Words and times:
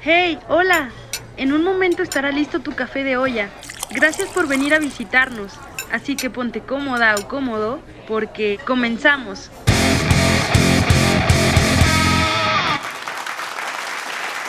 Hey, 0.00 0.38
hola. 0.48 0.92
En 1.36 1.52
un 1.52 1.64
momento 1.64 2.04
estará 2.04 2.30
listo 2.30 2.60
tu 2.60 2.72
café 2.76 3.02
de 3.02 3.16
olla. 3.16 3.50
Gracias 3.90 4.28
por 4.28 4.46
venir 4.46 4.72
a 4.72 4.78
visitarnos. 4.78 5.54
Así 5.90 6.14
que 6.14 6.30
ponte 6.30 6.60
cómoda 6.60 7.16
o 7.16 7.26
cómodo 7.26 7.80
porque 8.06 8.60
comenzamos. 8.64 9.50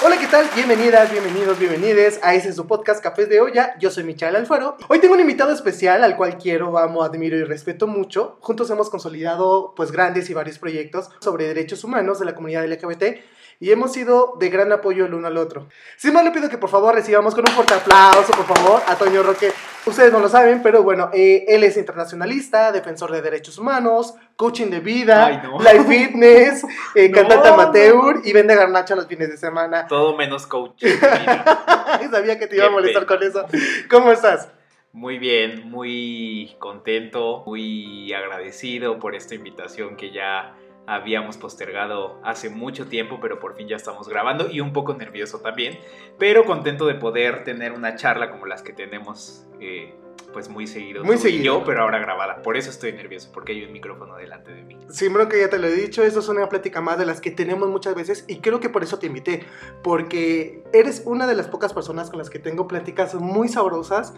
Hola, 0.06 0.20
¿qué 0.20 0.28
tal? 0.28 0.48
Bienvenidas, 0.54 1.12
bienvenidos, 1.12 1.58
bienvenides 1.58 2.20
a 2.22 2.36
ese 2.36 2.54
su 2.54 2.68
podcast 2.68 3.02
Cafés 3.02 3.28
de 3.28 3.42
Olla. 3.42 3.76
Yo 3.80 3.90
soy 3.90 4.04
Michael 4.04 4.36
Alfaro. 4.36 4.78
Hoy 4.88 5.00
tengo 5.00 5.16
un 5.16 5.20
invitado 5.20 5.52
especial 5.52 6.04
al 6.04 6.16
cual 6.16 6.38
quiero, 6.38 6.78
amo, 6.78 7.02
admiro 7.02 7.36
y 7.36 7.44
respeto 7.44 7.88
mucho. 7.88 8.38
Juntos 8.42 8.70
hemos 8.70 8.92
consolidado 8.92 9.74
pues 9.76 9.92
grandes 9.92 10.30
y 10.30 10.36
varios 10.36 10.60
proyectos 10.60 11.10
sobre 11.22 11.48
derechos 11.48 11.84
humanos 11.84 12.20
de 12.20 12.26
la 12.26 12.36
comunidad 12.36 12.68
LGBT 12.68 13.39
y 13.62 13.72
hemos 13.72 13.92
sido 13.92 14.36
de 14.40 14.50
gran 14.50 14.72
apoyo 14.72 15.06
el 15.06 15.14
uno 15.14 15.28
al 15.28 15.38
otro. 15.38 15.68
Sin 15.98 16.14
más, 16.14 16.24
le 16.24 16.32
pido 16.32 16.50
que 16.50 16.58
por 16.58 16.70
favor 16.70 16.96
recibamos 16.96 17.36
con 17.36 17.46
un 17.48 17.54
fuerte 17.54 17.74
aplauso, 17.74 18.32
por 18.32 18.46
favor, 18.46 18.82
a 18.88 18.96
Toño 18.96 19.22
Roque. 19.22 19.52
Ustedes 19.86 20.12
no 20.14 20.20
lo 20.20 20.30
saben, 20.30 20.62
pero 20.62 20.82
bueno, 20.84 21.10
eh, 21.14 21.46
él 21.48 21.64
es 21.64 21.76
internacionalista, 21.78 22.72
defensor 22.72 23.12
de 23.12 23.22
derechos 23.22 23.58
humanos, 23.58 24.14
coaching 24.38 24.68
de 24.68 24.80
vida, 24.80 25.26
Ay, 25.26 25.40
no. 25.44 25.60
life 25.60 25.84
fitness, 25.86 26.64
eh, 26.96 27.10
No, 27.14 27.16
cantante 27.18 27.50
amateur 27.50 28.16
no. 28.16 28.22
y 28.24 28.32
vende 28.34 28.56
garnacha 28.56 28.96
los 28.96 29.08
fines 29.08 29.30
de 29.30 29.38
semana. 29.38 29.88
Todo 29.88 30.16
menos 30.16 30.48
coach. 30.48 30.84
Sabía 32.12 32.40
que 32.40 32.48
te 32.48 32.56
iba 32.56 32.66
a 32.68 32.70
molestar 32.70 33.06
pena. 33.06 33.18
con 33.20 33.28
eso. 33.28 33.46
¿Cómo 33.90 34.12
estás? 34.12 34.50
Muy 34.92 35.20
bien, 35.20 35.70
muy 35.70 36.56
contento, 36.60 37.44
muy 37.46 38.12
agradecido 38.14 39.00
por 39.00 39.16
esta 39.16 39.36
invitación 39.36 39.96
que 39.96 40.12
ya 40.12 40.56
habíamos 40.90 41.38
postergado 41.38 42.20
hace 42.24 42.50
mucho 42.50 42.88
tiempo, 42.88 43.20
pero 43.22 43.40
por 43.40 43.56
fin 43.56 43.68
ya 43.68 43.76
estamos 43.76 44.10
grabando 44.10 44.50
y 44.50 44.60
un 44.60 44.74
poco 44.74 44.96
nervioso 44.96 45.40
también, 45.40 45.78
pero 46.18 46.46
contento 46.46 46.88
de 46.88 46.96
poder 46.96 47.44
tener 47.44 47.74
una 47.74 47.96
charla 47.96 48.32
como 48.32 48.48
las 48.48 48.64
que 48.64 48.74
tenemos 48.74 49.48
eh, 49.60 49.94
pues 50.34 50.50
muy 50.50 50.66
seguido. 50.66 51.04
Muy 51.04 51.20
seguido. 51.20 51.60
yo, 51.60 51.64
pero 51.64 51.84
ahora 51.84 52.00
grabada. 52.00 52.42
Por 52.42 52.58
eso 52.58 52.72
estoy 52.72 52.92
nervioso, 52.94 53.30
porque 53.32 53.52
hay 53.52 53.64
un 53.66 53.72
micrófono 53.72 54.16
delante 54.16 54.52
de 54.52 54.64
mí. 54.64 54.80
Sí, 54.90 55.10
bro, 55.10 55.30
que 55.30 55.40
ya 55.40 55.50
te 55.52 55.60
lo 55.60 55.68
he 55.68 55.74
dicho, 55.74 56.02
esto 56.02 56.22
es 56.22 56.28
una 56.28 56.50
plática 56.50 56.82
más 56.82 56.98
de 56.98 57.06
las 57.06 57.22
que 57.22 57.30
tenemos 57.30 57.70
muchas 57.70 57.94
veces 57.94 58.26
y 58.28 58.40
creo 58.40 58.60
que 58.60 58.70
por 58.70 58.82
eso 58.82 58.98
te 58.98 59.06
invité, 59.06 59.46
porque 59.84 60.64
eres 60.74 61.04
una 61.06 61.28
de 61.28 61.36
las 61.36 61.48
pocas 61.48 61.72
personas 61.72 62.10
con 62.10 62.18
las 62.18 62.32
que 62.32 62.40
tengo 62.40 62.68
pláticas 62.68 63.14
muy 63.14 63.48
sabrosas, 63.48 64.16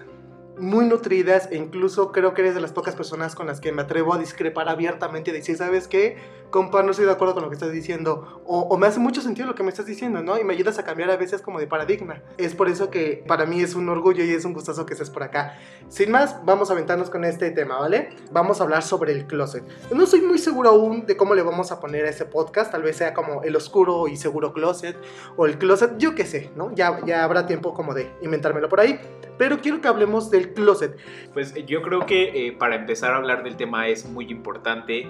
muy 0.58 0.86
nutridas 0.86 1.50
e 1.52 1.58
incluso 1.58 2.12
creo 2.12 2.34
que 2.34 2.42
eres 2.42 2.56
de 2.56 2.62
las 2.62 2.72
pocas 2.72 2.96
personas 2.96 3.36
con 3.36 3.48
las 3.48 3.60
que 3.60 3.72
me 3.72 3.82
atrevo 3.82 4.14
a 4.14 4.18
discrepar 4.18 4.70
abiertamente 4.70 5.32
y 5.32 5.34
decir, 5.34 5.58
¿sabes 5.58 5.88
qué? 5.88 6.18
Compa, 6.52 6.84
no 6.84 6.92
estoy 6.92 7.06
de 7.06 7.12
acuerdo 7.14 7.34
con 7.34 7.44
lo 7.44 7.50
que 7.50 7.56
estás 7.56 7.72
diciendo 7.72 8.42
o, 8.46 8.60
o 8.60 8.78
me 8.78 8.86
hace 8.86 9.00
mucho 9.00 9.22
sentido 9.22 9.48
lo 9.48 9.56
que 9.56 9.64
me 9.64 9.70
estás 9.70 9.86
diciendo, 9.86 10.22
¿no? 10.22 10.38
Y 10.38 10.44
me 10.44 10.54
ayudas 10.54 10.78
a 10.78 10.84
cambiar 10.84 11.10
a 11.10 11.16
veces 11.16 11.42
como 11.42 11.60
de 11.60 11.68
paradigma. 11.68 12.22
Es 12.38 12.54
por 12.54 12.68
eso 12.68 12.90
que 12.90 13.24
para 13.26 13.46
mí 13.46 13.62
es 13.62 13.74
un 13.74 13.88
orgullo 13.90 14.24
y 14.24 14.32
es 14.32 14.44
un 14.44 14.54
gustazo 14.54 14.86
que 14.86 14.94
estés 14.94 15.10
por 15.10 15.24
acá. 15.24 15.58
Sin 15.88 16.12
más, 16.12 16.44
vamos 16.46 16.70
a 16.70 16.74
aventarnos 16.74 17.10
con 17.10 17.24
este 17.24 17.52
tema, 17.52 17.80
¿vale? 17.80 18.10
Vamos 18.32 18.60
a 18.60 18.64
hablar 18.64 18.84
sobre 18.84 19.14
el 19.14 19.26
closet. 19.26 19.64
No 19.94 20.06
soy 20.06 20.22
muy 20.22 20.38
seguro 20.38 20.70
aún 20.70 21.06
de 21.06 21.16
cómo 21.16 21.36
le 21.36 21.42
vamos 21.42 21.72
a 21.72 21.80
poner 21.80 22.06
a 22.06 22.10
ese 22.10 22.26
podcast. 22.26 22.72
Tal 22.72 22.84
vez 22.84 22.98
sea 22.98 23.14
como 23.14 23.44
el 23.44 23.56
oscuro 23.56 24.08
y 24.08 24.18
seguro 24.18 24.52
closet 24.52 24.98
o 25.38 25.46
el 25.46 25.58
closet, 25.58 25.98
yo 25.98 26.16
qué 26.16 26.26
sé, 26.26 26.52
¿no? 26.56 26.76
Ya, 26.76 27.00
ya 27.06 27.24
habrá 27.24 27.48
tiempo 27.48 27.74
como 27.74 27.94
de 27.94 28.12
inventármelo 28.22 28.68
por 28.68 28.82
ahí. 28.82 29.00
Pero 29.38 29.60
quiero 29.62 29.82
que 29.82 29.88
hablemos 29.88 30.30
del 30.30 30.54
closet. 30.54 30.98
Pues 31.34 31.56
eh, 31.56 31.64
yo 31.66 31.82
creo 31.82 32.06
que 32.06 32.48
eh, 32.48 32.52
para 32.52 32.76
empezar 32.76 33.14
a 33.14 33.18
hablar 33.18 33.44
del 33.44 33.56
tema 33.56 33.88
es 33.88 34.06
muy 34.06 34.30
importante 34.30 35.08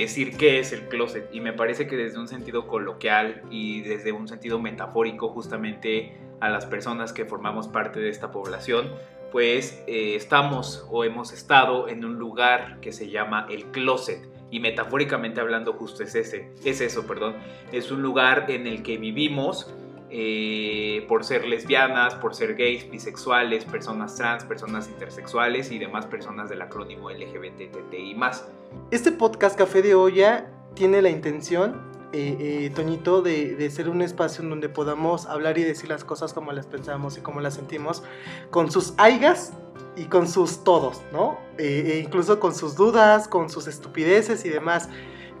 decir 0.00 0.36
qué 0.36 0.58
es 0.58 0.72
el 0.72 0.88
closet 0.88 1.28
y 1.32 1.40
me 1.40 1.52
parece 1.52 1.86
que 1.86 1.96
desde 1.96 2.18
un 2.18 2.28
sentido 2.28 2.66
coloquial 2.66 3.42
y 3.50 3.82
desde 3.82 4.12
un 4.12 4.28
sentido 4.28 4.58
metafórico 4.58 5.28
justamente 5.28 6.16
a 6.40 6.48
las 6.48 6.66
personas 6.66 7.12
que 7.12 7.24
formamos 7.24 7.68
parte 7.68 8.00
de 8.00 8.08
esta 8.08 8.30
población 8.30 8.90
pues 9.30 9.82
eh, 9.86 10.14
estamos 10.14 10.86
o 10.90 11.04
hemos 11.04 11.32
estado 11.32 11.88
en 11.88 12.04
un 12.04 12.18
lugar 12.18 12.80
que 12.80 12.92
se 12.92 13.10
llama 13.10 13.46
el 13.50 13.66
closet 13.66 14.28
y 14.50 14.60
metafóricamente 14.60 15.40
hablando 15.40 15.74
justo 15.74 16.02
es 16.02 16.14
ese 16.14 16.50
es 16.64 16.80
eso 16.80 17.06
perdón. 17.06 17.34
Es 17.72 17.90
un 17.90 18.02
lugar 18.02 18.46
en 18.48 18.66
el 18.66 18.82
que 18.82 18.96
vivimos 18.96 19.72
eh, 20.10 21.04
por 21.08 21.24
ser 21.24 21.46
lesbianas, 21.46 22.14
por 22.14 22.34
ser 22.34 22.54
gays, 22.54 22.90
bisexuales, 22.90 23.64
personas 23.64 24.16
trans, 24.16 24.44
personas 24.44 24.88
intersexuales 24.88 25.70
y 25.70 25.78
demás 25.78 26.06
personas 26.06 26.48
del 26.48 26.62
acrónimo 26.62 27.10
LGBTTI 27.10 28.14
más. 28.14 28.46
Este 28.90 29.12
podcast 29.12 29.56
Café 29.56 29.82
de 29.82 29.94
Olla 29.94 30.50
tiene 30.74 31.02
la 31.02 31.10
intención, 31.10 31.80
eh, 32.12 32.36
eh, 32.40 32.72
Toñito, 32.74 33.22
de, 33.22 33.54
de 33.56 33.70
ser 33.70 33.88
un 33.88 34.00
espacio 34.02 34.42
en 34.42 34.50
donde 34.50 34.68
podamos 34.68 35.26
hablar 35.26 35.58
y 35.58 35.62
decir 35.62 35.88
las 35.88 36.04
cosas 36.04 36.32
como 36.32 36.52
las 36.52 36.66
pensamos 36.66 37.18
y 37.18 37.20
como 37.20 37.40
las 37.40 37.54
sentimos, 37.54 38.02
con 38.50 38.70
sus 38.70 38.94
aigas 38.96 39.52
y 39.98 40.04
con 40.04 40.28
sus 40.28 40.62
todos, 40.62 41.02
¿no? 41.12 41.38
Eh, 41.58 41.94
e 41.94 41.98
incluso 41.98 42.38
con 42.38 42.54
sus 42.54 42.76
dudas, 42.76 43.26
con 43.26 43.50
sus 43.50 43.66
estupideces 43.66 44.44
y 44.44 44.48
demás. 44.48 44.88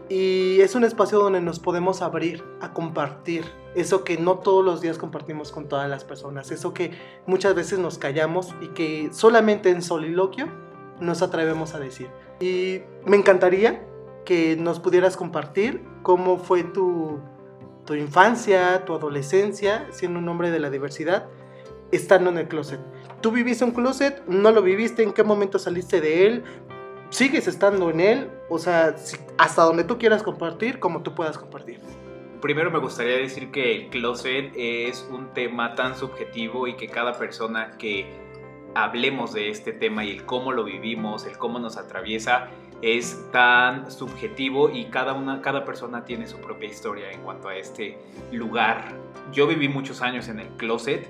Y 0.08 0.60
es 0.60 0.74
un 0.74 0.84
espacio 0.84 1.18
donde 1.18 1.40
nos 1.40 1.58
podemos 1.58 2.00
abrir 2.00 2.42
a 2.60 2.72
compartir 2.72 3.44
eso 3.74 4.04
que 4.04 4.16
no 4.16 4.38
todos 4.38 4.64
los 4.64 4.80
días 4.80 4.96
compartimos 4.96 5.52
con 5.52 5.68
todas 5.68 5.88
las 5.88 6.04
personas, 6.04 6.50
eso 6.50 6.72
que 6.72 6.92
muchas 7.26 7.54
veces 7.54 7.78
nos 7.78 7.98
callamos 7.98 8.54
y 8.60 8.68
que 8.68 9.10
solamente 9.12 9.70
en 9.70 9.82
soliloquio 9.82 10.48
nos 11.00 11.22
atrevemos 11.22 11.74
a 11.74 11.78
decir. 11.78 12.08
Y 12.40 12.80
me 13.04 13.16
encantaría 13.16 13.86
que 14.24 14.56
nos 14.56 14.80
pudieras 14.80 15.16
compartir 15.16 15.82
cómo 16.02 16.38
fue 16.38 16.62
tu, 16.64 17.20
infancia, 17.90 18.84
tu 18.84 18.94
adolescencia, 18.94 19.86
siendo 19.90 20.18
un 20.18 20.28
hombre 20.28 20.50
de 20.50 20.58
la 20.58 20.70
diversidad, 20.70 21.26
estando 21.92 22.30
en 22.30 22.38
el 22.38 22.48
closet. 22.48 22.80
¿Tú 23.20 23.30
viviste 23.30 23.64
un 23.64 23.70
closet? 23.70 24.22
¿No 24.26 24.52
lo 24.52 24.62
viviste? 24.62 25.02
¿En 25.02 25.12
qué 25.12 25.22
momento 25.22 25.58
saliste 25.58 26.00
de 26.00 26.26
él? 26.26 26.44
¿Sigues 27.10 27.48
estando 27.48 27.90
en 27.90 28.00
él? 28.00 28.30
O 28.50 28.58
sea, 28.58 28.94
hasta 29.38 29.62
donde 29.62 29.84
tú 29.84 29.98
quieras 29.98 30.22
compartir, 30.22 30.78
como 30.78 31.02
tú 31.02 31.14
puedas 31.14 31.38
compartir. 31.38 31.80
Primero 32.42 32.70
me 32.70 32.78
gustaría 32.78 33.16
decir 33.16 33.50
que 33.50 33.74
el 33.74 33.88
closet 33.88 34.52
es 34.54 35.08
un 35.10 35.32
tema 35.32 35.74
tan 35.74 35.96
subjetivo 35.96 36.68
y 36.68 36.76
que 36.76 36.86
cada 36.86 37.14
persona 37.18 37.72
que 37.78 38.06
hablemos 38.74 39.32
de 39.32 39.48
este 39.48 39.72
tema 39.72 40.04
y 40.04 40.10
el 40.12 40.24
cómo 40.24 40.52
lo 40.52 40.64
vivimos, 40.64 41.24
el 41.24 41.38
cómo 41.38 41.58
nos 41.58 41.78
atraviesa, 41.78 42.48
es 42.82 43.26
tan 43.32 43.90
subjetivo 43.90 44.70
y 44.70 44.84
cada, 44.84 45.14
una, 45.14 45.40
cada 45.40 45.64
persona 45.64 46.04
tiene 46.04 46.28
su 46.28 46.38
propia 46.38 46.68
historia 46.68 47.10
en 47.10 47.22
cuanto 47.22 47.48
a 47.48 47.56
este 47.56 47.98
lugar. 48.30 48.94
Yo 49.32 49.46
viví 49.46 49.68
muchos 49.68 50.02
años 50.02 50.28
en 50.28 50.40
el 50.40 50.48
closet, 50.50 51.08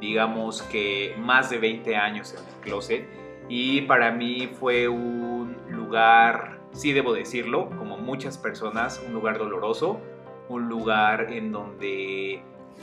digamos 0.00 0.62
que 0.62 1.14
más 1.18 1.48
de 1.50 1.58
20 1.58 1.96
años 1.96 2.34
en 2.34 2.40
el 2.40 2.60
closet, 2.60 3.08
y 3.48 3.82
para 3.82 4.10
mí 4.12 4.50
fue 4.58 4.88
un 4.88 5.56
lugar, 5.68 6.58
sí 6.72 6.92
debo 6.92 7.12
decirlo, 7.12 7.70
como 7.78 7.96
muchas 7.96 8.38
personas, 8.38 9.02
un 9.06 9.12
lugar 9.14 9.38
doloroso, 9.38 10.00
un 10.48 10.68
lugar 10.68 11.32
en 11.32 11.52
donde 11.52 12.42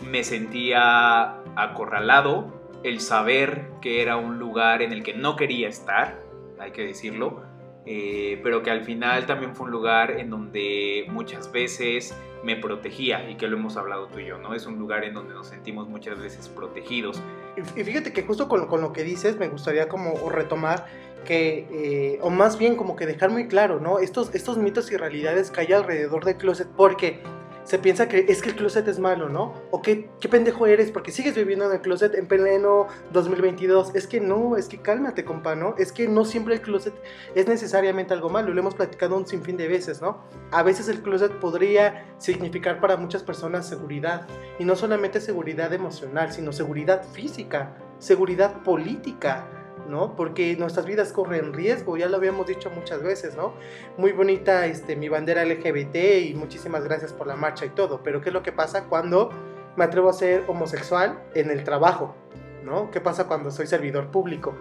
me 0.10 0.24
sentía 0.24 1.42
acorralado, 1.56 2.62
el 2.84 3.00
saber 3.00 3.70
que 3.82 4.02
era 4.02 4.18
un 4.18 4.40
lugar 4.40 4.82
en 4.82 4.92
el 4.92 5.04
que 5.04 5.14
no 5.14 5.36
quería 5.36 5.70
estar, 5.70 6.22
hay 6.60 6.72
que 6.72 6.86
decirlo, 6.86 7.44
eh, 7.86 8.40
pero 8.44 8.64
que 8.64 8.72
al 8.72 8.84
final 8.84 9.26
también 9.26 9.56
fue 9.56 9.66
un 9.66 9.72
lugar 9.72 10.12
en 10.12 10.30
donde 10.30 11.06
muchas 11.10 11.52
veces 11.52 12.16
me 12.44 12.56
protegía 12.56 13.30
y 13.30 13.36
que 13.36 13.48
lo 13.48 13.58
hemos 13.58 13.78
hablado 13.78 14.08
tú 14.08 14.20
y 14.20 14.26
yo, 14.26 14.38
¿no? 14.38 14.54
Es 14.54 14.66
un 14.66 14.78
lugar 14.78 15.04
en 15.04 15.14
donde 15.14 15.34
nos 15.34 15.48
sentimos 15.48 15.88
muchas 15.88 16.20
veces 16.20 16.50
protegidos. 16.50 17.22
Y 17.58 17.84
fíjate 17.84 18.12
que 18.14 18.24
justo 18.24 18.48
con, 18.48 18.82
lo 18.82 18.94
que 18.94 19.04
dices 19.04 19.38
me 19.38 19.48
gustaría 19.48 19.88
como 19.88 20.30
retomar 20.30 20.86
que, 21.26 21.68
eh, 21.72 22.20
o 22.22 22.30
más 22.30 22.58
bien 22.58 22.76
como 22.76 22.96
que 22.96 23.06
dejar 23.06 23.30
muy 23.30 23.48
claro, 23.48 23.80
¿no? 23.80 24.00
Estos, 24.00 24.34
estos 24.36 24.58
mitos 24.58 24.92
y 24.92 24.98
realidades 24.98 25.52
que 25.52 25.62
hay 25.62 25.72
alrededor 25.72 26.26
del 26.26 26.36
closet, 26.36 26.68
porque 26.76 27.22
se 27.64 27.80
piensa 27.80 28.08
que 28.08 28.26
es 28.28 28.42
que 28.42 28.50
el 28.50 28.56
closet 28.56 28.88
es 28.88 29.00
malo, 29.00 29.30
¿no? 29.30 29.54
O 29.72 29.82
que 29.82 30.10
qué 30.20 30.30
pendejo 30.30 30.68
eres 30.68 30.92
porque 30.92 31.12
sigues 31.12 31.36
viviendo 31.36 31.66
en 31.66 31.74
el 31.74 31.82
closet 31.82 32.14
en 32.16 32.28
pleno 32.28 32.88
2022. 33.12 33.96
Es 33.96 34.08
que 34.08 34.20
no, 34.20 34.58
es 34.58 34.68
que 34.68 34.82
cálmate, 34.82 35.24
compa, 35.24 35.56
¿no? 35.56 35.76
Es 35.78 35.92
que 35.92 36.08
no 36.08 36.26
siempre 36.26 36.56
el 36.56 36.62
closet 36.62 36.94
es 37.36 37.48
necesariamente 37.48 38.14
algo 38.14 38.30
malo, 38.30 38.54
lo 38.54 38.60
hemos 38.60 38.76
platicado 38.76 39.16
un 39.16 39.26
sinfín 39.26 39.58
de 39.58 39.68
veces, 39.68 40.02
¿no? 40.02 40.24
A 40.52 40.64
veces 40.64 40.88
el 40.90 41.02
closet 41.02 41.32
podría 41.40 42.06
significar 42.18 42.80
para 42.80 42.98
muchas 42.98 43.24
personas 43.24 43.68
seguridad, 43.68 44.28
y 44.60 44.66
no 44.66 44.76
solamente 44.76 45.22
seguridad 45.22 45.74
emocional, 45.74 46.32
sino 46.32 46.52
seguridad 46.52 47.04
física, 47.14 47.76
seguridad 48.00 48.64
política, 48.64 49.48
¿no? 49.90 50.16
Porque 50.16 50.56
nuestras 50.56 50.86
vidas 50.86 51.12
corren 51.12 51.54
riesgo, 51.54 51.98
ya 51.98 52.08
lo 52.08 52.18
habíamos 52.18 52.48
dicho 52.48 52.70
muchas 52.70 53.04
veces, 53.04 53.36
¿no? 53.36 53.54
Muy 53.98 54.12
bonita 54.12 54.66
este, 54.66 54.96
mi 54.96 55.10
bandera 55.10 55.46
LGBT 55.46 55.96
y 56.26 56.34
muchísimas 56.36 56.84
gracias 56.84 57.14
por 57.14 57.28
la 57.28 57.36
marcha 57.36 57.66
y 57.66 57.70
todo, 57.70 58.02
pero 58.04 58.22
¿qué 58.22 58.30
es 58.30 58.34
lo 58.34 58.44
que 58.44 58.52
pasa 58.52 58.86
cuando 58.86 59.30
me 59.76 59.84
atrevo 59.84 60.10
a 60.10 60.14
ser 60.14 60.44
homosexual 60.48 61.24
en 61.34 61.50
el 61.50 61.64
trabajo, 61.64 62.16
¿no? 62.64 62.92
¿Qué 62.92 63.02
pasa 63.02 63.28
cuando 63.28 63.52
soy 63.52 63.68
servidor 63.68 64.12
público? 64.12 64.56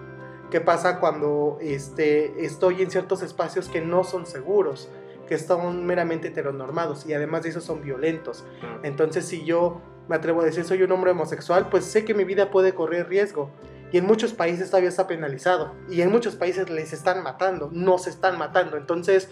¿Qué 0.50 0.60
pasa 0.60 1.00
cuando 1.00 1.58
este, 1.60 2.44
estoy 2.44 2.82
en 2.82 2.90
ciertos 2.90 3.22
espacios 3.22 3.68
que 3.68 3.80
no 3.80 4.04
son 4.04 4.26
seguros? 4.26 4.90
que 5.32 5.38
son 5.38 5.86
meramente 5.86 6.28
heteronormados 6.28 7.06
y 7.06 7.14
además 7.14 7.42
de 7.42 7.48
eso 7.48 7.62
son 7.62 7.80
violentos. 7.80 8.44
Entonces, 8.82 9.24
si 9.24 9.44
yo 9.44 9.80
me 10.06 10.16
atrevo 10.16 10.42
a 10.42 10.44
decir 10.44 10.64
soy 10.64 10.82
un 10.82 10.92
hombre 10.92 11.12
homosexual, 11.12 11.68
pues 11.70 11.84
sé 11.86 12.04
que 12.04 12.12
mi 12.12 12.24
vida 12.24 12.50
puede 12.50 12.74
correr 12.74 13.08
riesgo. 13.08 13.48
Y 13.92 13.98
en 13.98 14.06
muchos 14.06 14.32
países 14.32 14.70
todavía 14.70 14.88
está 14.88 15.06
penalizado. 15.06 15.74
Y 15.90 16.00
en 16.00 16.10
muchos 16.10 16.34
países 16.34 16.70
les 16.70 16.92
están 16.92 17.22
matando, 17.22 17.70
no 17.72 17.98
se 17.98 18.10
están 18.10 18.38
matando. 18.38 18.76
Entonces, 18.76 19.28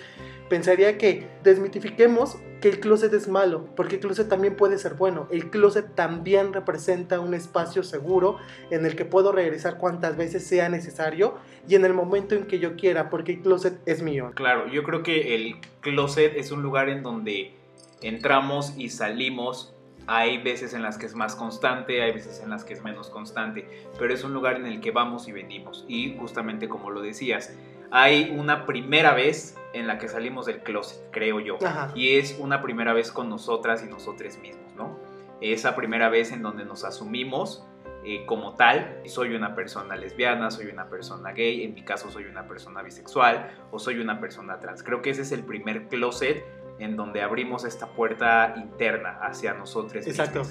pensaría 0.51 0.99
que 0.99 1.27
desmitifiquemos 1.43 2.37
que 2.61 2.69
el 2.69 2.81
closet 2.81 3.15
es 3.15 3.27
malo, 3.27 3.67
porque 3.75 3.95
el 3.95 4.01
closet 4.03 4.29
también 4.29 4.57
puede 4.57 4.77
ser 4.77 4.95
bueno. 4.95 5.29
El 5.31 5.49
closet 5.49 5.95
también 5.95 6.53
representa 6.53 7.21
un 7.21 7.33
espacio 7.33 7.83
seguro 7.83 8.37
en 8.71 8.85
el 8.85 8.97
que 8.97 9.07
puedo 9.07 9.33
regresar 9.33 9.79
cuantas 9.79 10.19
veces 10.19 10.47
sea 10.47 10.69
necesario 10.69 11.37
y 11.67 11.75
en 11.75 11.87
el 11.87 11.95
momento 11.95 12.35
en 12.35 12.45
que 12.47 12.59
yo 12.59 12.77
quiera, 12.77 13.09
porque 13.09 13.33
el 13.33 13.41
closet 13.41 13.81
es 13.87 14.03
mío. 14.03 14.33
Claro, 14.35 14.69
yo 14.69 14.83
creo 14.83 15.03
que 15.03 15.35
el 15.35 15.57
closet 15.81 16.37
es 16.37 16.53
un 16.53 16.63
lugar 16.63 16.91
en 16.91 17.03
donde 17.03 17.55
entramos 18.03 18.75
y 18.77 18.91
salimos 18.91 19.75
hay 20.07 20.43
veces 20.43 20.75
en 20.75 20.83
las 20.83 20.99
que 20.99 21.07
es 21.07 21.15
más 21.15 21.37
constante, 21.37 22.03
hay 22.03 22.13
veces 22.13 22.41
en 22.43 22.51
las 22.51 22.65
que 22.65 22.75
es 22.75 22.83
menos 22.83 23.11
constante, 23.11 23.69
pero 23.99 24.13
es 24.13 24.25
un 24.25 24.33
lugar 24.33 24.57
en 24.57 24.67
el 24.67 24.81
que 24.81 24.91
vamos 24.91 25.29
y 25.29 25.33
venimos. 25.33 25.85
Y 25.89 26.17
justamente 26.19 26.69
como 26.69 26.91
lo 26.91 27.01
decías, 27.01 27.55
hay 27.91 28.35
una 28.37 28.67
primera 28.67 29.15
vez 29.15 29.57
en 29.73 29.87
la 29.87 29.99
que 29.99 30.09
salimos 30.09 30.47
del 30.47 30.61
closet, 30.61 31.11
creo 31.11 31.41
yo. 31.41 31.59
Y 31.95 32.17
es 32.17 32.37
una 32.39 32.63
primera 32.63 32.93
vez 32.93 33.13
con 33.13 33.29
nosotras 33.29 33.85
y 33.85 33.91
nosotros 33.91 34.39
mismos, 34.39 34.75
¿no? 34.77 34.99
Esa 35.41 35.75
primera 35.75 36.09
vez 36.09 36.33
en 36.33 36.43
donde 36.43 36.65
nos 36.65 36.85
asumimos 36.85 37.65
eh, 38.03 38.25
como 38.27 38.57
tal, 38.57 39.01
soy 39.07 39.35
una 39.35 39.55
persona 39.55 39.95
lesbiana, 39.95 40.51
soy 40.51 40.67
una 40.67 40.89
persona 40.89 41.33
gay, 41.33 41.65
en 41.65 41.75
mi 41.75 41.83
caso 41.83 42.11
soy 42.11 42.25
una 42.25 42.47
persona 42.47 42.83
bisexual 42.83 43.51
o 43.71 43.79
soy 43.79 43.99
una 43.99 44.21
persona 44.21 44.59
trans. 44.59 44.83
Creo 44.83 45.03
que 45.03 45.11
ese 45.11 45.23
es 45.23 45.33
el 45.33 45.45
primer 45.45 45.89
closet 45.89 46.45
en 46.81 46.97
donde 46.97 47.23
abrimos 47.23 47.65
esta 47.65 47.87
puerta 47.87 48.55
interna 48.57 49.19
hacia 49.23 49.55
nosotros. 49.55 50.07
Exacto. 50.07 50.43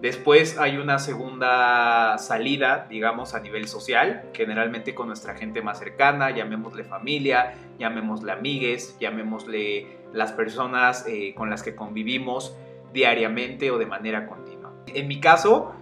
Después 0.00 0.58
hay 0.58 0.76
una 0.76 0.98
segunda 0.98 2.18
salida, 2.18 2.86
digamos, 2.88 3.34
a 3.34 3.40
nivel 3.40 3.66
social, 3.66 4.28
generalmente 4.34 4.94
con 4.94 5.06
nuestra 5.06 5.34
gente 5.34 5.62
más 5.62 5.78
cercana, 5.78 6.30
llamémosle 6.30 6.84
familia, 6.84 7.54
llamémosle 7.78 8.30
amigues, 8.30 8.96
llamémosle 9.00 9.86
las 10.12 10.32
personas 10.32 11.06
eh, 11.08 11.34
con 11.34 11.48
las 11.48 11.62
que 11.62 11.74
convivimos 11.74 12.54
diariamente 12.92 13.70
o 13.70 13.78
de 13.78 13.86
manera 13.86 14.26
continua. 14.26 14.72
En 14.86 15.08
mi 15.08 15.18
caso, 15.18 15.74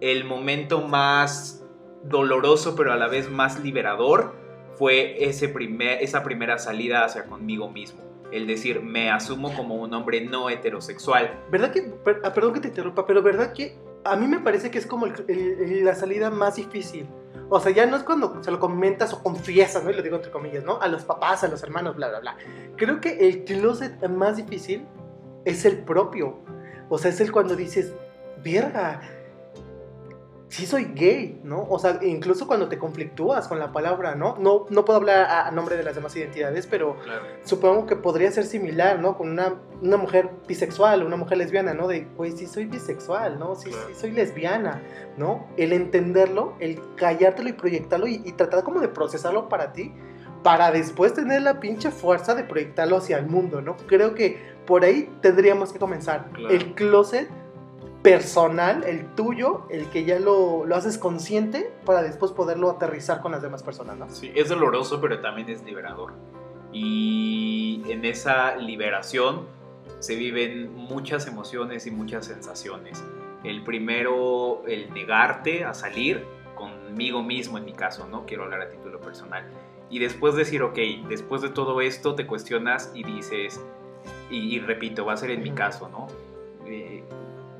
el 0.00 0.24
momento 0.24 0.86
más 0.86 1.64
doloroso 2.04 2.74
pero 2.74 2.92
a 2.92 2.96
la 2.96 3.08
vez 3.08 3.30
más 3.30 3.60
liberador 3.60 4.34
fue 4.78 5.24
ese 5.24 5.48
primer, 5.48 6.02
esa 6.02 6.24
primera 6.24 6.58
salida 6.58 7.04
hacia 7.04 7.26
conmigo 7.26 7.70
mismo 7.70 8.09
el 8.32 8.46
decir 8.46 8.82
me 8.82 9.10
asumo 9.10 9.54
como 9.54 9.76
un 9.76 9.92
hombre 9.94 10.20
no 10.22 10.50
heterosexual. 10.50 11.38
¿Verdad 11.50 11.72
que, 11.72 11.92
ah, 12.24 12.32
perdón 12.32 12.54
que 12.54 12.60
te 12.60 12.68
interrumpa, 12.68 13.06
pero 13.06 13.22
verdad 13.22 13.52
que 13.52 13.76
a 14.04 14.16
mí 14.16 14.26
me 14.26 14.38
parece 14.38 14.70
que 14.70 14.78
es 14.78 14.86
como 14.86 15.06
la 15.06 15.94
salida 15.94 16.30
más 16.30 16.56
difícil? 16.56 17.06
O 17.48 17.58
sea, 17.58 17.72
ya 17.72 17.84
no 17.86 17.96
es 17.96 18.04
cuando 18.04 18.42
se 18.42 18.50
lo 18.50 18.60
comentas 18.60 19.12
o 19.12 19.22
confiesas, 19.22 19.82
¿no? 19.82 19.90
Y 19.90 19.94
lo 19.94 20.02
digo 20.02 20.16
entre 20.16 20.30
comillas, 20.30 20.64
¿no? 20.64 20.80
A 20.80 20.86
los 20.86 21.04
papás, 21.04 21.42
a 21.42 21.48
los 21.48 21.62
hermanos, 21.62 21.96
bla, 21.96 22.08
bla, 22.08 22.20
bla. 22.20 22.36
Creo 22.76 23.00
que 23.00 23.28
el 23.28 23.44
closet 23.44 24.08
más 24.08 24.36
difícil 24.36 24.86
es 25.44 25.64
el 25.64 25.78
propio. 25.78 26.38
O 26.88 26.98
sea, 26.98 27.10
es 27.10 27.20
el 27.20 27.32
cuando 27.32 27.56
dices, 27.56 27.92
verga, 28.44 29.00
sí 30.50 30.66
soy 30.66 30.90
gay, 30.94 31.40
¿no? 31.44 31.64
O 31.70 31.78
sea, 31.78 32.00
incluso 32.02 32.48
cuando 32.48 32.68
te 32.68 32.76
conflictúas 32.76 33.46
con 33.46 33.60
la 33.60 33.70
palabra, 33.70 34.16
¿no? 34.16 34.36
No, 34.36 34.66
no 34.68 34.84
puedo 34.84 34.98
hablar 34.98 35.30
a, 35.30 35.50
nombre 35.52 35.76
de 35.76 35.84
las 35.84 35.94
demás 35.94 36.14
identidades, 36.16 36.66
pero 36.66 36.96
supongo 37.44 37.86
que 37.86 37.94
podría 37.94 38.32
ser 38.32 38.44
similar, 38.44 38.98
¿no? 38.98 39.16
Con 39.16 39.30
una, 39.30 39.54
una 39.80 39.96
mujer 39.96 40.28
bisexual, 40.48 41.04
una 41.04 41.16
mujer 41.16 41.38
lesbiana, 41.38 41.72
¿no? 41.72 41.86
De, 41.86 42.04
pues 42.16 42.36
sí 42.36 42.48
soy 42.48 42.64
bisexual, 42.64 43.38
¿no? 43.38 43.54
Sí, 43.54 43.70
sí 43.70 43.94
soy 43.94 44.10
lesbiana, 44.10 44.82
¿no? 45.16 45.46
El 45.56 45.72
entenderlo, 45.72 46.54
el 46.58 46.80
callártelo 46.96 47.48
y 47.48 47.52
proyectarlo 47.52 48.08
y, 48.08 48.18
tratar 48.32 48.64
como 48.64 48.80
de 48.80 48.88
procesarlo 48.88 49.48
para 49.48 49.72
ti, 49.72 49.92
para 50.42 50.72
después 50.72 51.14
tener 51.14 51.42
la 51.42 51.60
pinche 51.60 51.92
fuerza 51.92 52.34
de 52.34 52.42
proyectarlo 52.42 52.96
hacia 52.96 53.18
el 53.18 53.26
mundo, 53.26 53.62
¿no? 53.62 53.76
Creo 53.86 54.14
que 54.14 54.50
por 54.66 54.82
ahí 54.82 55.08
tendríamos 55.20 55.72
que 55.72 55.78
comenzar. 55.78 56.28
El 56.50 56.74
closet 56.74 57.28
personal, 58.02 58.84
el 58.84 59.14
tuyo, 59.14 59.66
el 59.70 59.86
que 59.90 60.04
ya 60.04 60.18
lo, 60.18 60.64
lo, 60.64 60.76
haces 60.76 60.96
consciente 60.96 61.72
para 61.84 62.02
después 62.02 62.32
poderlo 62.32 62.70
aterrizar 62.70 63.20
con 63.20 63.32
las 63.32 63.42
demás 63.42 63.62
personas, 63.62 63.98
¿no? 63.98 64.08
Sí, 64.08 64.32
es 64.34 64.48
doloroso, 64.48 65.00
pero 65.00 65.20
también 65.20 65.48
es 65.50 65.62
liberador. 65.62 66.14
Y 66.72 67.82
en 67.88 68.04
esa 68.04 68.56
liberación 68.56 69.46
se 69.98 70.14
viven 70.14 70.74
muchas 70.74 71.26
emociones 71.26 71.86
y 71.86 71.90
muchas 71.90 72.26
sensaciones. 72.26 73.04
El 73.44 73.64
primero, 73.64 74.62
el 74.66 74.92
negarte 74.92 75.64
a 75.64 75.74
salir 75.74 76.24
conmigo 76.54 77.22
mismo 77.22 77.58
en 77.58 77.64
mi 77.64 77.72
caso, 77.72 78.06
¿no? 78.06 78.24
Quiero 78.26 78.44
hablar 78.44 78.62
a 78.62 78.70
título 78.70 79.00
personal. 79.00 79.44
Y 79.90 79.98
después 79.98 80.34
decir, 80.34 80.62
ok, 80.62 80.78
después 81.08 81.42
de 81.42 81.48
todo 81.48 81.80
esto 81.80 82.14
te 82.14 82.26
cuestionas 82.26 82.92
y 82.94 83.02
dices, 83.02 83.60
y, 84.30 84.60
repito, 84.60 85.04
va 85.04 85.14
a 85.14 85.16
ser 85.16 85.30
en 85.30 85.42
mi 85.42 85.50
caso, 85.50 85.88
¿no? 85.88 86.06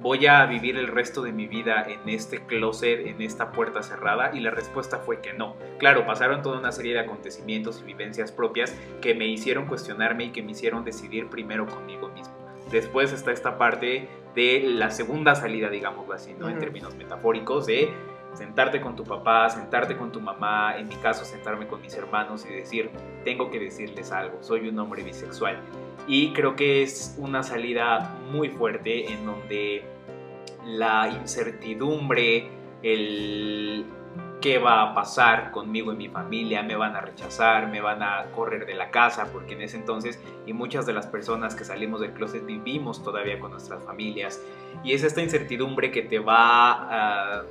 Voy 0.00 0.26
a 0.26 0.46
vivir 0.46 0.78
el 0.78 0.86
resto 0.86 1.20
de 1.20 1.30
mi 1.30 1.46
vida 1.46 1.84
en 1.86 2.08
este 2.08 2.46
closet, 2.46 3.06
en 3.06 3.20
esta 3.20 3.52
puerta 3.52 3.82
cerrada? 3.82 4.30
Y 4.34 4.40
la 4.40 4.50
respuesta 4.50 4.98
fue 4.98 5.20
que 5.20 5.34
no. 5.34 5.56
Claro, 5.78 6.06
pasaron 6.06 6.40
toda 6.40 6.58
una 6.58 6.72
serie 6.72 6.94
de 6.94 7.00
acontecimientos 7.00 7.82
y 7.82 7.84
vivencias 7.84 8.32
propias 8.32 8.74
que 9.02 9.14
me 9.14 9.26
hicieron 9.26 9.66
cuestionarme 9.66 10.24
y 10.24 10.30
que 10.30 10.42
me 10.42 10.52
hicieron 10.52 10.84
decidir 10.84 11.28
primero 11.28 11.66
conmigo 11.66 12.08
mismo. 12.08 12.34
Después 12.70 13.12
está 13.12 13.30
esta 13.30 13.58
parte 13.58 14.08
de 14.34 14.62
la 14.64 14.90
segunda 14.90 15.34
salida, 15.34 15.68
digamos 15.68 16.10
así, 16.10 16.32
¿no? 16.32 16.48
En 16.48 16.58
términos 16.58 16.94
metafóricos, 16.94 17.66
de 17.66 17.90
sentarte 18.34 18.80
con 18.80 18.96
tu 18.96 19.04
papá, 19.04 19.48
sentarte 19.50 19.96
con 19.96 20.12
tu 20.12 20.20
mamá, 20.20 20.76
en 20.78 20.88
mi 20.88 20.96
caso 20.96 21.24
sentarme 21.24 21.66
con 21.66 21.80
mis 21.80 21.94
hermanos 21.94 22.46
y 22.48 22.52
decir, 22.52 22.90
tengo 23.24 23.50
que 23.50 23.58
decirles 23.58 24.12
algo, 24.12 24.38
soy 24.42 24.68
un 24.68 24.78
hombre 24.78 25.02
bisexual. 25.02 25.58
Y 26.06 26.32
creo 26.32 26.56
que 26.56 26.82
es 26.82 27.16
una 27.18 27.42
salida 27.42 28.16
muy 28.30 28.48
fuerte 28.48 29.12
en 29.12 29.26
donde 29.26 29.84
la 30.64 31.08
incertidumbre, 31.08 32.50
el 32.82 33.86
qué 34.40 34.58
va 34.58 34.82
a 34.82 34.94
pasar 34.94 35.50
conmigo 35.50 35.92
y 35.92 35.96
mi 35.96 36.08
familia, 36.08 36.62
me 36.62 36.74
van 36.74 36.96
a 36.96 37.00
rechazar, 37.00 37.68
me 37.68 37.80
van 37.80 38.02
a 38.02 38.30
correr 38.34 38.66
de 38.66 38.74
la 38.74 38.90
casa, 38.90 39.28
porque 39.32 39.54
en 39.54 39.62
ese 39.62 39.76
entonces 39.76 40.18
y 40.46 40.52
muchas 40.52 40.86
de 40.86 40.94
las 40.94 41.06
personas 41.06 41.54
que 41.54 41.64
salimos 41.64 42.00
del 42.00 42.12
closet 42.12 42.44
vivimos 42.44 43.02
todavía 43.02 43.38
con 43.38 43.50
nuestras 43.50 43.84
familias 43.84 44.42
y 44.82 44.94
es 44.94 45.04
esta 45.04 45.20
incertidumbre 45.20 45.90
que 45.90 46.02
te 46.02 46.18
va 46.18 47.44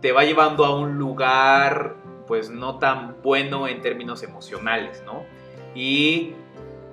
te 0.00 0.12
va 0.12 0.24
llevando 0.24 0.64
a 0.64 0.78
un 0.78 0.98
lugar 0.98 1.96
pues 2.26 2.50
no 2.50 2.78
tan 2.78 3.16
bueno 3.22 3.68
en 3.68 3.80
términos 3.80 4.22
emocionales, 4.22 5.02
¿no? 5.06 5.24
Y 5.74 6.34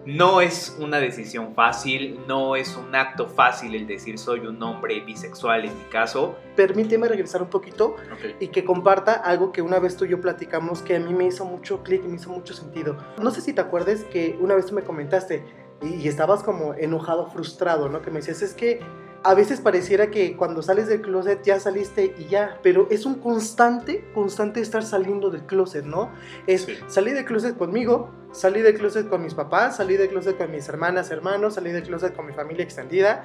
no 0.06 0.42
es 0.42 0.76
una 0.80 1.00
decisión 1.00 1.56
fácil, 1.56 2.20
no 2.28 2.56
es 2.56 2.76
un 2.76 2.94
acto 2.94 3.28
fácil 3.28 3.74
el 3.74 3.88
decir 3.88 4.18
soy 4.18 4.42
un 4.42 4.62
hombre 4.62 5.00
bisexual 5.00 5.66
en 5.66 5.78
mi 5.78 5.84
caso. 5.86 6.36
Permíteme 6.56 7.08
regresar 7.08 7.42
un 7.42 7.50
poquito 7.50 7.96
y 8.40 8.50
que 8.50 8.66
comparta 8.66 9.14
algo 9.14 9.52
que 9.52 9.62
una 9.62 9.80
vez 9.80 9.96
tú 9.96 10.06
y 10.06 10.10
yo 10.10 10.20
platicamos 10.20 10.82
que 10.82 10.98
a 10.98 11.00
mí 11.00 11.14
me 11.14 11.26
hizo 11.26 11.46
mucho 11.46 11.84
clic 11.84 12.04
y 12.04 12.08
me 12.08 12.16
hizo 12.16 12.30
mucho 12.30 12.54
sentido. 12.54 12.98
No 13.22 13.32
sé 13.32 13.42
si 13.42 13.54
te 13.54 13.62
acuerdas 13.62 14.04
que 14.04 14.38
una 14.40 14.56
vez 14.56 14.66
tú 14.66 14.76
me 14.76 14.84
comentaste 14.84 15.46
y, 15.82 16.08
estabas 16.08 16.44
como 16.44 16.74
enojado, 16.76 17.28
frustrado, 17.28 17.90
¿no? 17.90 18.02
Que 18.02 18.10
me 18.10 18.20
decías, 18.20 18.42
es 18.42 18.54
que 18.54 18.80
a 19.24 19.34
veces 19.36 19.62
pareciera 19.62 20.12
que 20.12 20.36
cuando 20.36 20.62
sales 20.62 20.88
del 20.88 21.02
closet 21.02 21.42
ya 21.44 21.60
saliste 21.60 22.14
y 22.18 22.26
ya, 22.26 22.60
pero 22.62 22.88
es 22.92 23.06
un 23.06 23.16
constante, 23.16 24.06
constante 24.14 24.60
estar 24.60 24.84
saliendo 24.84 25.30
del 25.30 25.46
closet, 25.46 25.86
¿no? 25.86 26.12
Es 26.46 26.68
salir 26.88 27.14
del 27.14 27.24
closet 27.24 27.58
conmigo, 27.58 28.10
salí 28.34 28.62
del 28.62 28.78
closet 28.78 29.08
con 29.08 29.24
mis 29.24 29.34
papás, 29.34 29.78
salí 29.78 29.96
del 29.96 30.10
closet 30.10 30.38
con 30.38 30.52
mis 30.52 30.68
hermanas, 30.68 31.10
hermanos, 31.10 31.54
salí 31.54 31.72
del 31.72 31.84
closet 31.84 32.14
con 32.14 32.26
mi 32.26 32.34
familia 32.34 32.64
extendida 32.64 33.24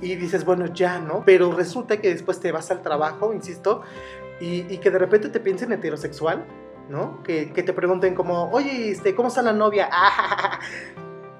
y 0.00 0.16
dices, 0.16 0.44
bueno, 0.44 0.66
ya, 0.66 0.98
¿no? 0.98 1.22
Pero 1.24 1.52
resulta 1.52 2.00
que 2.00 2.08
después 2.08 2.40
te 2.40 2.50
vas 2.50 2.70
al 2.72 2.82
trabajo, 2.82 3.32
insisto, 3.32 3.82
y, 4.40 4.78
que 4.78 4.90
de 4.90 4.98
repente 4.98 5.28
te 5.28 5.38
piensen 5.38 5.72
heterosexual, 5.72 6.44
¿no? 6.88 7.22
Que, 7.22 7.52
que, 7.52 7.62
te 7.62 7.72
pregunten 7.72 8.14
como, 8.14 8.50
oye, 8.50 8.90
este, 8.90 9.14
¿cómo 9.14 9.28
está 9.28 9.42
la 9.42 9.52
novia? 9.52 9.88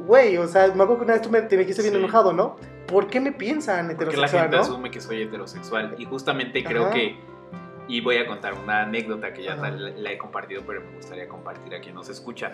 Güey, 0.01 0.39
o 0.39 0.47
sea, 0.47 0.69
me 0.69 0.85
acuerdo 0.85 0.99
que 0.99 1.05
una 1.05 1.13
vez 1.15 1.23
tú 1.23 1.29
me, 1.29 1.43
te 1.43 1.57
dijiste 1.57 1.83
bien 1.83 1.95
enojado, 1.95 2.33
¿no? 2.33 2.57
¿Por 2.89 3.09
qué 3.09 3.21
me 3.21 3.33
piensan 3.33 3.91
heterosexual? 3.91 4.15
Porque 4.15 4.37
la 4.37 4.43
gente 4.43 4.57
asume 4.57 4.91
que 4.91 5.01
soy 5.01 5.23
heterosexual. 5.23 5.95
Y 5.99 6.07
justamente 6.07 6.65
creo 6.65 6.91
que. 6.91 7.17
Y 7.87 8.01
voy 8.01 8.17
a 8.17 8.27
contar 8.27 8.55
una 8.55 8.83
anécdota 8.83 9.33
que 9.33 9.43
ya 9.45 9.57
la, 9.57 10.13
he 10.13 10.19
compartido, 10.19 10.63
pero 10.67 10.83
me 10.83 10.97
gustaría 10.97 11.29
compartir 11.29 11.75
a 11.75 11.81
quien 11.81 11.95
nos 11.95 12.09
escucha. 12.09 12.53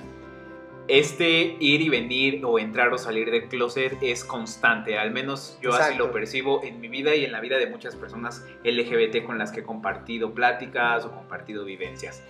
Este 0.87 1.57
ir 1.59 1.81
y 1.81 1.89
venir 1.89 2.45
o 2.45 2.59
entrar 2.59 2.93
o 2.93 2.99
salir 2.99 3.31
del 3.31 3.49
closet 3.49 3.97
es 4.03 4.23
constante, 4.23 4.99
al 4.99 5.13
menos 5.13 5.59
yo 5.63 5.73
así 5.73 5.97
lo 5.97 6.13
percibo 6.13 6.63
en 6.63 6.79
mi 6.79 6.89
vida 6.89 7.15
y 7.15 7.25
en 7.25 7.33
la 7.33 7.41
vida 7.41 7.57
de 7.57 7.67
muchas 7.67 7.97
personas 7.97 8.47
LGBT 8.65 9.25
con 9.25 9.39
las 9.39 9.51
que 9.51 9.61
he 9.61 9.63
compartido 9.63 10.35
pláticas 10.35 11.07
o 11.07 11.11
compartido 11.11 11.65
vivencias. 11.65 12.23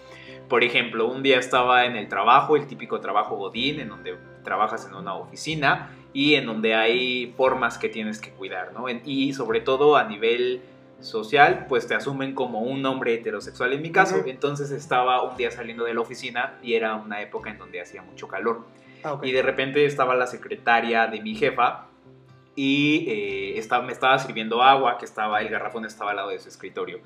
Por 0.49 0.62
ejemplo, 0.62 1.08
un 1.08 1.23
día 1.25 1.40
estaba 1.40 1.84
en 1.84 1.96
el 1.96 2.08
trabajo, 2.08 2.56
el 2.56 2.68
típico 2.68 3.00
trabajo 3.00 3.37
godín, 3.37 3.80
en 3.80 3.88
donde 3.88 4.16
trabajas 4.44 4.87
en 4.87 4.94
una 4.94 5.14
oficina 5.14 5.90
y 6.14 6.37
en 6.37 6.47
donde 6.47 6.75
hay 6.75 7.35
formas 7.37 7.76
que 7.76 7.90
tienes 7.90 8.18
que 8.21 8.30
cuidar, 8.30 8.73
¿no? 8.73 8.87
y 8.88 9.35
sobre 9.35 9.61
todo 9.61 9.97
a 9.97 10.04
nivel 10.04 10.62
social, 11.00 11.66
pues 11.68 11.87
te 11.87 11.94
asumen 11.94 12.35
como 12.35 12.61
un 12.61 12.85
hombre 12.87 13.14
heterosexual 13.14 13.73
en 13.73 13.83
mi 13.83 13.92
caso. 13.92 14.23
Entonces 14.26 14.71
estaba 14.71 15.23
un 15.23 15.37
día 15.37 15.50
saliendo 15.50 15.85
de 15.85 15.94
la 15.94 16.00
oficina 16.00 16.59
y 16.62 16.75
era 16.75 16.94
una 16.97 17.21
época 17.21 17.50
en 17.50 17.59
donde 17.59 17.80
hacía 17.80 18.02
mucho 18.02 18.26
calor. 18.26 18.66
Ah, 19.04 19.21
y 19.23 19.33
de 19.33 19.42
repente 19.42 19.85
estaba 19.85 20.14
la 20.14 20.26
secretaria 20.26 21.06
de 21.06 21.21
mi 21.21 21.35
jefa 21.35 21.88
y 22.56 23.04
eh, 23.09 23.59
estaba, 23.59 23.85
me 23.85 23.92
estaba 23.92 24.18
sirviendo 24.18 24.62
agua, 24.62 24.97
que 24.99 25.04
estaba, 25.04 25.40
el 25.40 25.49
garrafón 25.49 25.85
estaba 25.85 26.11
al 26.11 26.16
lado 26.16 26.30
de 26.30 26.38
su 26.38 26.49
escritorio. 26.49 27.00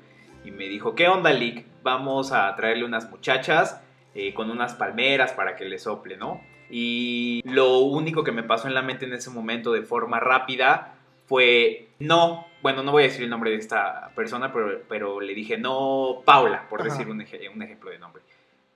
Y 0.45 0.51
me 0.51 0.69
dijo, 0.69 0.95
¿qué 0.95 1.07
onda, 1.09 1.33
Lick? 1.33 1.65
Vamos 1.83 2.31
a 2.31 2.55
traerle 2.55 2.85
unas 2.85 3.09
muchachas 3.11 3.81
eh, 4.15 4.33
con 4.33 4.49
unas 4.49 4.73
palmeras 4.73 5.33
para 5.33 5.55
que 5.55 5.65
le 5.65 5.77
sople, 5.77 6.15
¿no? 6.15 6.41
Y 6.69 7.41
lo 7.45 7.79
único 7.79 8.23
que 8.23 8.31
me 8.31 8.43
pasó 8.43 8.67
en 8.67 8.73
la 8.73 8.81
mente 8.81 9.05
en 9.05 9.13
ese 9.13 9.29
momento 9.29 9.71
de 9.71 9.81
forma 9.81 10.19
rápida 10.19 10.95
fue, 11.25 11.89
no, 11.99 12.45
bueno, 12.61 12.83
no 12.83 12.91
voy 12.91 13.03
a 13.03 13.07
decir 13.07 13.23
el 13.23 13.29
nombre 13.29 13.51
de 13.51 13.57
esta 13.57 14.11
persona, 14.15 14.51
pero, 14.51 14.81
pero 14.87 15.21
le 15.21 15.33
dije, 15.33 15.57
no, 15.57 16.21
Paula, 16.25 16.67
por 16.69 16.83
decir 16.83 17.07
un, 17.07 17.17
un, 17.17 17.61
ejemplo 17.61 17.89
de 17.89 17.99
nombre. 17.99 18.23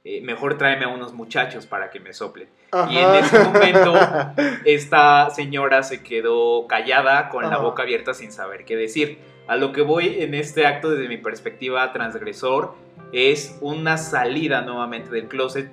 Eh, 0.06 0.22
mejor 0.22 0.58
tráeme 0.58 0.86
a 0.86 0.90
unos 0.90 1.14
muchachos 1.14 1.66
para 1.66 1.90
que 1.90 2.00
me 2.00 2.14
soplen. 2.14 2.50
Y 2.90 2.98
en 2.98 3.16
ese 3.16 3.40
momento, 3.44 3.96
esta 4.66 5.30
señora 5.30 5.82
se 5.84 6.04
quedó 6.04 6.68
callada, 6.68 7.30
con 7.30 7.50
la 7.50 7.58
boca 7.58 7.84
abierta, 7.84 8.14
sin 8.14 8.32
saber 8.32 8.66
qué 8.66 8.76
decir. 8.76 9.18
A 9.48 9.56
lo 9.56 9.72
que 9.72 9.82
voy 9.82 10.22
en 10.22 10.34
este 10.34 10.66
acto, 10.66 10.90
desde 10.90 11.08
mi 11.08 11.18
perspectiva 11.18 11.92
transgresor, 11.94 12.76
es 13.14 13.58
una 13.62 13.98
salida 13.98 14.62
nuevamente 14.62 15.10
del 15.10 15.28
closet. 15.28 15.70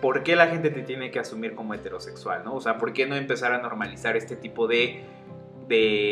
¿Por 0.00 0.22
qué 0.22 0.36
la 0.36 0.48
gente 0.48 0.70
te 0.70 0.82
tiene 0.82 1.10
que 1.10 1.18
asumir 1.18 1.54
como 1.54 1.74
heterosexual? 1.74 2.42
¿no? 2.44 2.54
O 2.54 2.60
sea, 2.60 2.78
¿por 2.78 2.92
qué 2.92 3.06
no 3.06 3.16
empezar 3.16 3.52
a 3.52 3.58
normalizar 3.58 4.16
este 4.16 4.36
tipo 4.36 4.66
de 4.66 5.04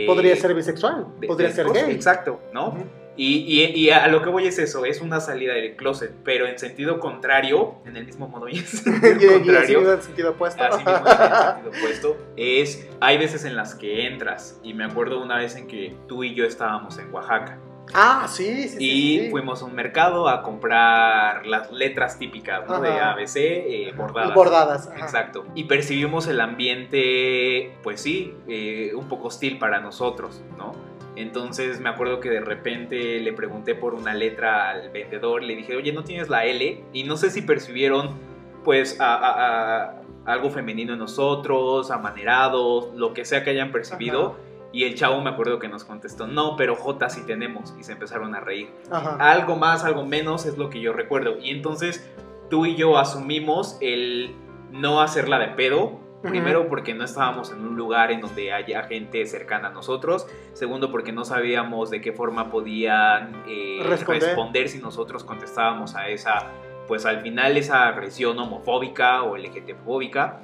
Podría 0.07 0.37
ser 0.37 0.55
bisexual, 0.55 1.07
podría 1.27 1.51
ser 1.51 1.67
gay. 1.73 1.91
Exacto, 1.91 2.41
¿no? 2.53 2.77
y, 3.17 3.73
y, 3.75 3.91
a 3.91 4.07
lo 4.07 4.23
que 4.23 4.31
voy 4.31 4.47
es 4.47 4.61
eso, 4.61 4.85
es 4.85 5.01
una 5.01 5.19
salida 5.19 5.55
del 5.55 5.75
closet, 5.75 6.13
pero 6.25 6.47
en 6.47 6.57
sentido 6.57 7.01
contrario, 7.01 7.75
en 7.85 7.97
el 7.97 8.07
mismo 8.07 8.29
modo 8.29 8.49
y 8.49 8.59
en 8.59 8.67
sentido 8.67 9.33
contrario, 9.45 9.93
en 9.95 10.03
sentido 10.03 10.31
opuesto. 10.31 10.63
Así 10.63 10.79
mismo 10.79 10.93
en 10.93 11.17
sentido 11.17 11.71
opuesto, 11.77 12.17
es, 12.37 12.89
hay 13.01 13.19
veces 13.19 13.45
en 13.45 13.57
las 13.57 13.75
que 13.75 14.07
entras, 14.07 14.61
y 14.63 14.75
me 14.75 14.85
acuerdo 14.85 15.21
una 15.21 15.39
vez 15.39 15.57
en 15.57 15.67
que 15.67 15.97
tú 16.07 16.23
y 16.23 16.37
yo 16.37 16.45
estábamos 16.45 16.97
en 16.99 17.13
Oaxaca, 17.13 17.59
Ah, 17.95 18.27
sí, 18.29 18.69
sí. 18.69 18.77
Y 18.81 19.31
fuimos 19.31 19.63
a 19.63 19.65
un 19.65 19.75
mercado 19.75 20.29
a 20.29 20.43
comprar 20.43 21.47
las 21.47 21.71
letras 21.73 22.19
típicas 22.19 22.67
¿no? 22.69 22.81
de 22.81 22.91
ABC 22.91 23.37
eh, 23.37 23.93
bordadas. 23.97 24.35
Bordadas. 24.35 24.91
Exacto. 24.97 25.45
Y 25.55 25.65
percibimos 25.65 26.27
el 26.27 26.41
ambiente, 26.41 27.77
pues 27.83 28.01
sí, 28.01 28.35
eh, 28.47 28.93
un 28.95 29.09
poco 29.09 29.29
hostil 29.29 29.59
para 29.59 29.81
nosotros, 29.81 30.43
¿no? 30.57 30.73
Entonces 31.17 31.81
me 31.81 31.89
acuerdo 31.89 32.21
que 32.21 32.31
de 32.31 32.41
repente 32.41 33.19
le 33.19 33.33
pregunté 33.33 33.75
por 33.75 33.95
una 33.95 34.15
letra 34.15 34.71
al 34.71 34.91
vendedor, 34.91 35.43
le 35.43 35.57
dije, 35.57 35.75
oye, 35.75 35.93
¿no 35.93 36.05
tienes 36.05 36.29
la 36.29 36.45
L? 36.45 36.85
Y 36.93 37.03
no 37.05 37.17
sé 37.17 37.31
si 37.31 37.43
percibieron, 37.43 38.17
pues, 38.65 38.99
a, 39.01 39.95
algo 40.25 40.51
femenino 40.51 40.93
en 40.93 40.99
nosotros, 41.01 41.91
amanerados, 41.91 42.95
lo 42.95 43.15
que 43.15 43.25
sea 43.25 43.43
que 43.43 43.51
hayan 43.51 43.73
percibido. 43.73 44.37
Y 44.73 44.85
el 44.85 44.95
chavo 44.95 45.21
me 45.21 45.31
acuerdo 45.31 45.59
que 45.59 45.69
nos 45.69 45.85
contestó, 45.85 46.27
no, 46.27 46.57
pero 46.57 46.77
J 46.77 47.09
sí 47.09 47.23
tenemos. 47.27 47.75
Y 47.79 47.85
se 47.85 47.93
empezaron 47.93 48.35
a 48.35 48.41
reír. 48.41 48.71
Algo 48.91 49.57
más, 49.57 49.85
algo 49.85 50.05
menos 50.05 50.47
es 50.47 50.59
lo 50.59 50.69
que 50.69 50.81
yo 50.81 50.93
recuerdo. 50.93 51.39
Y 51.39 51.51
entonces 51.51 52.07
tú 52.51 52.67
y 52.67 52.77
yo 52.77 52.99
asumimos 52.99 53.79
el 53.81 54.35
no 54.71 55.01
hacerla 55.01 55.39
de 55.39 55.49
pedo. 55.49 56.01
Primero 56.21 56.69
porque 56.69 56.95
no 56.95 57.05
estábamos 57.05 57.53
en 57.53 57.61
un 57.61 57.77
lugar 57.77 58.11
en 58.11 58.21
donde 58.21 58.53
haya 58.53 58.83
gente 58.83 59.25
cercana 59.27 59.69
a 59.69 59.71
nosotros. 59.71 60.27
Segundo 60.53 60.91
porque 60.91 61.13
no 61.13 61.25
sabíamos 61.25 61.91
de 61.91 62.01
qué 62.01 62.13
forma 62.13 62.51
podían 62.51 63.45
eh, 63.47 63.81
responder. 63.85 64.69
si 64.69 64.79
nosotros 64.79 65.23
contestábamos 65.23 65.95
a 65.95 66.09
esa, 66.09 66.49
pues 66.89 67.07
al 67.07 67.21
final 67.21 67.57
esa 67.57 67.87
agresión 67.87 68.37
homofóbica 68.37 69.23
o 69.23 69.37
LGTfóbica 69.37 70.41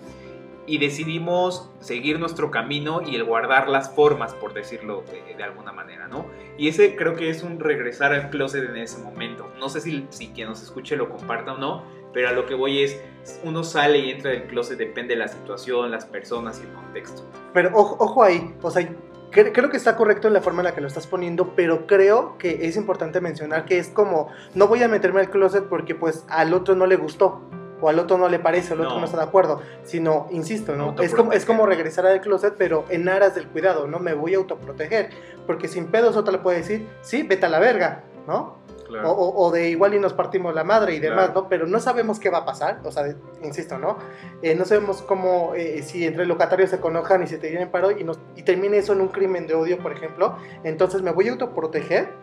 y 0.67 0.79
decidimos 0.79 1.71
seguir 1.81 2.19
nuestro 2.19 2.51
camino 2.51 3.03
y 3.05 3.17
el 3.17 3.25
guardar 3.25 3.69
las 3.69 3.91
formas, 3.91 4.35
por 4.35 4.55
decirlo 4.55 5.05
de, 5.37 5.43
alguna 5.43 5.73
manera, 5.73 6.09
¿no? 6.09 6.27
Y 6.57 6.69
ese 6.69 6.97
creo 6.97 7.17
que 7.17 7.29
es 7.29 7.43
un 7.43 7.61
regresar 7.61 8.13
al 8.13 8.31
closet 8.31 8.69
en 8.69 8.77
ese 8.77 8.99
momento. 8.99 9.51
No 9.59 9.69
sé 9.69 9.81
si, 9.81 10.07
si 10.11 10.29
quien 10.29 10.49
nos 10.49 10.63
escuche 10.63 10.97
lo 10.97 11.09
comparta 11.11 11.55
o 11.55 11.59
no, 11.59 11.85
pero 12.13 12.29
a 12.29 12.33
lo 12.33 12.47
que 12.47 12.55
voy 12.55 12.83
es, 12.83 12.99
uno 13.43 13.63
sale 13.65 13.99
y 13.99 14.11
entra 14.11 14.31
del 14.31 14.45
closet, 14.45 14.79
depende 14.79 15.15
de 15.15 15.21
la 15.21 15.29
situación, 15.29 15.91
las 15.91 16.07
personas 16.07 16.61
y 16.61 16.67
el 16.67 16.73
contexto. 16.73 17.23
Pero 17.53 17.71
ojo, 17.75 17.97
ojo 17.99 18.23
ahí, 18.23 18.55
o 18.63 18.71
sea, 18.71 18.89
creo 19.31 19.69
que 19.69 19.77
está 19.77 19.97
correcto 19.97 20.29
en 20.29 20.35
la 20.35 20.41
forma 20.41 20.63
en 20.63 20.67
la 20.67 20.75
que 20.75 20.81
lo 20.81 20.87
estás 20.87 21.07
poniendo, 21.07 21.55
pero 21.57 21.87
creo 21.87 22.39
que 22.39 22.67
es 22.67 22.77
importante 22.77 23.21
mencionar 23.21 23.65
que 23.65 23.79
es 23.79 23.89
como, 23.89 24.29
no 24.55 24.69
voy 24.69 24.83
a 24.83 24.89
meterme 24.89 25.21
al 25.21 25.31
closet 25.31 25.65
porque 25.65 25.95
pues 25.95 26.25
al 26.29 26.55
otro 26.55 26.75
no 26.75 26.87
le 26.87 26.97
gustó 26.97 27.43
o 27.85 27.91
al 27.91 27.99
otro 27.99 28.17
no 28.17 28.31
le 28.31 28.39
parece, 28.39 28.73
o 28.73 28.77
al 28.77 28.87
otro 28.87 28.99
no. 28.99 29.05
está 29.05 29.19
de 29.19 29.25
acuerdo, 29.25 29.61
sino, 29.83 30.27
insisto, 30.31 30.75
¿no? 30.75 30.95
es, 31.03 31.15
como, 31.15 31.33
es 31.33 31.45
como 31.45 31.67
regresar 31.67 32.07
al 32.07 32.23
closet, 32.23 32.55
pero 32.57 32.87
en 32.89 33.07
aras 33.11 33.35
del 33.35 33.47
cuidado, 33.47 33.87
¿no? 33.87 33.99
Me 33.99 34.15
voy 34.15 34.33
a 34.33 34.39
autoproteger, 34.39 35.11
porque 35.47 35.69
sin 35.69 35.89
pedos 35.89 36.17
otra 36.17 36.33
le 36.33 36.39
puede 36.39 36.59
decir, 36.59 36.89
sí, 37.03 37.25
vete 37.25 37.45
a 37.45 37.51
la 37.51 37.59
verga, 37.59 38.05
¿no? 38.27 38.57
O, 39.05 39.51
de 39.51 39.69
igual 39.69 39.95
y 39.95 39.99
nos 39.99 40.15
partimos 40.15 40.55
la 40.55 40.65
madre 40.65 40.95
y 40.95 41.01
demás, 41.01 41.33
¿no? 41.35 41.49
Pero 41.49 41.67
no 41.67 41.79
sabemos 41.79 42.19
qué 42.19 42.31
va 42.31 42.39
a 42.39 42.45
pasar, 42.47 42.81
o 42.85 42.91
sea, 42.91 43.15
insisto, 43.43 43.79
¿no? 43.79 43.99
Eh, 44.41 44.55
no 44.55 44.65
sabemos 44.65 45.03
cómo, 45.03 45.53
eh, 45.55 45.83
si 45.83 46.07
entre 46.07 46.25
locatarios 46.25 46.71
se 46.71 46.81
conojan 46.81 47.23
y 47.23 47.27
se 47.27 47.37
te 47.37 47.51
vienen 47.51 47.71
paro 47.71 47.91
y, 47.91 48.03
nos, 48.03 48.19
y 48.35 48.45
termine 48.45 48.79
eso 48.79 48.95
en 48.95 49.03
un 49.03 49.09
crimen 49.09 49.47
de 49.47 49.55
odio, 49.55 49.79
por 49.79 49.93
ejemplo, 49.93 50.39
entonces 50.63 51.03
me 51.03 51.11
voy 51.11 51.29
a 51.29 51.33
autoproteger, 51.33 52.15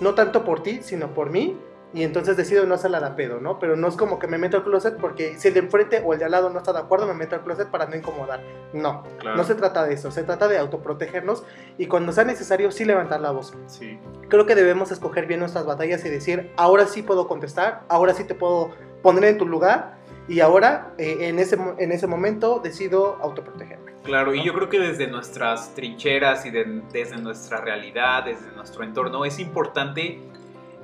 no 0.00 0.14
tanto 0.14 0.42
por 0.44 0.62
ti, 0.62 0.80
sino 0.82 1.12
por 1.12 1.28
mí, 1.28 1.58
y 1.94 2.02
entonces 2.02 2.36
decido 2.36 2.66
no 2.66 2.74
hacerla 2.74 3.00
de 3.00 3.10
pedo, 3.16 3.40
¿no? 3.40 3.58
Pero 3.58 3.76
no 3.76 3.88
es 3.88 3.96
como 3.96 4.18
que 4.18 4.26
me 4.26 4.38
meto 4.38 4.56
al 4.56 4.64
closet 4.64 4.96
porque 4.96 5.38
si 5.38 5.48
el 5.48 5.54
de 5.54 5.60
enfrente 5.60 6.02
o 6.04 6.12
el 6.12 6.18
de 6.18 6.26
al 6.26 6.32
lado 6.32 6.50
no 6.50 6.58
está 6.58 6.72
de 6.72 6.80
acuerdo, 6.80 7.06
me 7.06 7.14
meto 7.14 7.36
al 7.36 7.42
closet 7.42 7.68
para 7.68 7.86
no 7.86 7.96
incomodar. 7.96 8.42
No, 8.72 9.04
no 9.24 9.44
se 9.44 9.54
trata 9.54 9.84
de 9.84 9.94
eso, 9.94 10.10
se 10.10 10.22
trata 10.22 10.48
de 10.48 10.58
autoprotegernos 10.58 11.44
y 11.78 11.86
cuando 11.86 12.12
sea 12.12 12.24
necesario 12.24 12.70
sí 12.70 12.84
levantar 12.84 13.20
la 13.20 13.30
voz. 13.30 13.54
Sí. 13.66 13.98
Creo 14.28 14.46
que 14.46 14.54
debemos 14.54 14.90
escoger 14.90 15.26
bien 15.26 15.40
nuestras 15.40 15.64
batallas 15.64 16.04
y 16.04 16.10
decir, 16.10 16.52
ahora 16.56 16.86
sí 16.86 17.02
puedo 17.02 17.28
contestar, 17.28 17.82
ahora 17.88 18.14
sí 18.14 18.24
te 18.24 18.34
puedo 18.34 18.72
poner 19.02 19.24
en 19.24 19.38
tu 19.38 19.46
lugar 19.46 19.96
y 20.28 20.40
ahora 20.40 20.92
eh, 20.98 21.28
en, 21.28 21.38
ese, 21.38 21.56
en 21.78 21.92
ese 21.92 22.06
momento 22.06 22.60
decido 22.62 23.16
autoprotegerme. 23.22 23.92
Claro, 24.02 24.34
y 24.34 24.44
yo 24.44 24.52
creo 24.54 24.68
que 24.68 24.78
desde 24.78 25.06
nuestras 25.08 25.74
trincheras 25.74 26.46
y 26.46 26.50
desde 26.50 27.16
nuestra 27.16 27.60
realidad, 27.60 28.24
desde 28.24 28.52
nuestro 28.52 28.84
entorno, 28.84 29.24
es 29.24 29.38
importante 29.38 30.20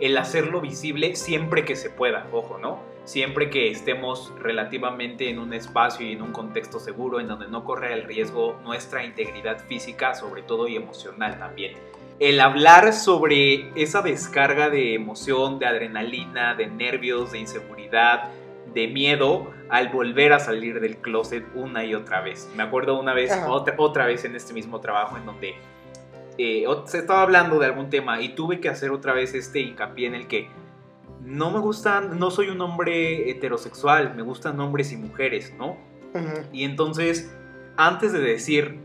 el 0.02 0.18
hacerlo 0.18 0.60
visible 0.60 1.14
siempre 1.14 1.64
que 1.64 1.76
se 1.76 1.88
pueda, 1.88 2.26
ojo, 2.32 2.58
¿no? 2.58 2.80
Siempre 3.04 3.50
que 3.50 3.70
estemos 3.70 4.32
relativamente 4.40 5.30
en 5.30 5.38
un 5.38 5.52
espacio 5.52 6.04
y 6.04 6.12
en 6.12 6.22
un 6.22 6.32
contexto 6.32 6.80
seguro 6.80 7.20
en 7.20 7.28
donde 7.28 7.46
no 7.46 7.64
corre 7.64 7.92
el 7.92 8.02
riesgo 8.02 8.58
nuestra 8.64 9.04
integridad 9.04 9.64
física, 9.68 10.14
sobre 10.14 10.42
todo 10.42 10.66
y 10.66 10.74
emocional 10.74 11.38
también. 11.38 11.74
El 12.18 12.40
hablar 12.40 12.92
sobre 12.94 13.70
esa 13.80 14.02
descarga 14.02 14.70
de 14.70 14.94
emoción, 14.94 15.60
de 15.60 15.66
adrenalina, 15.66 16.56
de 16.56 16.66
nervios, 16.66 17.30
de 17.30 17.38
inseguridad, 17.38 18.30
de 18.74 18.88
miedo 18.88 19.52
al 19.68 19.90
volver 19.90 20.32
a 20.32 20.40
salir 20.40 20.80
del 20.80 20.96
closet 20.96 21.44
una 21.54 21.84
y 21.84 21.94
otra 21.94 22.22
vez. 22.22 22.50
Me 22.56 22.64
acuerdo 22.64 22.98
una 22.98 23.14
vez, 23.14 23.32
otra, 23.48 23.76
otra 23.78 24.06
vez 24.06 24.24
en 24.24 24.34
este 24.34 24.52
mismo 24.52 24.80
trabajo 24.80 25.16
en 25.16 25.26
donde 25.26 25.54
eh, 26.38 26.64
se 26.86 26.98
estaba 26.98 27.22
hablando 27.22 27.58
de 27.58 27.66
algún 27.66 27.90
tema 27.90 28.20
y 28.20 28.30
tuve 28.30 28.60
que 28.60 28.68
hacer 28.68 28.90
otra 28.90 29.12
vez 29.12 29.34
este 29.34 29.60
hincapié 29.60 30.06
en 30.06 30.14
el 30.14 30.26
que 30.26 30.48
no 31.20 31.50
me 31.50 31.60
gustan, 31.60 32.18
no 32.18 32.30
soy 32.30 32.48
un 32.48 32.60
hombre 32.60 33.30
heterosexual, 33.30 34.14
me 34.14 34.22
gustan 34.22 34.58
hombres 34.60 34.92
y 34.92 34.96
mujeres, 34.96 35.54
¿no? 35.56 35.76
Y 36.52 36.64
entonces, 36.64 37.34
antes 37.76 38.12
de 38.12 38.20
decir 38.20 38.78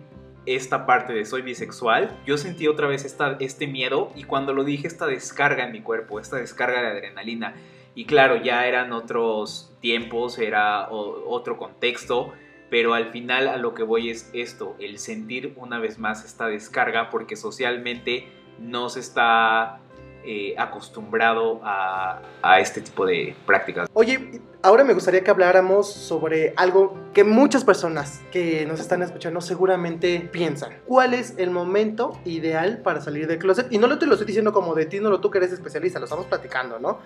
esta 0.46 0.86
parte 0.86 1.14
de 1.14 1.26
soy 1.26 1.42
bisexual, 1.42 2.18
yo 2.26 2.38
sentí 2.38 2.68
otra 2.68 2.88
vez 2.88 3.04
esta, 3.04 3.36
este 3.40 3.68
miedo 3.68 4.12
y 4.16 4.24
cuando 4.24 4.54
lo 4.54 4.64
dije, 4.64 4.88
esta 4.88 5.08
descarga 5.08 5.66
en 5.66 5.72
mi 5.74 5.82
cuerpo, 5.82 6.20
esta 6.20 6.38
descarga 6.38 6.82
de 6.82 6.88
adrenalina. 6.88 7.56
Y 7.96 8.06
claro, 8.06 8.38
ya 8.38 8.68
eran 8.68 8.94
otros 8.94 9.74
tiempos, 9.82 10.38
era 10.38 10.88
otro 10.90 11.58
contexto 11.58 12.34
pero 12.70 12.94
al 12.94 13.12
final 13.12 13.48
a 13.48 13.58
lo 13.58 13.74
que 13.74 13.84
voy 13.84 14.10
es 14.10 14.30
esto, 14.34 14.76
el 14.80 15.00
sentir 15.00 15.54
una 15.56 15.80
vez 15.80 16.00
más 16.00 16.26
esta 16.26 16.48
descarga 16.48 17.10
porque 17.10 17.36
socialmente 17.36 18.28
no 18.60 18.90
se 18.90 19.00
está 19.00 19.80
eh, 20.30 20.56
acostumbrado 20.58 21.62
a, 21.64 22.20
este 22.60 22.82
tipo 22.82 23.06
de 23.06 23.34
prácticas. 23.46 23.90
Oye, 23.94 24.42
ahora 24.62 24.84
me 24.84 24.94
gustaría 24.94 25.24
que 25.24 25.32
habláramos 25.32 25.90
sobre 25.90 26.54
algo 26.58 26.98
que 27.14 27.24
muchas 27.24 27.64
personas 27.64 28.22
que 28.32 28.66
nos 28.66 28.82
están 28.82 29.02
escuchando 29.02 29.40
seguramente 29.40 30.28
piensan. 30.32 30.74
¿Cuál 30.86 31.14
es 31.14 31.36
el 31.38 31.52
momento 31.52 32.20
ideal 32.26 32.82
para 32.84 33.00
salir 33.00 33.28
del 33.28 33.38
closet? 33.38 33.72
Y 33.72 33.78
no 33.78 33.88
lo 33.88 34.00
te 34.00 34.06
lo 34.06 34.14
estoy 34.14 34.28
diciendo 34.28 34.52
como 34.52 34.76
de 34.76 34.86
ti, 34.86 35.00
no 35.00 35.10
lo 35.10 35.22
tú 35.22 35.32
que 35.32 35.38
eres 35.38 35.54
especialista, 35.54 36.00
lo 36.00 36.06
estamos 36.06 36.26
platicando, 36.26 36.78
¿no? 36.80 37.00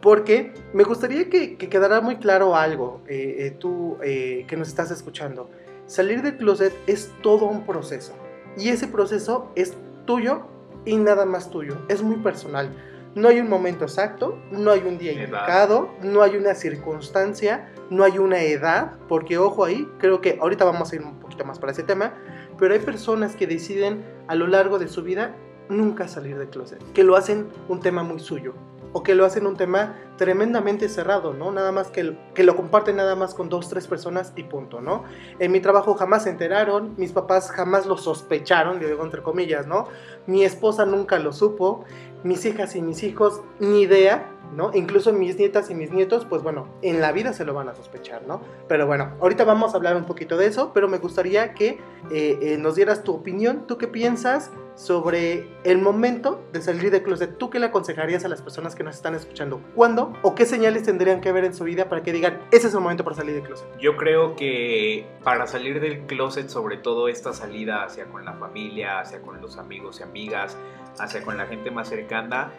Porque 0.00 0.52
me 0.72 0.84
gustaría 0.84 1.28
que, 1.30 1.56
quedara 1.56 2.00
muy 2.00 2.16
claro 2.16 2.54
algo, 2.56 3.02
eh, 3.08 3.36
eh, 3.38 3.50
tú 3.58 3.98
eh, 4.02 4.44
que 4.46 4.56
nos 4.56 4.68
estás 4.68 4.90
escuchando. 4.90 5.50
salir 5.86 6.20
del 6.22 6.36
closet 6.36 6.72
es 6.86 7.12
todo 7.22 7.46
un 7.46 7.64
proceso. 7.64 8.12
Y 8.56 8.70
ese 8.70 8.88
proceso 8.88 9.50
es 9.54 9.74
tuyo 10.04 10.42
y 10.84 10.96
nada 10.96 11.26
más 11.26 11.50
tuyo. 11.50 11.76
Es 11.88 12.02
muy 12.02 12.16
personal. 12.16 12.70
No 13.14 13.28
hay 13.28 13.40
un 13.40 13.48
momento 13.48 13.84
exacto, 13.84 14.38
no 14.50 14.72
hay 14.72 14.80
un 14.80 14.98
día 14.98 15.12
indicado, 15.12 15.88
no 16.02 16.22
hay 16.22 16.36
una 16.36 16.54
circunstancia, 16.54 17.72
no 17.88 18.04
hay 18.04 18.18
una 18.18 18.42
edad, 18.42 18.92
porque 19.08 19.38
ojo 19.38 19.64
ahí, 19.64 19.88
creo 19.98 20.20
que 20.20 20.38
ahorita 20.40 20.64
vamos 20.64 20.92
a 20.92 20.96
ir 20.96 21.02
un 21.02 21.18
poquito 21.18 21.44
más 21.44 21.58
para 21.58 21.72
ese 21.72 21.82
tema, 21.82 22.12
pero 22.58 22.74
hay 22.74 22.80
personas 22.80 23.34
que 23.34 23.46
deciden 23.46 24.04
a 24.28 24.34
lo 24.34 24.46
largo 24.46 24.78
de 24.78 24.88
su 24.88 25.02
vida 25.02 25.34
nunca 25.70 26.08
salir 26.08 26.36
del 26.36 26.48
closet, 26.48 26.80
que 26.92 27.04
lo 27.04 27.16
hacen 27.16 27.48
un 27.68 27.80
tema 27.80 28.02
muy 28.02 28.18
suyo 28.18 28.54
o 28.92 29.02
que 29.02 29.14
lo 29.14 29.24
hacen 29.24 29.46
un 29.46 29.56
tema 29.56 29.96
tremendamente 30.16 30.88
cerrado, 30.88 31.34
¿no? 31.34 31.52
Nada 31.52 31.72
más 31.72 31.88
que, 31.88 32.16
que 32.34 32.42
lo 32.42 32.56
comparten 32.56 32.96
nada 32.96 33.14
más 33.14 33.34
con 33.34 33.48
dos, 33.48 33.68
tres 33.68 33.86
personas 33.86 34.32
y 34.36 34.44
punto, 34.44 34.80
¿no? 34.80 35.04
En 35.38 35.52
mi 35.52 35.60
trabajo 35.60 35.94
jamás 35.94 36.24
se 36.24 36.30
enteraron, 36.30 36.94
mis 36.96 37.12
papás 37.12 37.50
jamás 37.50 37.86
lo 37.86 37.96
sospecharon, 37.96 38.80
digo 38.80 39.04
entre 39.04 39.22
comillas, 39.22 39.66
¿no? 39.66 39.88
Mi 40.26 40.44
esposa 40.44 40.86
nunca 40.86 41.18
lo 41.18 41.32
supo, 41.32 41.84
mis 42.26 42.44
hijas 42.44 42.76
y 42.76 42.82
mis 42.82 43.02
hijos 43.02 43.42
ni 43.58 43.82
idea, 43.82 44.30
¿no? 44.54 44.70
Incluso 44.74 45.12
mis 45.12 45.36
nietas 45.36 45.70
y 45.70 45.74
mis 45.74 45.90
nietos, 45.90 46.26
pues 46.26 46.42
bueno, 46.42 46.68
en 46.82 47.00
la 47.00 47.12
vida 47.12 47.32
se 47.32 47.44
lo 47.44 47.54
van 47.54 47.68
a 47.68 47.74
sospechar, 47.74 48.22
¿no? 48.26 48.40
Pero 48.68 48.86
bueno, 48.86 49.12
ahorita 49.20 49.44
vamos 49.44 49.74
a 49.74 49.76
hablar 49.76 49.96
un 49.96 50.04
poquito 50.04 50.36
de 50.36 50.46
eso, 50.46 50.72
pero 50.72 50.88
me 50.88 50.98
gustaría 50.98 51.54
que 51.54 51.78
eh, 52.10 52.38
eh, 52.40 52.56
nos 52.58 52.76
dieras 52.76 53.02
tu 53.02 53.12
opinión, 53.12 53.66
tú 53.66 53.78
qué 53.78 53.88
piensas 53.88 54.50
sobre 54.76 55.48
el 55.64 55.78
momento 55.78 56.44
de 56.52 56.60
salir 56.60 56.90
de 56.90 57.02
closet, 57.02 57.38
¿tú 57.38 57.48
qué 57.48 57.58
le 57.58 57.66
aconsejarías 57.66 58.24
a 58.24 58.28
las 58.28 58.42
personas 58.42 58.74
que 58.74 58.84
nos 58.84 58.94
están 58.94 59.14
escuchando? 59.14 59.60
¿Cuándo 59.74 60.12
o 60.22 60.34
qué 60.34 60.44
señales 60.44 60.82
tendrían 60.82 61.20
que 61.22 61.32
ver 61.32 61.44
en 61.44 61.54
su 61.54 61.64
vida 61.64 61.88
para 61.88 62.02
que 62.02 62.12
digan, 62.12 62.40
ese 62.52 62.68
es 62.68 62.74
el 62.74 62.80
momento 62.80 63.02
para 63.02 63.16
salir 63.16 63.34
de 63.34 63.42
closet? 63.42 63.66
Yo 63.78 63.96
creo 63.96 64.36
que 64.36 65.06
para 65.24 65.46
salir 65.46 65.80
del 65.80 66.00
closet, 66.06 66.48
sobre 66.48 66.76
todo 66.76 67.08
esta 67.08 67.32
salida 67.32 67.84
hacia 67.84 68.04
con 68.06 68.24
la 68.24 68.34
familia, 68.34 69.00
hacia 69.00 69.22
con 69.22 69.40
los 69.40 69.56
amigos 69.56 70.00
y 70.00 70.02
amigas, 70.02 70.56
hacia 70.98 71.22
con 71.22 71.36
la 71.36 71.46
gente 71.46 71.70
más 71.70 71.88
cercana, 71.88 72.50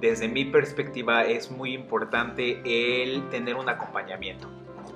desde 0.00 0.28
mi 0.28 0.44
perspectiva 0.46 1.24
es 1.24 1.50
muy 1.50 1.74
importante 1.74 2.60
el 2.64 3.28
tener 3.28 3.56
un 3.56 3.68
acompañamiento. 3.68 4.48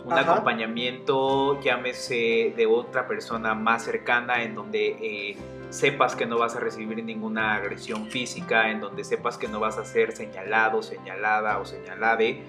Un 0.05 0.13
Ajá. 0.13 0.33
acompañamiento, 0.33 1.61
llámese 1.61 2.53
de 2.57 2.67
otra 2.67 3.07
persona 3.07 3.55
más 3.55 3.85
cercana, 3.85 4.43
en 4.43 4.55
donde 4.55 4.89
eh, 5.01 5.37
sepas 5.71 6.15
que 6.15 6.27
no 6.27 6.39
vas 6.39 6.57
a 6.57 6.61
recibir 6.61 7.03
ninguna 7.03 7.55
agresión 7.55 8.07
física, 8.07 8.71
en 8.71 8.81
donde 8.81 9.05
sepas 9.05 9.39
que 9.39 9.49
no 9.49 9.61
vas 9.61 9.79
a 9.79 9.85
ser 9.85 10.13
señalado, 10.13 10.83
señalada 10.83 11.59
o 11.59 11.65
señalade 11.65 12.43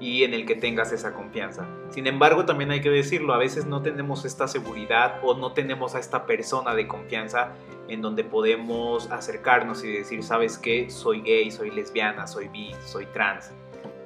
y 0.00 0.24
en 0.24 0.32
el 0.34 0.46
que 0.46 0.54
tengas 0.56 0.92
esa 0.92 1.12
confianza. 1.12 1.66
Sin 1.90 2.06
embargo, 2.06 2.46
también 2.46 2.70
hay 2.70 2.80
que 2.80 2.88
decirlo, 2.90 3.34
a 3.34 3.38
veces 3.38 3.66
no 3.66 3.82
tenemos 3.82 4.24
esta 4.24 4.48
seguridad 4.48 5.20
o 5.22 5.34
no 5.34 5.52
tenemos 5.52 5.94
a 5.94 5.98
esta 6.00 6.24
persona 6.24 6.74
de 6.74 6.88
confianza 6.88 7.52
en 7.88 8.00
donde 8.00 8.24
podemos 8.24 9.10
acercarnos 9.10 9.84
y 9.84 9.92
decir, 9.92 10.22
¿sabes 10.22 10.56
qué? 10.58 10.88
Soy 10.90 11.20
gay, 11.20 11.50
soy 11.50 11.70
lesbiana, 11.70 12.26
soy 12.26 12.48
bi, 12.48 12.70
soy 12.86 13.06
trans. 13.06 13.50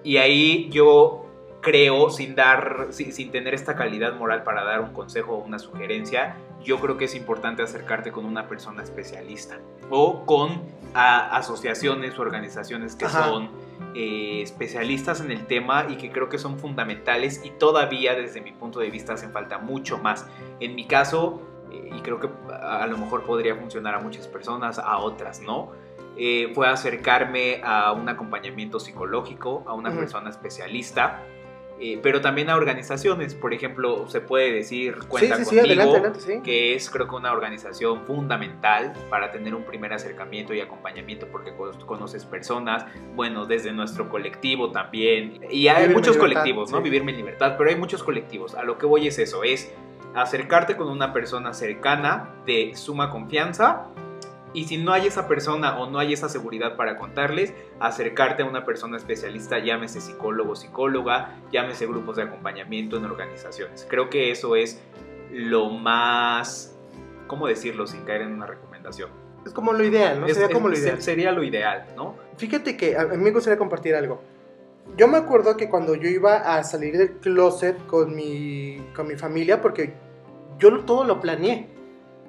Y 0.03 0.17
ahí 0.17 0.69
yo 0.71 1.27
creo, 1.61 2.11
sin 2.11 2.35
dar, 2.35 2.89
sin, 2.91 3.13
sin 3.13 3.31
tener 3.31 3.55
esta 3.55 3.75
calidad 3.77 4.15
moral 4.17 4.43
para 4.43 4.65
dar 4.65 4.81
un 4.81 4.93
consejo 4.93 5.33
o 5.35 5.39
una 5.45 5.59
sugerencia, 5.59 6.37
yo 6.63 6.79
creo 6.81 6.97
que 6.97 7.05
es 7.07 7.15
importante 7.15 7.63
acercarte 7.63 8.11
con 8.11 8.25
una 8.25 8.49
persona 8.49 8.83
especialista 8.83 9.59
o 9.91 10.25
con 10.27 10.63
a- 10.95 11.37
asociaciones 11.37 12.19
o 12.19 12.23
organizaciones 12.23 12.97
que 12.97 13.05
Ajá. 13.05 13.29
son 13.29 13.51
eh, 13.95 14.41
especialistas 14.43 15.21
en 15.21 15.31
el 15.31 15.47
tema 15.47 15.87
y 15.89 15.97
que 15.97 16.11
creo 16.11 16.29
que 16.29 16.39
son 16.39 16.59
fundamentales 16.59 17.41
y 17.45 17.51
todavía 17.51 18.15
desde 18.15 18.41
mi 18.41 18.53
punto 18.53 18.81
de 18.81 18.91
vista 18.91 19.15
hacen 19.15 19.33
falta 19.33 19.59
mucho 19.59 19.99
más. 19.99 20.27
En 20.61 20.75
mi 20.75 20.87
caso, 20.87 21.43
eh, 21.71 21.91
y 21.97 22.01
creo 22.01 22.21
que 22.21 22.29
a, 22.53 22.87
lo 22.87 22.99
mejor 22.99 23.25
podría 23.25 23.55
funcionar 23.55 23.95
a 23.95 24.01
muchas 24.01 24.27
personas, 24.29 24.79
a 24.79 24.99
otras 24.99 25.41
no, 25.41 25.73
eh, 26.17 26.53
fue 26.55 26.69
acercarme 26.69 27.61
a 27.65 27.93
un 27.93 28.09
acompañamiento 28.09 28.79
psicológico, 28.81 29.65
a 29.67 29.75
una 29.75 29.91
persona 29.91 30.31
especialista. 30.31 31.23
Eh, 31.81 31.99
pero 32.03 32.21
también 32.21 32.51
a 32.51 32.57
organizaciones, 32.57 33.35
por 33.35 33.53
ejemplo, 33.53 34.09
se 34.09 34.21
puede 34.21 34.53
decir 34.53 34.97
cuenta 35.09 35.37
sí, 35.37 35.45
sí, 35.45 35.51
sí, 35.51 35.57
contigo, 35.57 35.81
adelante, 35.83 35.97
adelante, 35.99 36.21
sí. 36.21 36.41
que 36.43 36.75
es 36.75 36.89
creo 36.89 37.09
que 37.09 37.15
una 37.17 37.33
organización 37.33 38.05
fundamental 38.07 38.93
para 39.11 39.33
tener 39.33 39.55
un 39.55 39.65
primer 39.65 39.93
acercamiento 39.93 40.55
y 40.55 40.61
acompañamiento 40.61 41.27
porque 41.29 41.55
co- 41.55 41.73
conoces 41.87 42.25
personas, 42.25 42.87
bueno, 43.17 43.47
desde 43.47 43.73
nuestro 43.73 44.09
colectivo 44.09 44.71
también, 44.71 45.41
y 45.51 45.69
hay 45.69 45.77
Vivir 45.77 45.91
en 45.91 45.93
muchos 45.95 46.15
libertad, 46.17 46.21
colectivos, 46.41 46.71
¿no? 46.71 46.79
sí. 46.79 46.85
Vivirme 46.85 47.11
en 47.13 47.19
libertad, 47.19 47.55
pero 47.59 47.71
hay 47.71 47.77
muchos 47.77 48.03
colectivos. 48.03 48.55
A 48.55 48.63
lo 48.63 48.79
que 48.79 48.87
voy 48.87 49.09
es 49.09 49.19
eso, 49.19 49.43
es 49.43 49.73
acercarte 50.15 50.77
con 50.77 50.89
una 50.89 51.13
persona 51.13 51.53
cercana 51.55 52.31
de 52.47 52.73
suma 52.77 53.11
confianza 53.11 53.89
y 54.55 54.65
si 54.65 54.79
no 54.79 54.93
hay 54.93 55.07
esa 55.09 55.29
persona 55.29 55.79
o 55.79 55.91
no 55.91 55.99
hay 55.99 56.13
esa 56.15 56.29
seguridad 56.31 56.77
para 56.77 56.97
contarles, 56.97 57.53
acercarte 57.81 58.43
a 58.43 58.47
una 58.47 58.65
persona 58.65 58.97
especialista, 58.97 59.59
llámese 59.59 60.01
psicólogo, 60.01 60.55
psicóloga, 60.57 61.35
llámese 61.53 61.87
grupos 61.87 62.17
de 62.17 62.23
acompañamiento 62.23 62.97
en 62.97 63.05
organizaciones. 63.05 63.87
Creo 63.91 64.09
que 64.09 64.31
eso 64.31 64.57
es 64.57 64.81
lo 65.33 65.69
más, 65.71 66.75
¿cómo 67.27 67.47
decirlo 67.49 67.87
sin 67.87 68.05
caer 68.05 68.23
en 68.23 68.33
una 68.33 68.47
recomendación? 68.47 69.11
Es 69.45 69.53
como 69.53 69.73
lo 69.75 69.85
ideal, 69.85 70.21
¿no? 70.21 70.27
Es- 70.27 70.35
Sería 70.35 70.55
como 70.55 70.69
lo 70.69 70.79
ideal. 70.79 71.03
Sería 71.03 71.33
lo 71.33 71.43
ideal, 71.43 71.87
¿no? 71.97 72.15
Fíjate 72.39 72.77
que 72.77 72.97
a 72.97 73.05
mí 73.07 73.17
me 73.19 73.31
gustaría 73.31 73.59
compartir 73.59 73.95
algo. 73.95 74.23
Yo 74.97 75.09
me 75.09 75.19
acuerdo 75.19 75.57
que 75.57 75.69
cuando 75.69 75.95
yo 75.97 76.09
iba 76.09 76.37
a 76.57 76.63
salir 76.63 76.97
del 76.97 77.13
closet 77.19 77.77
con 77.87 78.15
mi, 78.15 78.79
con 78.95 79.09
mi 79.09 79.17
familia, 79.17 79.61
porque 79.61 79.95
yo 80.59 80.81
todo 80.85 81.05
lo 81.05 81.21
planeé. 81.21 81.69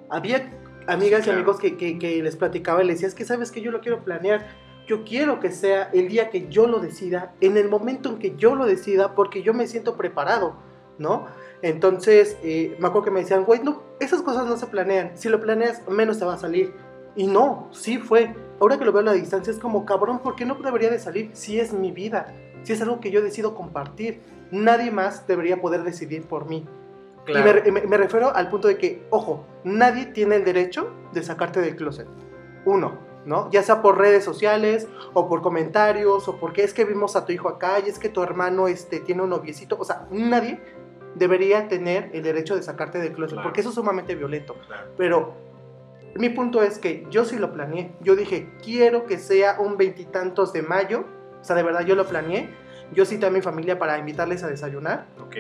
Había 0.10 0.50
amigas 0.88 1.20
Sí, 1.22 1.24
claro. 1.26 1.40
y 1.40 1.42
amigos 1.42 1.60
que, 1.60 1.78
que- 1.78 1.98
que 2.00 2.22
les 2.24 2.36
platicaba 2.36 2.84
y 2.84 2.88
les 2.88 2.96
decía, 2.98 3.08
es 3.08 3.16
que 3.16 3.26
sabes 3.26 3.52
que 3.52 3.62
yo 3.62 3.72
lo 3.72 3.82
quiero 3.82 4.04
planear. 4.04 4.48
Yo 4.88 5.04
quiero 5.04 5.40
que 5.40 5.52
sea 5.52 5.90
el 5.94 6.08
día 6.10 6.30
que 6.30 6.48
yo 6.48 6.68
lo 6.68 6.80
decida, 6.80 7.34
en 7.42 7.58
el 7.58 7.68
momento 7.70 8.10
en 8.10 8.20
que 8.20 8.36
yo 8.36 8.54
lo 8.56 8.66
decida, 8.68 9.16
porque 9.16 9.42
yo 9.42 9.52
me 9.54 9.66
siento 9.66 9.98
preparado, 9.98 10.56
¿no? 11.00 11.26
Entonces, 11.64 12.38
eh, 12.44 12.76
me 12.80 12.88
acuerdo 12.88 13.06
que 13.06 13.12
me 13.12 13.22
decían, 13.22 13.46
güey, 13.46 13.62
no, 13.64 13.82
esas 14.00 14.22
cosas 14.22 14.46
no 14.46 14.58
se 14.58 14.68
planean. 14.68 15.12
Si 15.16 15.28
lo 15.30 15.42
planeas, 15.42 15.82
menos 15.90 16.20
te 16.20 16.26
va 16.26 16.36
a 16.36 16.38
salir. 16.38 16.74
Y 17.16 17.26
no, 17.26 17.70
sí 17.72 17.98
fue. 17.98 18.36
Ahora 18.60 18.78
que 18.78 18.86
lo 18.86 18.92
veo 18.92 19.02
a 19.02 19.06
la 19.06 19.14
distancia 19.14 19.52
es 19.52 19.58
como, 19.58 19.86
cabrón, 19.86 20.20
¿por 20.20 20.36
qué 20.36 20.46
no 20.46 20.54
debería 20.56 20.92
de 20.92 21.00
salir 21.00 21.32
si 21.34 21.60
es 21.60 21.74
mi 21.74 21.92
vida? 21.92 22.32
Si 22.64 22.74
es 22.74 22.82
algo 22.82 23.00
que 23.00 23.10
yo 23.10 23.22
decido 23.24 23.56
compartir. 23.56 24.20
Nadie 24.52 24.92
más 24.92 25.26
debería 25.26 25.60
poder 25.62 25.84
decidir 25.84 26.24
por 26.26 26.48
mí. 26.48 26.64
Y 27.28 27.34
me, 27.34 27.64
y 27.66 27.72
me- 27.72 27.82
me 27.88 27.98
refiero 27.98 28.36
al 28.36 28.50
punto 28.50 28.68
de 28.68 28.78
que, 28.78 29.06
ojo, 29.10 29.46
nadie 29.64 30.06
tiene 30.08 30.36
el 30.36 30.46
derecho 30.46 30.92
de 31.14 31.24
sacarte 31.24 31.60
del 31.62 31.76
closet. 31.76 32.08
Uno, 32.66 32.98
¿no? 33.26 33.50
Ya 33.52 33.64
sea 33.64 33.82
por 33.82 33.98
redes 33.98 34.24
sociales 34.24 34.88
o 35.14 35.28
por 35.28 35.42
comentarios 35.42 36.28
o 36.28 36.38
porque 36.40 36.64
es 36.64 36.74
que 36.74 36.86
vimos 36.86 37.16
a 37.16 37.26
tu 37.26 37.32
hijo 37.32 37.50
acá 37.50 37.80
y 37.86 37.90
es 37.90 37.98
que 38.00 38.10
tu 38.10 38.22
hermano 38.24 38.68
este, 38.68 39.00
tiene 39.00 39.24
un 39.24 39.30
noviecito. 39.30 39.78
O 39.80 39.86
sea, 39.86 40.08
nadie 40.12 40.60
debería 41.16 41.68
tener 41.68 42.10
el 42.14 42.24
derecho 42.24 42.56
de 42.56 42.62
sacarte 42.64 43.00
del 43.00 43.14
closet 43.14 43.36
Claro. 43.36 43.48
porque 43.48 43.62
eso 43.62 43.70
es 43.70 43.76
sumamente 43.76 44.16
violento. 44.16 44.56
Claro. 44.68 44.92
Pero 44.98 45.34
mi 46.16 46.30
punto 46.30 46.62
es 46.62 46.78
que 46.78 47.06
yo 47.10 47.26
sí 47.26 47.38
lo 47.38 47.52
planeé. 47.54 47.92
Yo 48.02 48.16
dije, 48.16 48.50
quiero 48.64 49.06
que 49.06 49.18
sea 49.18 49.58
un 49.60 49.78
veintitantos 49.78 50.54
de 50.54 50.62
mayo. 50.62 51.06
O 51.42 51.44
sea, 51.44 51.56
de 51.56 51.64
verdad 51.64 51.82
yo 51.86 51.96
lo 51.96 52.06
planeé. 52.06 52.50
Yo 52.94 53.06
cité 53.06 53.26
a 53.26 53.32
mi 53.32 53.42
familia 53.42 53.80
para 53.80 53.98
invitarles 53.98 54.44
a 54.44 54.48
desayunar. 54.48 55.08
Ok. 55.20 55.36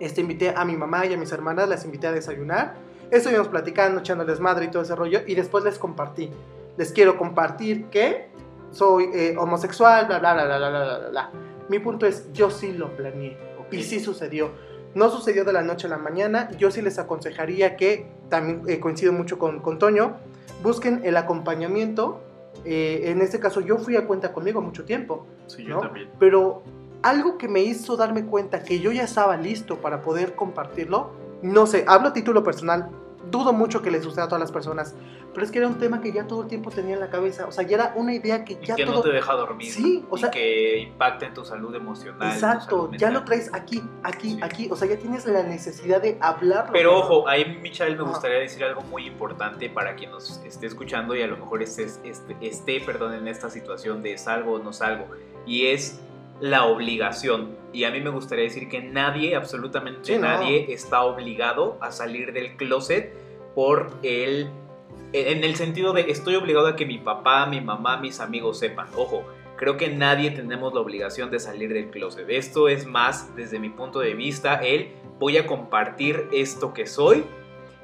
Este, 0.00 0.20
invité 0.20 0.52
a 0.56 0.64
mi 0.64 0.76
mamá 0.76 1.06
y 1.06 1.14
a 1.14 1.16
mis 1.16 1.30
hermanas, 1.30 1.68
las 1.68 1.84
invité 1.84 2.08
a 2.08 2.12
desayunar. 2.12 2.74
Estuvimos 3.10 3.48
platicando, 3.48 4.00
echándoles 4.00 4.40
madre 4.40 4.66
y 4.66 4.68
todo 4.68 4.82
ese 4.82 4.96
rollo. 4.96 5.20
Y 5.26 5.34
después 5.34 5.62
les 5.62 5.78
compartí. 5.78 6.30
Les 6.76 6.92
quiero 6.92 7.16
compartir 7.16 7.86
que 7.86 8.30
soy 8.72 9.10
eh, 9.14 9.36
homosexual, 9.38 10.06
bla, 10.06 10.18
bla, 10.18 10.34
bla, 10.34 10.44
bla, 10.44 10.56
bla, 10.56 10.70
bla, 10.70 11.08
bla. 11.10 11.30
Mi 11.68 11.78
punto 11.78 12.06
es, 12.06 12.32
yo 12.32 12.50
sí 12.50 12.72
lo 12.72 12.96
planeé. 12.96 13.36
Okay. 13.66 13.80
Y 13.80 13.82
sí 13.82 14.00
sucedió. 14.00 14.50
No 14.94 15.10
sucedió 15.10 15.44
de 15.44 15.52
la 15.52 15.62
noche 15.62 15.86
a 15.86 15.90
la 15.90 15.98
mañana. 15.98 16.50
Yo 16.58 16.70
sí 16.70 16.82
les 16.82 16.98
aconsejaría 16.98 17.76
que, 17.76 18.06
también 18.28 18.62
eh, 18.66 18.80
coincido 18.80 19.12
mucho 19.12 19.38
con, 19.38 19.60
con 19.60 19.78
Toño, 19.78 20.16
busquen 20.62 21.02
el 21.04 21.16
acompañamiento 21.16 22.22
eh, 22.64 23.10
en 23.10 23.22
este 23.22 23.40
caso 23.40 23.60
yo 23.60 23.78
fui 23.78 23.96
a 23.96 24.06
cuenta 24.06 24.32
conmigo 24.32 24.60
mucho 24.60 24.84
tiempo. 24.84 25.26
Sí, 25.46 25.64
¿no? 25.64 25.76
yo 25.76 25.80
también. 25.80 26.10
Pero 26.18 26.62
algo 27.02 27.38
que 27.38 27.48
me 27.48 27.60
hizo 27.60 27.96
darme 27.96 28.24
cuenta 28.26 28.62
que 28.62 28.80
yo 28.80 28.92
ya 28.92 29.04
estaba 29.04 29.36
listo 29.36 29.76
para 29.80 30.02
poder 30.02 30.34
compartirlo, 30.34 31.12
no 31.42 31.66
sé, 31.66 31.84
hablo 31.88 32.08
a 32.08 32.12
título 32.12 32.42
personal, 32.44 32.90
dudo 33.30 33.52
mucho 33.52 33.80
que 33.82 33.90
le 33.90 34.02
suceda 34.02 34.24
a 34.24 34.28
todas 34.28 34.40
las 34.40 34.50
personas, 34.52 34.94
pero 35.32 35.44
es 35.46 35.52
que 35.52 35.58
era 35.58 35.68
un 35.68 35.78
tema 35.78 36.00
que 36.00 36.10
ya 36.10 36.26
todo 36.26 36.42
el 36.42 36.48
tiempo 36.48 36.70
tenía 36.70 36.94
en 36.94 37.00
la 37.00 37.10
cabeza, 37.10 37.46
o 37.46 37.52
sea, 37.52 37.64
ya 37.64 37.76
era 37.76 37.92
una 37.94 38.12
idea 38.12 38.44
que 38.44 38.54
Y 38.54 38.66
ya 38.66 38.74
que 38.74 38.84
todo... 38.84 38.96
no 38.96 39.00
te 39.02 39.10
deja 39.10 39.32
dormir. 39.34 39.70
Sí, 39.70 40.04
o 40.10 40.16
y 40.16 40.20
sea- 40.20 40.30
que 40.30 40.78
impacta 40.78 41.26
en 41.26 41.34
tu 41.34 41.44
salud 41.44 41.72
emocional. 41.74 42.32
Exacto, 42.32 42.86
salud 42.86 42.96
ya 42.98 43.10
lo 43.10 43.24
traes 43.24 43.48
aquí, 43.54 43.82
aquí, 44.02 44.30
Sí. 44.32 44.40
aquí, 44.42 44.68
o 44.70 44.76
sea, 44.76 44.88
ya 44.88 44.96
tienes 44.98 45.24
la 45.26 45.42
necesidad 45.44 46.02
de 46.02 46.18
hablarlo. 46.20 46.72
Pero 46.72 46.98
ojo, 46.98 47.28
ahí 47.28 47.58
Michael 47.62 47.96
me 47.96 48.02
gustaría 48.04 48.38
decir 48.38 48.64
algo 48.64 48.80
muy 48.82 49.06
importante 49.06 49.70
para 49.70 49.94
quien 49.94 50.10
nos 50.10 50.38
esté 50.44 50.66
escuchando 50.66 51.14
y 51.14 51.22
a 51.22 51.26
lo 51.28 51.36
mejor 51.36 51.62
esté, 51.62 51.84
esté, 51.84 52.36
esté 52.40 52.80
perdón, 52.80 53.14
en 53.14 53.28
esta 53.28 53.48
situación 53.50 54.02
de 54.02 54.18
salgo 54.18 54.54
o 54.54 54.58
no 54.58 54.72
salgo. 54.72 55.06
Y 55.46 55.66
es 55.66 56.00
la 56.40 56.64
obligación. 56.64 57.56
Y 57.72 57.84
a 57.84 57.90
mí 57.90 58.00
me 58.00 58.10
gustaría 58.10 58.44
decir 58.44 58.68
que 58.68 58.80
nadie, 58.80 59.36
absolutamente 59.36 60.00
Sí, 60.02 60.14
no. 60.14 60.22
nadie, 60.22 60.72
está 60.72 61.02
obligado 61.02 61.78
a 61.80 61.92
salir 61.92 62.32
del 62.32 62.56
closet 62.56 63.14
por 63.54 63.90
el... 64.02 64.50
En 65.12 65.42
el 65.42 65.56
sentido 65.56 65.92
de 65.92 66.02
estoy 66.10 66.36
obligado 66.36 66.68
a 66.68 66.76
que 66.76 66.86
mi 66.86 66.98
papá, 66.98 67.46
mi 67.46 67.60
mamá, 67.60 67.96
mis 67.96 68.20
amigos 68.20 68.60
sepan. 68.60 68.86
Ojo, 68.96 69.24
creo 69.56 69.76
que 69.76 69.88
nadie 69.88 70.30
tenemos 70.30 70.72
la 70.72 70.80
obligación 70.80 71.30
de 71.30 71.40
salir 71.40 71.72
del 71.72 71.90
closet. 71.90 72.28
Esto 72.30 72.68
es 72.68 72.86
más, 72.86 73.34
desde 73.34 73.58
mi 73.58 73.70
punto 73.70 73.98
de 73.98 74.14
vista, 74.14 74.54
el 74.54 74.92
voy 75.18 75.36
a 75.36 75.46
compartir 75.46 76.28
esto 76.32 76.72
que 76.72 76.86
soy 76.86 77.24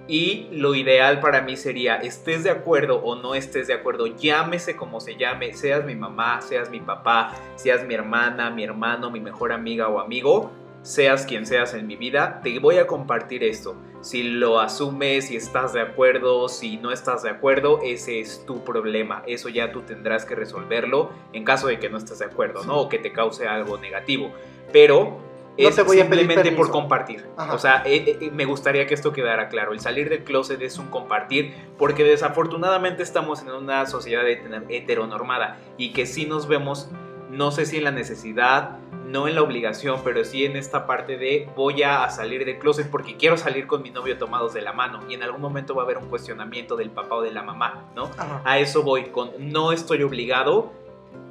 y 0.08 0.48
lo 0.52 0.74
ideal 0.74 1.20
para 1.20 1.42
mí 1.42 1.56
sería, 1.56 1.96
estés 1.96 2.44
de 2.44 2.50
acuerdo 2.50 2.96
o 3.02 3.16
no 3.16 3.34
estés 3.34 3.66
de 3.66 3.74
acuerdo, 3.74 4.06
llámese 4.06 4.76
como 4.76 5.00
se 5.00 5.16
llame, 5.16 5.54
seas 5.54 5.84
mi 5.84 5.94
mamá, 5.94 6.40
seas 6.40 6.70
mi 6.70 6.80
papá, 6.80 7.34
seas 7.56 7.84
mi 7.84 7.94
hermana, 7.94 8.50
mi 8.50 8.64
hermano, 8.64 9.10
mi 9.10 9.20
mejor 9.20 9.52
amiga 9.52 9.88
o 9.88 9.98
amigo, 9.98 10.52
seas 10.82 11.26
quien 11.26 11.46
seas 11.46 11.74
en 11.74 11.88
mi 11.88 11.96
vida, 11.96 12.40
te 12.44 12.58
voy 12.60 12.78
a 12.78 12.86
compartir 12.86 13.42
esto. 13.42 13.74
Si 14.02 14.22
lo 14.22 14.60
asumes, 14.60 15.26
si 15.26 15.36
estás 15.36 15.72
de 15.72 15.80
acuerdo, 15.80 16.48
si 16.48 16.76
no 16.76 16.92
estás 16.92 17.24
de 17.24 17.30
acuerdo, 17.30 17.80
ese 17.82 18.20
es 18.20 18.46
tu 18.46 18.62
problema. 18.62 19.24
Eso 19.26 19.48
ya 19.48 19.72
tú 19.72 19.80
tendrás 19.80 20.24
que 20.24 20.36
resolverlo 20.36 21.10
en 21.32 21.42
caso 21.42 21.66
de 21.66 21.80
que 21.80 21.88
no 21.88 21.98
estés 21.98 22.20
de 22.20 22.26
acuerdo, 22.26 22.62
¿no? 22.62 22.76
O 22.82 22.88
que 22.88 23.00
te 23.00 23.12
cause 23.12 23.48
algo 23.48 23.78
negativo. 23.78 24.30
Pero 24.72 25.18
No 25.58 25.68
es 25.68 25.76
te 25.76 25.82
voy 25.82 26.00
a 26.00 26.04
pedir 26.08 26.20
simplemente 26.26 26.50
por 26.52 26.66
permiso. 26.66 26.72
compartir. 26.72 27.26
Ajá. 27.36 27.54
O 27.54 27.58
sea, 27.58 27.82
eh, 27.86 28.18
eh, 28.20 28.30
me 28.32 28.44
gustaría 28.44 28.86
que 28.86 28.94
esto 28.94 29.12
quedara 29.12 29.48
claro. 29.48 29.72
El 29.72 29.80
salir 29.80 30.08
del 30.10 30.24
closet 30.24 30.60
es 30.62 30.78
un 30.78 30.88
compartir 30.88 31.54
porque 31.78 32.04
desafortunadamente 32.04 33.02
estamos 33.02 33.42
en 33.42 33.50
una 33.50 33.86
sociedad 33.86 34.24
heter- 34.24 34.64
heteronormada 34.68 35.58
y 35.76 35.92
que 35.92 36.06
sí 36.06 36.26
nos 36.26 36.48
vemos, 36.48 36.90
no 37.30 37.50
sé 37.50 37.66
si 37.66 37.78
en 37.78 37.84
la 37.84 37.90
necesidad, 37.90 38.78
no 39.06 39.28
en 39.28 39.36
la 39.36 39.42
obligación, 39.42 40.00
pero 40.02 40.24
sí 40.24 40.44
en 40.44 40.56
esta 40.56 40.86
parte 40.86 41.16
de 41.16 41.48
voy 41.54 41.82
a 41.84 42.08
salir 42.10 42.44
del 42.44 42.58
closet 42.58 42.90
porque 42.90 43.16
quiero 43.16 43.36
salir 43.36 43.66
con 43.68 43.82
mi 43.82 43.90
novio 43.90 44.18
tomados 44.18 44.52
de 44.52 44.62
la 44.62 44.72
mano 44.72 45.00
y 45.08 45.14
en 45.14 45.22
algún 45.22 45.40
momento 45.40 45.74
va 45.76 45.82
a 45.82 45.84
haber 45.84 45.98
un 45.98 46.08
cuestionamiento 46.08 46.76
del 46.76 46.90
papá 46.90 47.14
o 47.16 47.22
de 47.22 47.30
la 47.30 47.42
mamá, 47.42 47.84
¿no? 47.94 48.10
Ajá. 48.18 48.42
A 48.44 48.58
eso 48.58 48.82
voy, 48.82 49.04
con 49.06 49.30
no 49.38 49.70
estoy 49.72 50.02
obligado, 50.02 50.72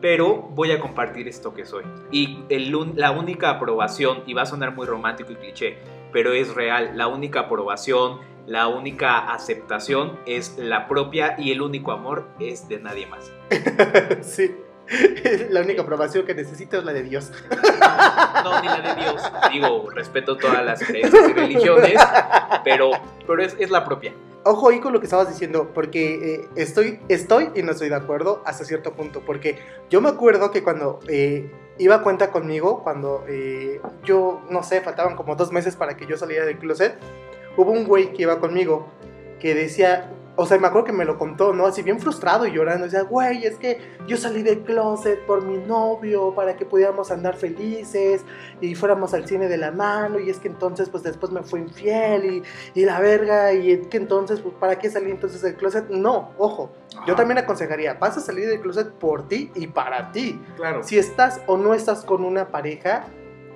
pero 0.05 0.35
voy 0.51 0.71
a 0.71 0.79
compartir 0.79 1.27
esto 1.27 1.55
que 1.55 1.65
soy. 1.65 1.83
Y 2.11 2.43
el 2.49 2.71
la 2.93 3.09
única 3.09 3.49
aprobación, 3.49 4.21
y 4.27 4.35
va 4.35 4.43
a 4.43 4.45
sonar 4.45 4.75
muy 4.75 4.85
romántico 4.85 5.31
y 5.31 5.35
cliché, 5.35 5.79
pero 6.13 6.31
es 6.31 6.53
real, 6.53 6.91
la 6.93 7.07
única 7.07 7.39
aprobación, 7.39 8.19
la 8.45 8.67
única 8.67 9.33
aceptación 9.33 10.19
es 10.27 10.59
la 10.59 10.87
propia 10.87 11.33
y 11.39 11.51
el 11.51 11.63
único 11.63 11.91
amor 11.91 12.27
es 12.39 12.69
de 12.69 12.77
nadie 12.77 13.07
más. 13.07 13.31
sí. 14.21 14.55
La 15.49 15.61
única 15.61 15.81
aprobación 15.81 16.27
que 16.27 16.35
necesito 16.35 16.77
es 16.77 16.85
la 16.85 16.93
de 16.93 17.01
Dios. 17.01 17.31
No, 18.43 18.61
ni 18.61 18.67
la 18.67 18.81
de 18.81 19.01
Dios. 19.01 19.31
Digo, 19.51 19.89
respeto 19.89 20.37
todas 20.37 20.63
las 20.63 20.83
creencias 20.83 21.27
y 21.27 21.33
religiones, 21.33 21.99
pero, 22.63 22.91
pero 23.25 23.41
es, 23.41 23.55
es 23.57 23.71
la 23.71 23.83
propia. 23.83 24.13
Ojo 24.47 24.69
ahí 24.69 24.79
con 24.79 24.93
lo 24.93 24.99
que 24.99 25.07
estabas 25.07 25.27
diciendo, 25.27 25.71
porque 25.73 26.35
eh, 26.35 26.47
estoy, 26.55 26.99
estoy 27.09 27.49
y 27.55 27.63
no 27.63 27.71
estoy 27.71 27.89
de 27.89 27.95
acuerdo 27.95 28.43
hasta 28.45 28.63
cierto 28.63 28.93
punto, 28.93 29.21
porque 29.25 29.57
yo 29.89 30.01
me 30.01 30.09
acuerdo 30.09 30.51
que 30.51 30.61
cuando 30.61 30.99
eh, 31.07 31.51
iba 31.79 31.95
a 31.95 32.03
cuenta 32.03 32.29
conmigo, 32.29 32.83
cuando 32.83 33.25
eh, 33.27 33.81
yo, 34.03 34.43
no 34.51 34.61
sé, 34.61 34.81
faltaban 34.81 35.15
como 35.15 35.35
dos 35.35 35.51
meses 35.51 35.75
para 35.75 35.97
que 35.97 36.05
yo 36.05 36.15
saliera 36.15 36.45
del 36.45 36.59
closet, 36.59 36.95
hubo 37.57 37.71
un 37.71 37.85
güey 37.85 38.13
que 38.13 38.21
iba 38.21 38.39
conmigo 38.39 38.85
que 39.39 39.55
decía, 39.55 40.11
o 40.37 40.45
sea, 40.45 40.57
me 40.59 40.67
acuerdo 40.67 40.85
que 40.87 40.91
me 40.91 41.05
lo 41.05 41.17
contó, 41.17 41.53
¿no? 41.53 41.65
Así 41.65 41.81
bien 41.81 41.99
frustrado 41.99 42.45
y 42.45 42.51
llorando, 42.51 42.85
decía, 42.85 43.03
güey, 43.03 43.45
es 43.45 43.57
que 43.57 43.79
yo 44.07 44.17
salí 44.17 44.43
del 44.43 44.63
closet 44.63 45.25
por 45.25 45.43
mi 45.45 45.57
novio 45.57 46.33
para 46.35 46.57
que 46.57 46.65
pudiéramos 46.65 47.09
andar 47.11 47.35
felices 47.37 48.25
y 48.59 48.75
fuéramos 48.75 49.13
al 49.13 49.27
cine 49.27 49.47
de 49.47 49.57
la 49.57 49.71
mano 49.71 50.19
y 50.19 50.29
es 50.29 50.39
que 50.39 50.47
entonces 50.49 50.89
pues 50.89 51.03
después 51.03 51.31
me 51.31 51.41
fue 51.43 51.59
infiel 51.61 52.25
y, 52.25 52.43
y 52.79 52.85
la 52.85 52.99
verga 52.99 53.53
y 53.53 53.71
es 53.71 53.87
que 53.87 53.97
entonces 53.97 54.41
pues 54.41 54.53
para 54.55 54.77
qué 54.77 54.89
salí 54.89 55.09
entonces 55.11 55.41
del 55.41 55.55
closet 55.55 55.89
no 55.89 56.31
ojo 56.37 56.71
yo 56.93 57.01
Ajá. 57.03 57.15
también 57.15 57.37
aconsejaría 57.37 57.93
vas 57.95 58.17
a 58.17 58.21
salir 58.21 58.47
del 58.47 58.59
closet 58.61 58.91
por 58.93 59.27
ti 59.27 59.51
y 59.55 59.67
para 59.67 60.11
ti 60.11 60.39
Claro. 60.57 60.83
si 60.83 60.97
estás 60.97 61.41
o 61.47 61.57
no 61.57 61.73
estás 61.73 62.03
con 62.05 62.23
una 62.25 62.49
pareja 62.49 63.07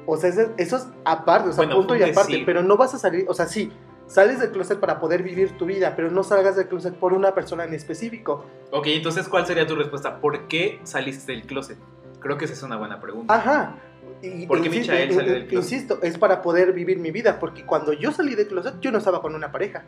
o 0.06 0.18
sea 0.18 0.30
eso, 0.30 0.52
es 0.58 0.88
aparte 1.06 1.50
o 1.50 1.52
sea 1.54 1.65
Bueno, 1.65 1.76
punto 1.78 1.96
y 1.96 2.04
aparte 2.04 2.32
decir. 2.32 2.46
pero 2.46 2.63
no 2.63 2.78
vas 2.78 2.94
a 2.94 3.00
salir 3.00 3.26
o 3.28 3.34
sea 3.34 3.48
sí 3.48 3.72
sales 4.10 4.39
del 4.39 4.52
closet 4.52 4.80
para 4.80 5.00
poder 5.00 5.24
vivir 5.24 5.58
tu 5.58 5.65
vida 5.65 5.93
pero 5.95 6.10
no 6.12 6.24
salgas 6.24 6.56
del 6.58 6.67
closet 6.67 6.95
por 6.95 7.13
una 7.13 7.34
persona 7.34 7.63
en 7.63 7.74
específico 7.74 8.43
Ok, 8.72 8.88
entonces, 8.88 9.30
¿cuál 9.30 9.45
sería 9.45 9.65
tu 9.65 9.76
respuesta? 9.76 10.19
¿Por 10.19 10.48
qué 10.48 10.80
saliste 10.84 11.32
del 11.32 11.43
closet? 11.43 11.78
Creo 12.19 12.38
que 12.38 12.45
esa 12.45 12.54
es 12.56 12.63
una 12.63 12.76
buena 12.78 13.00
pregunta. 13.00 13.34
Ajá. 13.34 13.76
Y, 14.22 14.45
¿Por 14.45 14.62
qué 14.62 14.69
insi- 14.69 14.82
Michael 14.82 15.13
salió 15.13 15.34
del 15.34 15.48
closet? 15.48 15.72
Insisto, 15.74 16.00
es 16.04 16.17
para 16.17 16.41
poder 16.41 16.74
vivir 16.74 17.00
mi 17.00 17.10
vida, 17.12 17.39
porque 17.39 17.65
cuando 17.65 17.93
yo 17.93 18.12
salí 18.12 18.36
del 18.36 18.48
closet, 18.48 18.76
yo 18.82 18.91
no 18.91 18.98
estaba 18.98 19.22
con 19.22 19.34
una 19.34 19.52
pareja. 19.52 19.86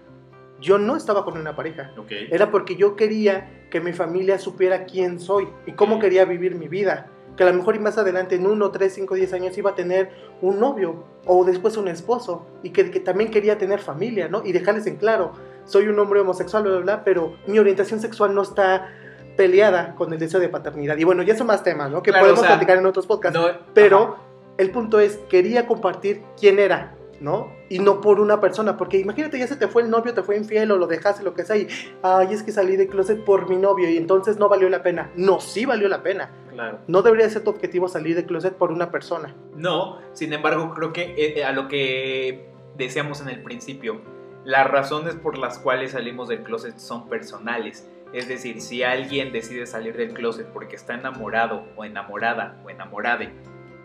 Yo 0.62 0.78
no 0.78 0.96
estaba 0.96 1.26
con 1.26 1.38
una 1.38 1.56
pareja. 1.56 1.92
Ok. 1.98 2.12
Era 2.32 2.50
porque 2.50 2.76
yo 2.76 2.96
quería 2.96 3.68
que 3.70 3.82
mi 3.82 3.94
familia 3.94 4.40
supiera 4.40 4.86
quién 4.86 5.20
soy 5.20 5.48
y 5.66 5.74
cómo 5.74 5.96
Ok. 5.96 6.02
quería 6.02 6.24
vivir 6.26 6.56
mi 6.56 6.68
vida. 6.70 7.11
Que 7.36 7.44
a 7.44 7.48
lo 7.48 7.54
mejor 7.54 7.76
y 7.76 7.80
más 7.80 7.98
adelante, 7.98 8.36
en 8.36 8.46
uno, 8.46 8.72
tres, 8.72 8.94
cinco, 8.94 9.16
diez 9.16 9.34
años, 9.34 9.58
iba 9.58 9.72
a 9.72 9.76
tener 9.76 10.12
un 10.42 10.60
novio 10.60 11.04
o 11.26 11.46
después 11.46 11.78
un 11.78 11.88
esposo 11.88 12.46
y 12.64 12.72
que, 12.72 12.92
que 12.92 13.00
también 13.00 13.32
quería 13.32 13.58
tener 13.58 13.80
familia, 13.80 14.28
¿no? 14.28 14.44
Y 14.46 14.52
dejarles 14.52 14.86
en 14.88 14.98
claro, 14.98 15.32
soy 15.66 15.88
un 15.88 15.98
hombre 16.00 16.20
homosexual, 16.20 16.64
bla, 16.64 16.72
bla, 16.74 16.82
bla, 16.82 17.04
pero 17.04 17.36
mi 17.48 17.58
orientación 17.60 18.00
sexual 18.00 18.36
no 18.36 18.42
está 18.42 18.90
peleada 19.38 19.96
con 19.96 20.12
el 20.12 20.20
deseo 20.20 20.40
de 20.40 20.50
paternidad. 20.50 20.98
Y 20.98 21.04
bueno, 21.04 21.24
ya 21.24 21.36
son 21.38 21.48
más 21.48 21.64
temas, 21.64 21.90
¿no? 21.90 22.04
Que 22.04 22.12
Claro, 22.12 22.26
podemos 22.26 22.40
o 22.40 22.44
sea, 22.44 22.52
platicar 22.56 22.78
en 22.78 22.86
otros 22.86 23.08
podcasts. 23.08 23.40
No, 23.40 23.48
Pero 23.74 23.98
ajá. 23.98 24.16
el 24.58 24.72
punto 24.72 25.00
es, 25.00 25.18
quería 25.30 25.68
compartir 25.68 26.22
quién 26.40 26.60
era, 26.60 26.96
¿no? 27.22 27.54
Y 27.70 27.80
no 27.80 28.02
por 28.02 28.20
una 28.20 28.42
persona, 28.42 28.76
porque 28.76 28.98
imagínate, 28.98 29.38
ya 29.38 29.48
se 29.48 29.56
te 29.56 29.68
fue 29.68 29.84
el 29.84 29.90
novio, 29.90 30.14
te 30.14 30.24
fue 30.24 30.36
infiel 30.36 30.72
o 30.72 30.78
lo 30.78 30.88
dejaste, 30.88 31.24
lo 31.24 31.36
que 31.36 31.44
sea, 31.44 31.56
y, 31.56 31.68
ay, 32.02 32.34
es 32.34 32.42
que 32.42 32.52
salí 32.52 32.76
de 32.76 32.88
closet 32.88 33.24
por 33.24 33.48
mi 33.48 33.58
novio 33.58 33.90
y 33.90 33.96
entonces 33.96 34.38
no 34.38 34.50
valió 34.50 34.68
la 34.70 34.82
pena. 34.82 35.12
No, 35.16 35.40
sí 35.40 35.66
valió 35.66 35.88
la 35.88 36.02
pena. 36.02 36.32
Claro. 36.50 36.80
No 36.88 37.04
debería 37.04 37.30
ser 37.30 37.44
tu 37.44 37.52
objetivo 37.52 37.88
salir 37.88 38.16
de 38.16 38.26
closet 38.26 38.56
por 38.56 38.72
una 38.72 38.92
persona. 38.92 39.36
No, 39.56 40.00
sin 40.14 40.34
embargo, 40.34 40.74
creo 40.74 40.92
que 40.92 41.14
eh, 41.16 41.46
a 41.46 41.52
lo 41.52 41.68
que 41.68 42.50
decíamos 42.76 43.22
en 43.22 43.30
el 43.30 43.44
principio, 43.44 44.02
las 44.44 44.68
razones 44.68 45.14
por 45.16 45.38
las 45.38 45.60
cuales 45.60 45.92
salimos 45.92 46.28
del 46.28 46.42
closet 46.42 46.80
son 46.80 47.08
personales. 47.08 47.88
Es 48.14 48.28
decir, 48.28 48.62
si 48.62 48.84
alguien 48.84 49.32
decide 49.32 49.66
salir 49.68 49.96
del 49.96 50.14
closet 50.14 50.48
porque 50.48 50.76
está 50.76 50.96
enamorado 50.96 51.64
o 51.78 51.86
enamorada 51.86 52.60
o 52.66 52.70
enamorade 52.70 53.32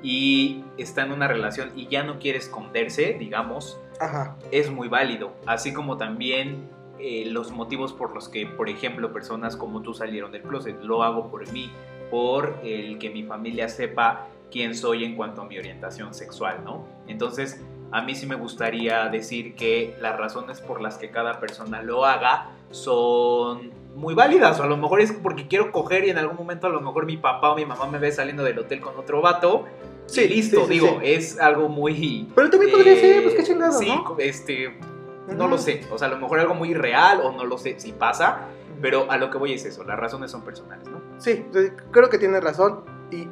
y 0.02 0.64
está 0.78 1.02
en 1.02 1.12
una 1.12 1.28
relación 1.28 1.72
y 1.74 1.88
ya 1.88 2.02
no 2.02 2.18
quiere 2.18 2.38
esconderse, 2.38 3.16
digamos, 3.18 3.78
Ajá. 4.00 4.36
es 4.50 4.70
muy 4.70 4.88
válido. 4.88 5.32
Así 5.46 5.72
como 5.72 5.96
también 5.96 6.68
eh, 6.98 7.24
los 7.26 7.50
motivos 7.50 7.92
por 7.92 8.14
los 8.14 8.28
que, 8.28 8.46
por 8.46 8.68
ejemplo, 8.68 9.12
personas 9.12 9.56
como 9.56 9.82
tú 9.82 9.94
salieron 9.94 10.32
del 10.32 10.42
closet. 10.42 10.80
Lo 10.82 11.02
hago 11.02 11.30
por 11.30 11.50
mí, 11.52 11.70
por 12.10 12.58
el 12.62 12.98
que 12.98 13.10
mi 13.10 13.22
familia 13.24 13.68
sepa 13.68 14.28
quién 14.50 14.74
soy 14.74 15.04
en 15.04 15.16
cuanto 15.16 15.42
a 15.42 15.44
mi 15.44 15.58
orientación 15.58 16.14
sexual, 16.14 16.62
¿no? 16.64 16.86
Entonces, 17.06 17.62
a 17.92 18.02
mí 18.02 18.14
sí 18.14 18.26
me 18.26 18.34
gustaría 18.34 19.08
decir 19.08 19.54
que 19.54 19.96
las 20.00 20.16
razones 20.16 20.60
por 20.60 20.80
las 20.80 20.98
que 20.98 21.10
cada 21.10 21.40
persona 21.40 21.82
lo 21.82 22.04
haga 22.04 22.50
son 22.70 23.70
muy 23.96 24.14
válidas. 24.14 24.60
O 24.60 24.62
a 24.62 24.66
lo 24.66 24.76
mejor 24.76 25.00
es 25.00 25.12
porque 25.12 25.48
quiero 25.48 25.72
coger 25.72 26.04
y 26.04 26.10
en 26.10 26.18
algún 26.18 26.36
momento 26.36 26.66
a 26.66 26.70
lo 26.70 26.80
mejor 26.80 27.06
mi 27.06 27.16
papá 27.16 27.52
o 27.52 27.56
mi 27.56 27.64
mamá 27.66 27.86
me 27.86 27.98
ve 27.98 28.12
saliendo 28.12 28.44
del 28.44 28.58
hotel 28.58 28.80
con 28.80 28.96
otro 28.96 29.20
vato. 29.20 29.64
Sí, 30.06 30.22
y 30.22 30.28
listo, 30.28 30.60
sí, 30.60 30.66
sí, 30.66 30.72
digo, 30.74 30.98
sí. 31.00 31.10
es 31.10 31.40
algo 31.40 31.68
muy... 31.68 32.28
Pero 32.34 32.48
también 32.50 32.70
podría 32.70 32.92
eh, 32.92 33.00
ser, 33.00 33.22
pues 33.24 33.34
qué 33.34 33.42
chingado, 33.42 33.72
Sí, 33.78 33.88
¿no? 33.88 34.16
este, 34.18 34.78
no 35.26 35.44
Ujú. 35.44 35.48
lo 35.48 35.58
sé. 35.58 35.80
O 35.90 35.98
sea, 35.98 36.06
a 36.06 36.10
lo 36.12 36.18
mejor 36.18 36.38
algo 36.38 36.54
muy 36.54 36.74
real 36.74 37.20
o 37.24 37.32
no 37.32 37.44
lo 37.44 37.58
sé 37.58 37.80
si 37.80 37.92
pasa. 37.92 38.42
Pero 38.80 39.10
a 39.10 39.16
lo 39.16 39.30
que 39.30 39.38
voy 39.38 39.54
es 39.54 39.64
eso, 39.64 39.82
las 39.84 39.98
razones 39.98 40.30
son 40.30 40.42
personales, 40.42 40.86
¿no? 40.88 41.00
Sí, 41.18 41.46
creo 41.90 42.10
que 42.10 42.18
tienes 42.18 42.44
razón 42.44 42.84
y 43.10 43.26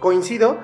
coincido, 0.00 0.58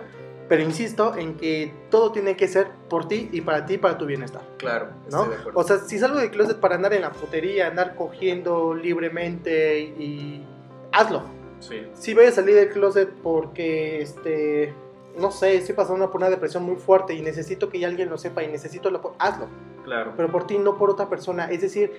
pero 0.50 0.64
insisto 0.64 1.14
en 1.16 1.36
que 1.36 1.72
todo 1.90 2.10
tiene 2.10 2.36
que 2.36 2.48
ser 2.48 2.72
por 2.88 3.06
ti 3.06 3.28
y 3.30 3.40
para 3.40 3.66
ti, 3.66 3.78
para 3.78 3.96
tu 3.96 4.04
bienestar. 4.04 4.42
Claro, 4.56 4.88
¿no? 5.08 5.28
O 5.54 5.62
sea, 5.62 5.78
si 5.78 5.96
salgo 5.96 6.18
del 6.18 6.32
closet 6.32 6.58
para 6.58 6.74
andar 6.74 6.92
en 6.92 7.02
la 7.02 7.12
putería, 7.12 7.68
andar 7.68 7.94
cogiendo 7.94 8.74
libremente 8.74 9.78
y 9.78 10.44
hazlo. 10.90 11.22
sí. 11.60 11.86
Si 11.94 12.14
voy 12.14 12.24
a 12.24 12.32
salir 12.32 12.56
del 12.56 12.70
closet 12.70 13.10
porque, 13.22 14.02
este, 14.02 14.74
no 15.16 15.30
sé, 15.30 15.54
estoy 15.54 15.76
pasando 15.76 16.10
por 16.10 16.20
una 16.20 16.30
depresión 16.30 16.64
muy 16.64 16.74
fuerte 16.74 17.14
y 17.14 17.22
necesito 17.22 17.68
que 17.68 17.86
alguien 17.86 18.10
lo 18.10 18.18
sepa 18.18 18.42
y 18.42 18.48
necesito 18.48 18.90
lo, 18.90 19.14
hazlo. 19.20 19.46
Claro. 19.84 20.14
Pero 20.16 20.32
por 20.32 20.48
ti, 20.48 20.58
no 20.58 20.76
por 20.76 20.90
otra 20.90 21.08
persona. 21.08 21.48
Es 21.48 21.60
decir, 21.60 21.92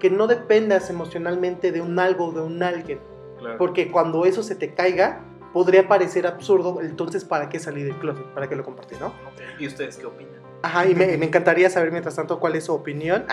que 0.00 0.10
no 0.10 0.26
dependas 0.26 0.90
emocionalmente 0.90 1.70
de 1.70 1.80
un 1.80 2.00
algo 2.00 2.32
de 2.32 2.40
un 2.40 2.64
alguien. 2.64 2.98
claro. 3.38 3.58
Porque 3.58 3.92
cuando 3.92 4.24
eso 4.24 4.42
se 4.42 4.56
te 4.56 4.74
caiga, 4.74 5.20
podría 5.52 5.88
parecer 5.88 6.26
absurdo. 6.26 6.80
Entonces, 6.80 7.24
¿para 7.24 7.48
qué 7.48 7.58
salir 7.58 7.86
del 7.86 7.96
closet? 7.96 8.24
¿Para 8.34 8.48
qué 8.48 8.56
lo 8.56 8.64
compartí, 8.64 8.96
no? 8.98 9.08
Ok. 9.08 9.60
¿Y 9.60 9.66
ustedes 9.66 9.96
qué 9.96 10.06
opinan? 10.06 10.42
Ajá, 10.62 10.86
y 10.86 10.94
me, 10.94 11.16
me 11.16 11.26
encantaría 11.26 11.68
saber 11.70 11.90
mientras 11.90 12.14
tanto 12.14 12.38
cuál 12.38 12.54
es 12.54 12.64
su 12.64 12.72
opinión. 12.72 13.24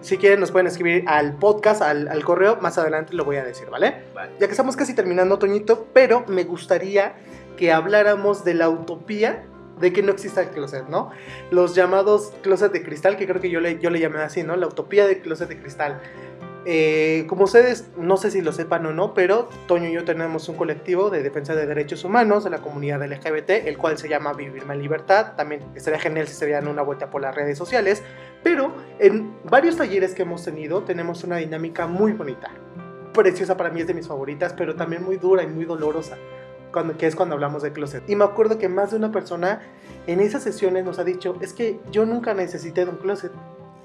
si 0.00 0.18
quieren 0.18 0.40
nos 0.40 0.50
pueden 0.50 0.66
escribir 0.66 1.04
al 1.06 1.36
podcast, 1.36 1.80
al, 1.82 2.08
al 2.08 2.24
correo, 2.24 2.58
más 2.60 2.76
adelante 2.76 3.14
lo 3.14 3.24
voy 3.24 3.36
a 3.36 3.44
decir, 3.44 3.68
¿vale? 3.70 4.04
Vale. 4.14 4.32
Ya 4.38 4.46
que 4.46 4.52
estamos 4.52 4.76
casi 4.76 4.94
terminando, 4.94 5.38
Toñito, 5.38 5.88
pero 5.92 6.24
me 6.28 6.44
gustaría 6.44 7.16
que 7.56 7.72
habláramos 7.72 8.44
de 8.44 8.54
la 8.54 8.68
utopía 8.68 9.44
de 9.80 9.92
que 9.92 10.02
no 10.02 10.12
exista 10.12 10.40
el 10.42 10.48
closet, 10.48 10.88
¿no? 10.88 11.10
Los 11.50 11.74
llamados 11.74 12.32
closet 12.42 12.72
de 12.72 12.82
cristal, 12.82 13.16
que 13.16 13.26
creo 13.26 13.40
que 13.40 13.50
yo 13.50 13.60
le, 13.60 13.78
yo 13.78 13.90
le 13.90 14.00
llamé 14.00 14.20
así, 14.20 14.42
¿no? 14.42 14.56
La 14.56 14.66
utopía 14.66 15.06
del 15.06 15.20
closet 15.20 15.48
de 15.48 15.58
cristal. 15.58 16.00
Eh, 16.68 17.26
como 17.28 17.44
ustedes, 17.44 17.88
no 17.96 18.16
sé 18.16 18.32
si 18.32 18.42
lo 18.42 18.50
sepan 18.50 18.84
o 18.86 18.92
no, 18.92 19.14
pero 19.14 19.48
Toño 19.68 19.88
y 19.88 19.92
yo 19.92 20.04
tenemos 20.04 20.48
un 20.48 20.56
colectivo 20.56 21.10
de 21.10 21.22
defensa 21.22 21.54
de 21.54 21.64
derechos 21.64 22.02
humanos 22.02 22.42
de 22.42 22.50
la 22.50 22.58
comunidad 22.58 23.00
LGBT, 23.06 23.50
el 23.66 23.78
cual 23.78 23.96
se 23.98 24.08
llama 24.08 24.32
Vivirme 24.32 24.74
en 24.74 24.80
Libertad. 24.80 25.36
También 25.36 25.62
estaría 25.76 26.00
genial 26.00 26.26
si 26.26 26.34
se 26.34 26.44
dieran 26.44 26.66
una 26.66 26.82
vuelta 26.82 27.08
por 27.08 27.22
las 27.22 27.36
redes 27.36 27.56
sociales. 27.56 28.02
Pero 28.42 28.74
en 28.98 29.32
varios 29.44 29.76
talleres 29.76 30.12
que 30.12 30.22
hemos 30.22 30.44
tenido 30.44 30.82
tenemos 30.82 31.22
una 31.22 31.36
dinámica 31.36 31.86
muy 31.86 32.12
bonita. 32.12 32.50
Preciosa 33.12 33.56
para 33.56 33.70
mí, 33.70 33.82
es 33.82 33.86
de 33.86 33.94
mis 33.94 34.08
favoritas, 34.08 34.52
pero 34.52 34.74
también 34.74 35.04
muy 35.04 35.18
dura 35.18 35.44
y 35.44 35.46
muy 35.46 35.66
dolorosa, 35.66 36.18
cuando, 36.72 36.98
que 36.98 37.06
es 37.06 37.14
cuando 37.14 37.36
hablamos 37.36 37.62
de 37.62 37.72
closet. 37.72 38.02
Y 38.10 38.16
me 38.16 38.24
acuerdo 38.24 38.58
que 38.58 38.68
más 38.68 38.90
de 38.90 38.96
una 38.96 39.12
persona 39.12 39.62
en 40.08 40.18
esas 40.18 40.42
sesiones 40.42 40.84
nos 40.84 40.98
ha 40.98 41.04
dicho, 41.04 41.36
es 41.40 41.52
que 41.52 41.78
yo 41.92 42.04
nunca 42.06 42.34
necesité 42.34 42.84
de 42.84 42.90
un 42.90 42.96
closet. 42.96 43.30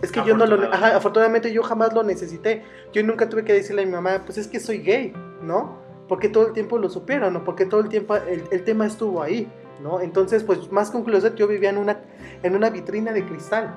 Es 0.02 0.12
que 0.12 0.24
yo 0.26 0.36
no 0.36 0.46
lo... 0.46 0.72
Ajá, 0.74 0.96
afortunadamente 0.96 1.52
yo 1.54 1.64
jamás 1.64 1.94
lo 1.94 2.04
necesité. 2.04 2.64
Yo 2.94 3.04
nunca 3.04 3.30
tuve 3.30 3.44
que 3.44 3.54
decirle 3.54 3.84
a 3.84 3.86
mi 3.86 3.92
mamá, 3.92 4.22
pues 4.26 4.38
es 4.38 4.48
que 4.48 4.60
soy 4.60 4.80
gay, 4.80 5.14
¿no? 5.42 5.80
Porque 6.08 6.30
todo 6.30 6.48
el 6.48 6.54
tiempo 6.54 6.78
lo 6.78 6.90
supieron, 6.90 7.34
¿no? 7.34 7.44
Porque 7.44 7.66
todo 7.66 7.82
el 7.82 7.90
tiempo 7.90 8.16
el, 8.16 8.44
el 8.52 8.64
tema 8.64 8.86
estuvo 8.86 9.22
ahí, 9.22 9.52
¿no? 9.82 10.02
Entonces, 10.02 10.44
pues 10.44 10.72
más 10.72 10.94
un 10.94 11.04
closet, 11.04 11.36
yo 11.36 11.48
vivía 11.48 11.70
en 11.70 11.78
una, 11.78 12.02
en 12.44 12.56
una 12.56 12.70
vitrina 12.70 13.14
de 13.14 13.26
cristal 13.26 13.76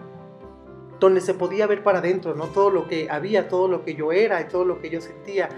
donde 1.00 1.20
se 1.20 1.34
podía 1.34 1.66
ver 1.66 1.82
para 1.82 1.98
adentro, 1.98 2.34
¿no? 2.34 2.46
Todo 2.46 2.70
lo 2.70 2.86
que 2.86 3.08
había, 3.10 3.48
todo 3.48 3.68
lo 3.68 3.84
que 3.84 3.94
yo 3.94 4.12
era 4.12 4.40
y 4.40 4.44
todo 4.44 4.64
lo 4.64 4.80
que 4.80 4.90
yo 4.90 5.00
sentía. 5.00 5.48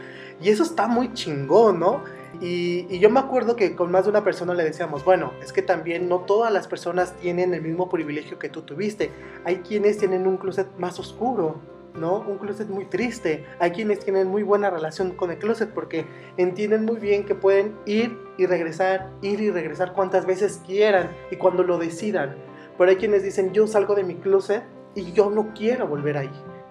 Y 0.41 0.51
eso 0.51 0.63
está 0.63 0.87
muy 0.87 1.13
chingón, 1.13 1.79
¿no? 1.81 2.03
Y, 2.41 2.87
y 2.89 2.99
yo 2.99 3.11
me 3.11 3.21
acuerdo 3.21 3.57
que 3.57 3.75
con 3.75 3.91
más 3.91 4.05
de 4.05 4.11
una 4.11 4.25
persona 4.25 4.55
le 4.55 4.65
decíamos, 4.65 5.05
bueno, 5.05 5.33
es 5.43 5.53
que 5.53 5.63
también 5.63 6.09
no 6.09 6.21
todas 6.21 6.53
las 6.53 6.69
personas 6.69 7.15
tienen 7.17 7.55
el 7.55 7.63
mismo 7.63 7.89
privilegio 7.89 8.39
que 8.39 8.49
tú 8.49 8.63
tuviste. 8.63 9.11
Hay 9.45 9.57
quienes 9.59 9.99
tienen 9.99 10.27
un 10.27 10.37
closet 10.37 10.69
más 10.79 10.99
oscuro, 10.99 11.61
¿no? 11.99 12.19
Un 12.21 12.39
closet 12.39 12.69
muy 12.69 12.85
triste. 12.85 13.45
Hay 13.59 13.71
quienes 13.71 14.01
tienen 14.01 14.29
muy 14.29 14.43
buena 14.43 14.71
relación 14.71 15.13
con 15.13 15.31
el 15.31 15.39
closet 15.39 15.71
porque 15.71 16.07
entienden 16.37 16.85
muy 16.85 16.97
bien 16.97 17.25
que 17.25 17.35
pueden 17.35 17.75
ir 17.87 18.19
y 18.37 18.47
regresar, 18.47 19.11
ir 19.23 19.41
y 19.41 19.51
regresar 19.51 19.93
cuantas 19.93 20.27
veces 20.27 20.61
quieran 20.67 21.11
y 21.31 21.37
cuando 21.37 21.63
lo 21.63 21.79
decidan. 21.79 22.37
Pero 22.77 22.91
hay 22.91 22.97
quienes 22.97 23.23
dicen, 23.23 23.53
yo 23.53 23.67
salgo 23.67 23.95
de 23.95 24.05
mi 24.05 24.17
closet 24.17 24.63
y 24.95 25.13
yo 25.13 25.31
no 25.31 25.53
quiero 25.55 25.87
volver 25.87 26.19
ahí. 26.19 26.31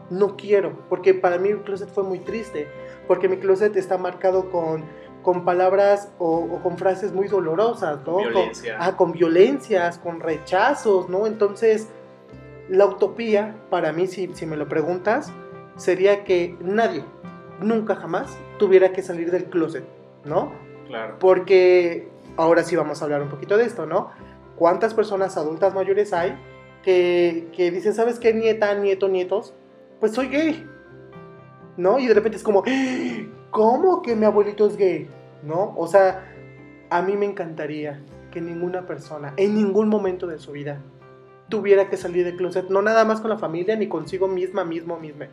No 0.09 0.37
quiero, 0.37 0.77
porque 0.87 1.15
para 1.15 1.39
mí 1.39 1.49
el 1.49 1.63
closet 1.63 1.89
fue 1.89 2.03
muy 2.03 2.19
triste, 2.19 2.67
porque 3.07 3.27
mi 3.27 3.37
closet 3.37 3.75
está 3.75 3.97
marcado 3.97 4.51
con, 4.51 4.83
con 5.25 5.43
palabras 5.43 6.11
o, 6.19 6.35
o 6.37 6.61
con 6.61 6.77
frases 6.77 7.11
muy 7.11 7.27
dolorosas, 7.27 7.97
¿no? 8.05 8.13
Con- 8.13 8.29
Violencia. 8.31 8.77
ah, 8.79 8.95
con 8.95 9.11
violencias, 9.11 9.97
con 9.97 10.19
rechazos, 10.19 11.09
¿no? 11.09 11.25
Entonces, 11.25 11.89
la 12.69 12.85
utopía, 12.85 13.55
para 13.71 13.91
mí, 13.91 14.05
si, 14.05 14.29
si 14.35 14.45
me 14.45 14.55
lo 14.55 14.69
preguntas, 14.69 15.31
sería 15.77 16.23
que 16.23 16.55
nadie, 16.61 17.03
nunca 17.59 17.95
jamás, 17.95 18.37
tuviera 18.59 18.93
que 18.93 19.01
salir 19.01 19.31
del 19.31 19.45
closet, 19.45 19.83
¿no? 20.25 20.51
Claro. 20.87 21.15
Porque 21.19 22.07
ahora 22.37 22.61
sí 22.63 22.75
vamos 22.75 23.01
a 23.01 23.05
hablar 23.05 23.23
un 23.23 23.29
poquito 23.29 23.57
de 23.57 23.65
esto, 23.65 23.87
¿no? 23.87 24.11
¿Cuántas 24.55 24.93
personas 24.93 25.37
adultas 25.37 25.73
mayores 25.73 26.13
hay 26.13 26.37
que, 26.83 27.49
que 27.55 27.71
dicen, 27.71 27.95
¿sabes 27.95 28.19
qué, 28.19 28.31
nieta, 28.31 28.73
nieto, 28.75 29.07
nietos? 29.09 29.55
Pues 29.99 30.11
soy 30.13 30.27
gay, 30.27 30.69
¿no? 31.77 31.97
Y 31.97 32.05
de 32.07 32.13
repente 32.13 32.37
es 32.37 32.43
como, 32.43 32.63
"¡Ah! 32.67 33.34
¿Cómo 33.55 34.01
que 34.01 34.17
mi 34.17 34.25
abuelito 34.25 34.67
es 34.67 34.75
gay? 34.75 35.07
¿No? 35.41 35.73
O 35.77 35.87
sea, 35.87 36.29
a 36.89 37.01
mí 37.01 37.15
me 37.15 37.25
encantaría 37.25 38.01
que 38.29 38.41
ninguna 38.41 38.85
persona, 38.85 39.33
en 39.37 39.55
ningún 39.55 39.87
momento 39.87 40.27
de 40.27 40.39
su 40.39 40.51
vida, 40.51 40.81
tuviera 41.47 41.89
que 41.89 41.95
salir 41.95 42.25
del 42.25 42.35
closet, 42.35 42.67
no 42.67 42.81
nada 42.81 43.05
más 43.05 43.21
con 43.21 43.29
la 43.29 43.37
familia, 43.37 43.77
ni 43.77 43.87
consigo 43.87 44.27
misma, 44.27 44.65
mismo, 44.65 44.99
misma. 44.99 45.29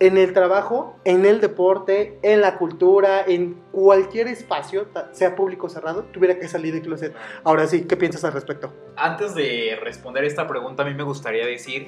En 0.00 0.18
el 0.18 0.34
trabajo, 0.34 0.96
en 1.04 1.24
el 1.24 1.40
deporte, 1.40 2.18
en 2.20 2.42
la 2.42 2.58
cultura, 2.58 3.24
en 3.26 3.54
cualquier 3.72 4.28
espacio, 4.28 4.88
sea 5.12 5.34
público 5.34 5.68
o 5.68 5.70
cerrado, 5.70 6.02
tuviera 6.12 6.38
que 6.38 6.48
salir 6.48 6.74
del 6.74 6.82
closet. 6.82 7.14
Ahora 7.42 7.66
sí, 7.66 7.86
¿qué 7.86 7.96
piensas 7.96 8.22
al 8.24 8.34
respecto? 8.34 8.70
Antes 8.96 9.34
de 9.34 9.78
responder 9.82 10.24
esta 10.24 10.46
pregunta, 10.46 10.82
a 10.82 10.86
mí 10.86 10.92
me 10.92 11.04
gustaría 11.04 11.46
decir, 11.46 11.86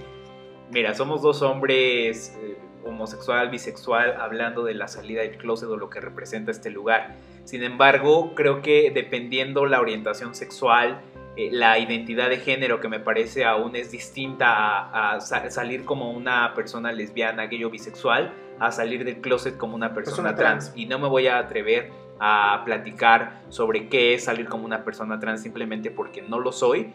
mira, 0.70 0.94
somos 0.94 1.20
dos 1.20 1.42
hombres 1.42 2.34
eh, 2.40 2.56
homosexual, 2.84 3.48
bisexual, 3.50 4.16
hablando 4.20 4.64
de 4.64 4.74
la 4.74 4.88
salida 4.88 5.22
del 5.22 5.36
closet 5.36 5.68
o 5.68 5.76
lo 5.76 5.90
que 5.90 6.00
representa 6.00 6.50
este 6.50 6.70
lugar. 6.70 7.16
Sin 7.44 7.62
embargo, 7.62 8.34
creo 8.34 8.62
que 8.62 8.90
dependiendo 8.94 9.66
la 9.66 9.80
orientación 9.80 10.34
sexual, 10.34 11.00
eh, 11.36 11.50
la 11.52 11.78
identidad 11.78 12.28
de 12.28 12.38
género 12.38 12.80
que 12.80 12.88
me 12.88 12.98
parece 13.00 13.44
aún 13.44 13.76
es 13.76 13.90
distinta 13.92 14.48
a, 14.48 15.12
a 15.14 15.20
sa- 15.20 15.50
salir 15.50 15.84
como 15.84 16.10
una 16.10 16.52
persona 16.54 16.92
lesbiana, 16.92 17.46
gay 17.46 17.64
o 17.64 17.70
bisexual, 17.70 18.32
a 18.58 18.72
salir 18.72 19.04
del 19.04 19.20
closet 19.20 19.56
como 19.56 19.76
una 19.76 19.94
persona, 19.94 20.30
Persona 20.30 20.34
trans. 20.34 20.64
trans. 20.66 20.78
Y 20.78 20.86
no 20.86 20.98
me 20.98 21.06
voy 21.08 21.28
a 21.28 21.38
atrever 21.38 21.90
a 22.20 22.62
platicar 22.64 23.42
sobre 23.48 23.88
qué 23.88 24.14
es 24.14 24.24
salir 24.24 24.48
como 24.48 24.64
una 24.64 24.82
persona 24.84 25.20
trans 25.20 25.40
simplemente 25.42 25.90
porque 25.92 26.20
no 26.22 26.40
lo 26.40 26.50
soy. 26.50 26.92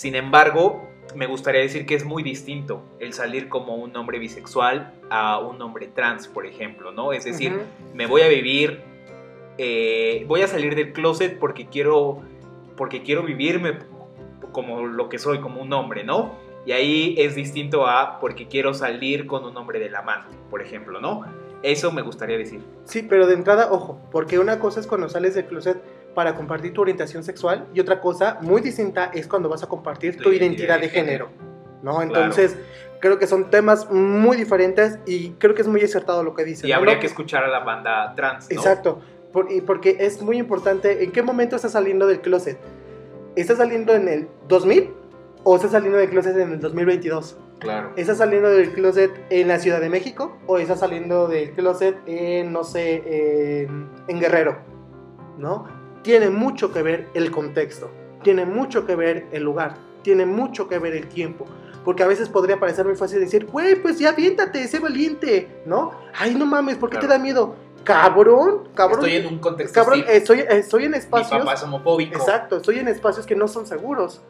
Sin 0.00 0.14
embargo, 0.14 0.88
me 1.14 1.26
gustaría 1.26 1.60
decir 1.60 1.84
que 1.84 1.94
es 1.94 2.06
muy 2.06 2.22
distinto 2.22 2.82
el 3.00 3.12
salir 3.12 3.50
como 3.50 3.74
un 3.74 3.94
hombre 3.94 4.18
bisexual 4.18 4.94
a 5.10 5.38
un 5.40 5.60
hombre 5.60 5.88
trans, 5.88 6.26
por 6.26 6.46
ejemplo, 6.46 6.90
¿no? 6.90 7.12
Es 7.12 7.24
decir, 7.24 7.52
me 7.92 8.06
voy 8.06 8.22
a 8.22 8.28
vivir, 8.28 8.80
eh, 9.58 10.24
voy 10.26 10.40
a 10.40 10.46
salir 10.46 10.74
del 10.74 10.94
closet 10.94 11.38
porque 11.38 11.66
quiero, 11.66 12.22
porque 12.78 13.02
quiero 13.02 13.24
vivirme 13.24 13.76
como 14.52 14.86
lo 14.86 15.10
que 15.10 15.18
soy, 15.18 15.40
como 15.40 15.60
un 15.60 15.70
hombre, 15.74 16.02
¿no? 16.02 16.34
Y 16.64 16.72
ahí 16.72 17.14
es 17.18 17.34
distinto 17.34 17.86
a 17.86 18.20
porque 18.20 18.48
quiero 18.48 18.72
salir 18.72 19.26
con 19.26 19.44
un 19.44 19.54
hombre 19.58 19.80
de 19.80 19.90
la 19.90 20.00
mano, 20.00 20.24
por 20.48 20.62
ejemplo, 20.62 20.98
¿no? 20.98 21.26
Eso 21.62 21.92
me 21.92 22.00
gustaría 22.00 22.38
decir. 22.38 22.62
Sí, 22.84 23.02
pero 23.02 23.26
de 23.26 23.34
entrada, 23.34 23.70
ojo, 23.70 24.00
porque 24.10 24.38
una 24.38 24.60
cosa 24.60 24.80
es 24.80 24.86
cuando 24.86 25.10
sales 25.10 25.34
del 25.34 25.44
closet 25.44 25.82
para 26.14 26.34
compartir 26.34 26.72
tu 26.72 26.82
orientación 26.82 27.22
sexual 27.22 27.66
y 27.74 27.80
otra 27.80 28.00
cosa 28.00 28.38
muy 28.40 28.60
distinta 28.60 29.10
es 29.14 29.26
cuando 29.26 29.48
vas 29.48 29.62
a 29.62 29.68
compartir 29.68 30.16
tu, 30.16 30.32
identidad, 30.32 30.80
de 30.80 30.88
género, 30.88 31.28
¿no? 31.82 32.02
Entonces, 32.02 32.56
creo 33.00 33.18
que 33.18 33.26
son 33.26 33.50
temas 33.50 33.90
muy 33.90 34.36
diferentes 34.36 34.98
y 35.06 35.30
creo 35.32 35.54
que 35.54 35.62
es 35.62 35.68
muy 35.68 35.82
acertado 35.82 36.22
lo 36.22 36.34
que 36.34 36.44
dices. 36.44 36.64
Y 36.64 36.70
¿no? 36.70 36.76
habría 36.76 36.98
que 36.98 37.06
escuchar 37.06 37.44
a 37.44 37.48
la 37.48 37.60
banda 37.60 38.14
trans, 38.14 38.50
¿no? 38.50 38.56
Exacto, 38.56 39.00
por- 39.32 39.50
y 39.50 39.60
porque 39.60 39.96
es 40.00 40.20
muy 40.22 40.38
importante 40.38 41.04
en 41.04 41.12
qué 41.12 41.22
momento 41.22 41.56
estás 41.56 41.72
saliendo 41.72 42.06
del 42.06 42.20
closet. 42.20 42.58
¿Estás 43.36 43.58
saliendo 43.58 43.94
en 43.94 44.08
el 44.08 44.28
2000 44.48 44.90
o 45.44 45.56
estás 45.56 45.70
saliendo 45.70 45.98
del 45.98 46.10
closet 46.10 46.36
en 46.36 46.52
el 46.52 46.60
2022? 46.60 47.38
Claro. 47.60 47.92
¿Estás 47.96 48.18
saliendo 48.18 48.48
del 48.48 48.72
closet 48.72 49.12
en 49.30 49.46
la 49.46 49.58
Ciudad 49.58 49.80
de 49.80 49.88
México 49.90 50.36
o 50.46 50.58
estás 50.58 50.80
saliendo 50.80 51.28
del 51.28 51.52
closet 51.52 51.96
en, 52.06 52.52
no 52.52 52.64
sé, 52.64 53.60
en, 53.62 53.88
en 54.08 54.18
Guerrero? 54.18 54.58
¿No? 55.38 55.79
Tiene 56.02 56.30
mucho 56.30 56.72
que 56.72 56.82
ver 56.82 57.08
el 57.14 57.30
contexto, 57.30 57.90
tiene 58.22 58.46
mucho 58.46 58.86
que 58.86 58.96
ver 58.96 59.26
el 59.32 59.42
lugar, 59.42 59.74
tiene 60.02 60.24
mucho 60.26 60.68
que 60.68 60.78
ver 60.78 60.94
el 60.94 61.08
tiempo. 61.08 61.46
Porque 61.84 62.02
a 62.02 62.06
veces 62.06 62.28
podría 62.28 62.60
parecer 62.60 62.84
muy 62.86 62.94
fácil 62.96 63.20
decir, 63.20 63.46
güey, 63.46 63.74
pues 63.74 63.98
ya 63.98 64.10
aviéntate, 64.10 64.66
sé 64.68 64.78
valiente, 64.80 65.62
¿no? 65.66 65.92
Ay, 66.18 66.34
no 66.34 66.44
mames, 66.46 66.76
¿por 66.76 66.90
qué 66.90 66.98
Claro. 66.98 67.08
te 67.08 67.14
da 67.14 67.18
miedo? 67.18 67.54
Cabrón, 67.84 68.68
cabrón. 68.74 69.00
Estoy 69.00 69.16
en 69.16 69.26
un 69.26 69.38
contexto 69.38 69.74
Cabrón, 69.80 70.04
estoy, 70.08 70.44
estoy 70.48 70.84
en 70.84 70.90
Mi 70.92 70.98
espacios. 70.98 71.38
papá 71.40 71.54
es 71.54 71.62
homofóbico. 71.62 72.16
Exacto, 72.18 72.56
estoy 72.58 72.78
en 72.78 72.88
espacios 72.88 73.26
que 73.26 73.34
no 73.34 73.48
son 73.48 73.66
seguros. 73.66 74.20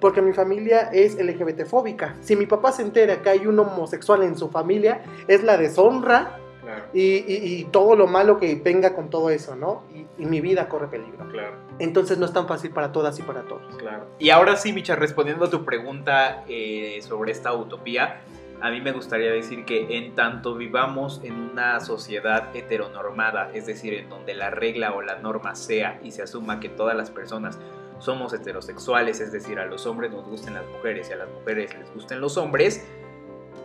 Porque 0.00 0.20
mi 0.22 0.32
familia 0.32 0.90
es 0.92 1.14
LGBT 1.16 1.64
fóbica. 1.66 2.16
Si 2.20 2.36
mi 2.36 2.46
papá 2.46 2.72
se 2.72 2.82
entera 2.82 3.22
que 3.22 3.30
hay 3.30 3.46
un 3.46 3.58
homosexual 3.58 4.22
en 4.22 4.36
su 4.36 4.48
familia, 4.48 5.02
es 5.28 5.42
la 5.44 5.56
deshonra 5.56 6.38
Claro, 6.74 6.90
y, 6.92 7.00
y- 7.00 7.60
y 7.60 7.64
todo 7.64 7.96
lo 7.96 8.06
malo 8.06 8.38
que 8.38 8.54
venga 8.56 8.94
con 8.94 9.10
todo 9.10 9.30
eso, 9.30 9.56
¿no? 9.56 9.82
Y, 9.94 10.06
y 10.22 10.26
mi 10.26 10.40
vida 10.40 10.68
corre 10.68 10.88
peligro. 10.88 11.26
claro, 11.30 11.54
Entonces 11.78 12.18
no 12.18 12.26
es 12.26 12.32
tan 12.32 12.46
fácil 12.48 12.70
para 12.70 12.92
todas 12.92 13.18
y 13.18 13.22
para 13.22 13.42
todos. 13.42 13.74
claro. 13.76 14.04
Y 14.18 14.30
ahora 14.30 14.56
sí, 14.56 14.72
Micha, 14.72 14.96
respondiendo 14.96 15.46
a 15.46 15.50
tu 15.50 15.64
pregunta 15.64 16.44
eh, 16.48 17.00
sobre 17.02 17.32
esta 17.32 17.52
utopía, 17.52 18.20
a 18.60 18.70
mí 18.70 18.80
me 18.80 18.92
gustaría 18.92 19.30
decir 19.30 19.64
que 19.66 19.98
en 19.98 20.14
tanto 20.14 20.54
vivamos 20.54 21.20
en 21.24 21.34
una 21.34 21.80
sociedad 21.80 22.54
heteronormada, 22.54 23.50
es 23.52 23.66
decir, 23.66 23.92
en 23.94 24.08
donde 24.08 24.32
la 24.34 24.50
regla 24.50 24.92
o 24.92 25.02
la 25.02 25.16
norma 25.18 25.54
sea 25.54 26.00
y 26.02 26.12
se 26.12 26.22
asuma 26.22 26.60
que 26.60 26.68
todas 26.70 26.96
las 26.96 27.10
personas 27.10 27.58
somos 27.98 28.32
heterosexuales, 28.32 29.20
es 29.20 29.32
decir, 29.32 29.58
a 29.58 29.66
los 29.66 29.86
hombres 29.86 30.12
nos 30.12 30.24
gusten 30.26 30.54
las 30.54 30.66
mujeres 30.66 31.10
y 31.10 31.12
a 31.12 31.16
las 31.16 31.28
mujeres 31.28 31.74
les 31.78 31.92
gusten 31.94 32.20
los 32.20 32.36
hombres, 32.36 32.86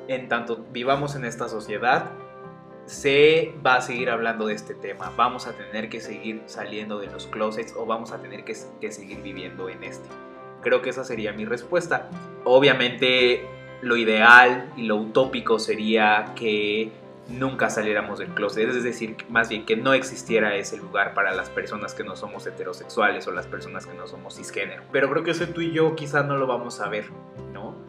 en 0.07 0.27
tanto 0.27 0.65
vivamos 0.71 1.15
en 1.15 1.23
esta 1.25 1.47
sociedad, 1.47 2.11
se 2.89 3.53
va 3.63 3.75
a 3.75 3.81
seguir 3.81 4.09
hablando 4.09 4.47
de 4.47 4.55
este 4.55 4.73
tema. 4.73 5.13
Vamos 5.15 5.45
a 5.45 5.53
tener 5.53 5.89
que 5.89 6.01
seguir 6.01 6.41
saliendo 6.47 6.99
de 6.99 7.05
los 7.05 7.27
closets 7.27 7.75
o 7.77 7.85
vamos 7.85 8.11
a 8.11 8.19
tener 8.19 8.43
que, 8.43 8.55
seguir 8.55 9.21
viviendo 9.21 9.69
en 9.69 9.83
este. 9.83 10.09
Creo 10.61 10.81
que 10.81 10.89
esa 10.89 11.03
sería 11.03 11.31
mi 11.31 11.45
respuesta. 11.45 12.09
Obviamente 12.45 13.47
lo 13.83 13.95
ideal 13.95 14.73
y 14.75 14.83
lo 14.83 14.95
utópico 14.95 15.59
sería 15.59 16.33
que 16.35 16.91
nunca 17.27 17.69
saliéramos 17.69 18.17
del 18.17 18.29
closet, 18.29 18.67
es 18.67 18.83
decir, 18.83 19.15
más 19.29 19.49
bien 19.49 19.67
que 19.67 19.75
no 19.75 19.93
existiera 19.93 20.55
ese 20.55 20.75
lugar 20.77 21.13
para 21.13 21.31
las 21.35 21.47
personas 21.51 21.93
que 21.93 22.03
no 22.03 22.15
somos 22.15 22.47
heterosexuales 22.47 23.27
o 23.27 23.31
las 23.31 23.45
personas 23.45 23.85
que 23.85 23.93
no 23.93 24.07
somos 24.07 24.35
cisgénero. 24.35 24.81
Pero 24.91 25.11
creo 25.11 25.23
que 25.23 25.31
eso 25.31 25.47
tú 25.49 25.61
y 25.61 25.71
yo 25.71 25.95
quizá 25.95 26.23
no 26.23 26.37
lo 26.37 26.47
vamos 26.47 26.81
a 26.81 26.89
ver, 26.89 27.05
¿no? 27.53 27.88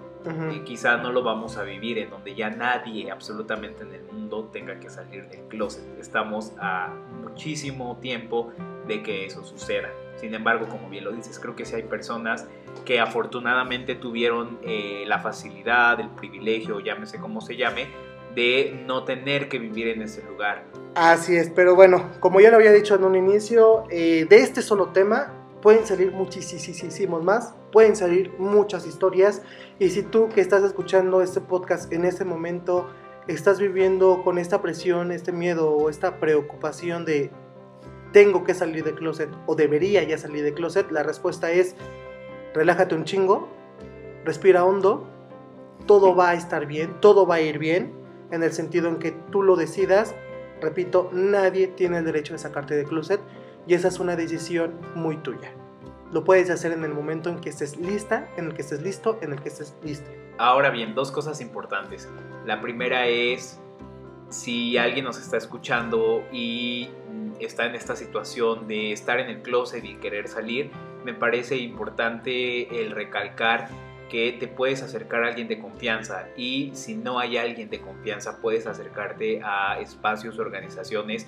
Y 0.53 0.61
quizá 0.61 0.99
no 0.99 1.13
lo 1.13 1.23
vamos 1.23 1.57
a 1.57 1.63
vivir 1.63 1.99
en 1.99 2.11
donde 2.11 2.35
ya 2.35 2.51
nadie 2.51 3.11
absolutamente 3.11 3.85
en 3.85 3.95
el 3.95 4.05
mundo 4.05 4.51
tenga 4.53 4.79
que 4.79 4.91
salir 4.91 5.29
del 5.29 5.41
closet. 5.49 5.83
Estamos 5.99 6.53
a 6.61 6.95
muchísimo 7.23 7.97
tiempo 8.01 8.53
de 8.87 9.03
que 9.03 9.25
eso 9.25 9.45
suceda. 9.45 9.89
Sin 10.17 10.35
embargo, 10.35 10.69
como 10.69 10.91
bien 10.91 11.05
lo 11.05 11.13
dices, 11.13 11.39
creo 11.39 11.57
que 11.57 11.65
sí 11.65 11.77
hay 11.77 11.85
personas 11.85 12.47
que 12.85 13.01
afortunadamente 13.01 13.95
tuvieron 13.95 14.59
eh, 14.63 15.05
la 15.07 15.21
facilidad, 15.21 15.99
el 16.01 16.11
privilegio, 16.11 16.81
llámese 16.81 17.19
como 17.19 17.41
se 17.41 17.57
llame, 17.57 17.89
de 18.35 18.83
no 18.87 19.05
tener 19.05 19.49
que 19.49 19.59
vivir 19.59 19.89
en 19.89 20.03
ese 20.03 20.23
lugar. 20.23 20.65
Así 20.95 21.37
es, 21.37 21.51
pero 21.51 21.75
bueno, 21.75 22.11
como 22.21 22.41
ya 22.41 22.51
lo 22.51 22.57
había 22.57 22.73
dicho 22.73 22.95
en 22.95 23.05
un 23.05 23.17
inicio, 23.17 23.85
eh, 23.91 24.27
de 24.29 24.41
este 24.41 24.61
solo 24.61 24.89
tema 24.89 25.40
pueden 25.63 25.87
salir 25.87 26.13
muchísimos 26.13 27.25
más, 27.25 27.55
pueden 27.73 27.97
salir 27.97 28.33
muchas 28.39 28.87
historias 28.87 29.43
y 29.79 29.91
si 29.91 30.03
tú 30.03 30.29
que 30.29 30.41
estás 30.41 30.63
escuchando 30.63 31.23
este 31.23 31.41
podcast 31.41 31.93
en 31.93 32.05
este 32.05 32.25
momento 32.25 32.89
estás 33.29 33.61
viviendo 33.61 34.23
con 34.25 34.39
esta 34.39 34.63
presión, 34.63 35.13
este 35.13 35.33
miedo 35.33 35.71
o 35.71 35.91
esta 35.91 36.19
preocupación 36.19 37.05
de 37.05 37.31
tengo 38.13 38.43
que 38.45 38.55
salir 38.55 38.83
de 38.85 38.95
closet 38.95 39.31
o 39.47 39.55
debería 39.55 40.03
ya 40.03 40.19
salir 40.19 40.43
de 40.43 40.55
closet, 40.55 40.91
la 40.91 41.03
respuesta 41.03 41.51
es 41.53 41.77
relájate 42.55 42.95
un 42.95 43.05
chingo, 43.05 43.49
respira 44.25 44.65
hondo, 44.65 45.07
todo 45.87 46.15
va 46.15 46.31
a 46.31 46.35
estar 46.35 46.67
bien, 46.67 47.01
todo 47.01 47.27
va 47.27 47.37
a 47.37 47.41
ir 47.41 47.59
bien, 47.59 47.93
en 48.31 48.43
el 48.43 48.53
sentido 48.53 48.89
en 48.89 48.97
que 48.97 49.13
tú 49.31 49.43
lo 49.43 49.57
decidas. 49.57 50.15
Repito, 50.61 51.09
nadie 51.13 51.69
tiene 51.69 51.99
el 51.99 52.05
derecho 52.05 52.35
de 52.35 52.39
sacarte 52.39 52.77
de 52.77 52.85
closet 52.85 53.21
y 53.67 53.75
esa 53.75 53.89
es 53.89 53.99
una 53.99 54.17
decisión 54.17 54.75
muy 54.95 55.17
tuya. 55.17 55.53
Lo 56.13 56.25
puedes 56.25 56.51
hacer 56.51 56.73
en 56.73 56.85
el 56.85 56.93
momento 56.93 57.31
en 57.31 57.41
que 57.41 57.51
estés 57.51 57.77
lista, 57.77 58.29
en 58.37 58.47
el 58.47 58.55
que 58.55 58.63
estés 58.63 58.83
listo, 58.83 59.19
en 59.23 59.33
el 59.33 59.41
que 59.41 59.49
estés 59.49 59.77
listo. 59.85 60.11
Ahora 60.39 60.71
bien, 60.71 60.95
dos 60.95 61.13
cosas 61.13 61.41
importantes. 61.41 62.09
La 62.47 62.61
primera 62.61 63.07
es 63.07 63.61
si 64.29 64.77
alguien 64.77 65.05
nos 65.05 65.19
está 65.19 65.37
escuchando 65.37 66.25
y 66.33 66.91
está 67.39 67.67
en 67.67 67.75
esta 67.75 67.95
situación 67.97 68.67
de 68.67 68.93
estar 68.93 69.21
en 69.21 69.29
el 69.29 69.43
closet 69.43 69.85
y 69.85 69.97
querer 69.97 70.29
salir, 70.29 70.71
me 71.05 71.15
parece 71.15 71.57
importante 71.57 72.81
el 72.81 72.91
recalcar 72.91 73.69
que 74.11 74.33
te 74.33 74.49
puedes 74.49 74.83
acercar 74.83 75.25
a 75.25 75.29
alguien 75.29 75.49
de 75.49 75.59
confianza 75.61 76.27
y 76.37 76.73
si 76.75 76.97
no 76.97 77.19
hay 77.19 77.37
alguien 77.37 77.71
de 77.71 77.81
confianza 77.81 78.41
puedes 78.41 78.67
acercarte 78.67 79.41
a 79.43 79.79
espacios, 79.81 80.39
organizaciones 80.39 81.27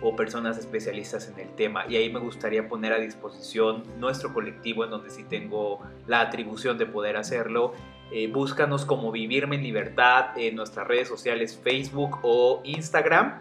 o 0.00 0.14
personas 0.16 0.58
especialistas 0.58 1.28
en 1.28 1.38
el 1.38 1.48
tema. 1.54 1.84
Y 1.88 1.96
ahí 1.96 2.12
me 2.12 2.20
gustaría 2.20 2.68
poner 2.68 2.92
a 2.92 2.98
disposición 2.98 3.82
nuestro 3.98 4.32
colectivo 4.32 4.84
en 4.84 4.90
donde 4.90 5.10
sí 5.10 5.24
tengo 5.24 5.80
la 6.06 6.20
atribución 6.20 6.78
de 6.78 6.86
poder 6.86 7.16
hacerlo. 7.16 7.72
Eh, 8.12 8.28
búscanos 8.28 8.84
como 8.84 9.10
Vivirme 9.10 9.56
en 9.56 9.62
Libertad 9.62 10.36
en 10.36 10.56
nuestras 10.56 10.86
redes 10.86 11.08
sociales 11.08 11.58
Facebook 11.62 12.18
o 12.22 12.60
Instagram 12.64 13.40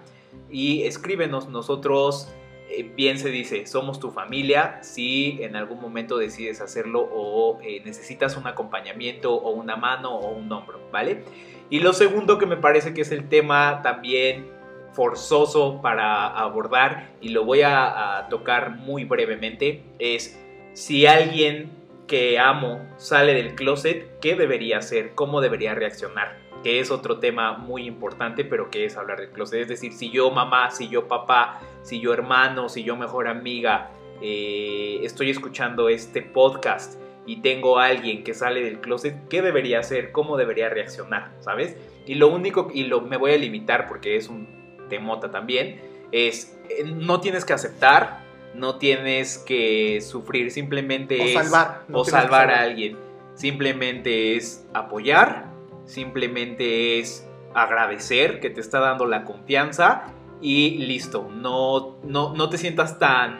y 0.50 0.84
escríbenos 0.84 1.50
nosotros 1.50 2.30
eh, 2.70 2.92
bien 2.96 3.20
se 3.20 3.30
dice, 3.30 3.68
somos 3.68 4.00
tu 4.00 4.10
familia, 4.10 4.80
si 4.82 5.38
en 5.42 5.56
algún 5.56 5.80
momento 5.80 6.18
decides 6.18 6.62
hacerlo 6.62 7.08
o 7.14 7.60
eh, 7.62 7.82
necesitas 7.86 8.36
un 8.38 8.48
acompañamiento 8.48 9.36
o 9.36 9.52
una 9.52 9.76
mano 9.76 10.16
o 10.16 10.32
un 10.32 10.52
hombro, 10.52 10.80
¿vale? 10.92 11.24
Y 11.70 11.80
lo 11.80 11.94
segundo 11.94 12.38
que 12.38 12.46
me 12.46 12.58
parece 12.58 12.94
que 12.94 13.02
es 13.02 13.12
el 13.12 13.30
tema 13.30 13.82
también 13.84 14.50
forzoso 14.94 15.82
para 15.82 16.28
abordar 16.28 17.10
y 17.20 17.30
lo 17.30 17.44
voy 17.44 17.62
a, 17.64 18.28
tocar 18.30 18.72
muy 18.72 19.06
brevemente 19.06 19.84
es 20.00 20.40
si 20.74 21.06
alguien 21.06 21.72
que 22.08 22.40
amo 22.40 22.80
sale 22.98 23.34
del 23.34 23.56
closet, 23.56 24.20
¿qué 24.20 24.36
debería 24.36 24.78
hacer? 24.78 25.14
¿Cómo 25.16 25.42
debería 25.42 25.74
reaccionar? 25.76 26.38
Que 26.64 26.80
es 26.80 26.92
otro 26.92 27.20
tema 27.20 27.58
muy 27.58 27.86
importante, 27.86 28.46
pero 28.46 28.70
que 28.70 28.86
es 28.86 28.98
hablar 28.98 29.20
del 29.20 29.30
closet. 29.30 29.62
Es 29.62 29.68
decir, 29.68 29.94
si 29.94 30.10
yo 30.10 30.32
mamá, 30.32 30.72
si 30.72 30.90
yo 30.90 31.08
papá, 31.08 31.60
si 31.82 32.00
yo 32.00 32.14
hermano, 32.14 32.70
si 32.70 32.84
yo 32.84 32.96
mejor 32.96 33.28
amiga, 33.28 33.92
eh, 34.22 35.00
estoy 35.04 35.30
escuchando 35.30 35.90
este 35.90 36.22
podcast 36.22 37.00
y 37.26 37.42
tengo 37.42 37.80
a 37.80 37.88
alguien 37.88 38.24
que 38.24 38.34
sale 38.34 38.62
del 38.62 38.80
closet, 38.80 39.28
¿qué 39.30 39.42
debería 39.42 39.80
hacer? 39.80 40.12
¿Cómo 40.12 40.38
debería 40.38 40.70
reaccionar? 40.70 41.32
¿Sabes? 41.40 41.78
Y 42.06 42.16
lo 42.16 42.28
único, 42.28 42.70
y 42.74 42.84
lo, 42.86 43.02
me 43.02 43.18
voy 43.18 43.32
a 43.32 43.38
limitar 43.38 43.88
porque 43.88 44.18
es 44.18 44.28
un 44.28 44.63
temota 44.90 45.32
también, 45.32 45.82
es 46.12 46.58
eh, 46.70 46.84
no 46.86 47.20
tienes 47.20 47.46
que 47.46 47.54
aceptar, 47.54 48.24
no 48.54 48.78
tienes 48.78 49.38
que 49.40 50.02
sufrir, 50.02 50.52
simplemente 50.52 51.20
o 51.20 51.24
es... 51.26 51.34
Salvar, 51.34 51.84
o 51.92 52.06
salvar 52.06 52.52
a 52.52 52.62
alguien. 52.62 52.98
Simplemente 53.36 54.36
es 54.36 54.66
apoyar, 54.74 55.46
simplemente 55.86 57.00
es 57.00 57.28
agradecer 57.54 58.40
que 58.40 58.50
te 58.50 58.62
está 58.62 58.80
dando 58.80 59.06
la 59.06 59.24
confianza 59.24 60.14
y 60.42 60.78
listo. 60.78 61.30
No, 61.32 61.98
no, 62.04 62.34
no 62.34 62.50
te 62.50 62.58
sientas 62.58 63.00
tan, 63.00 63.40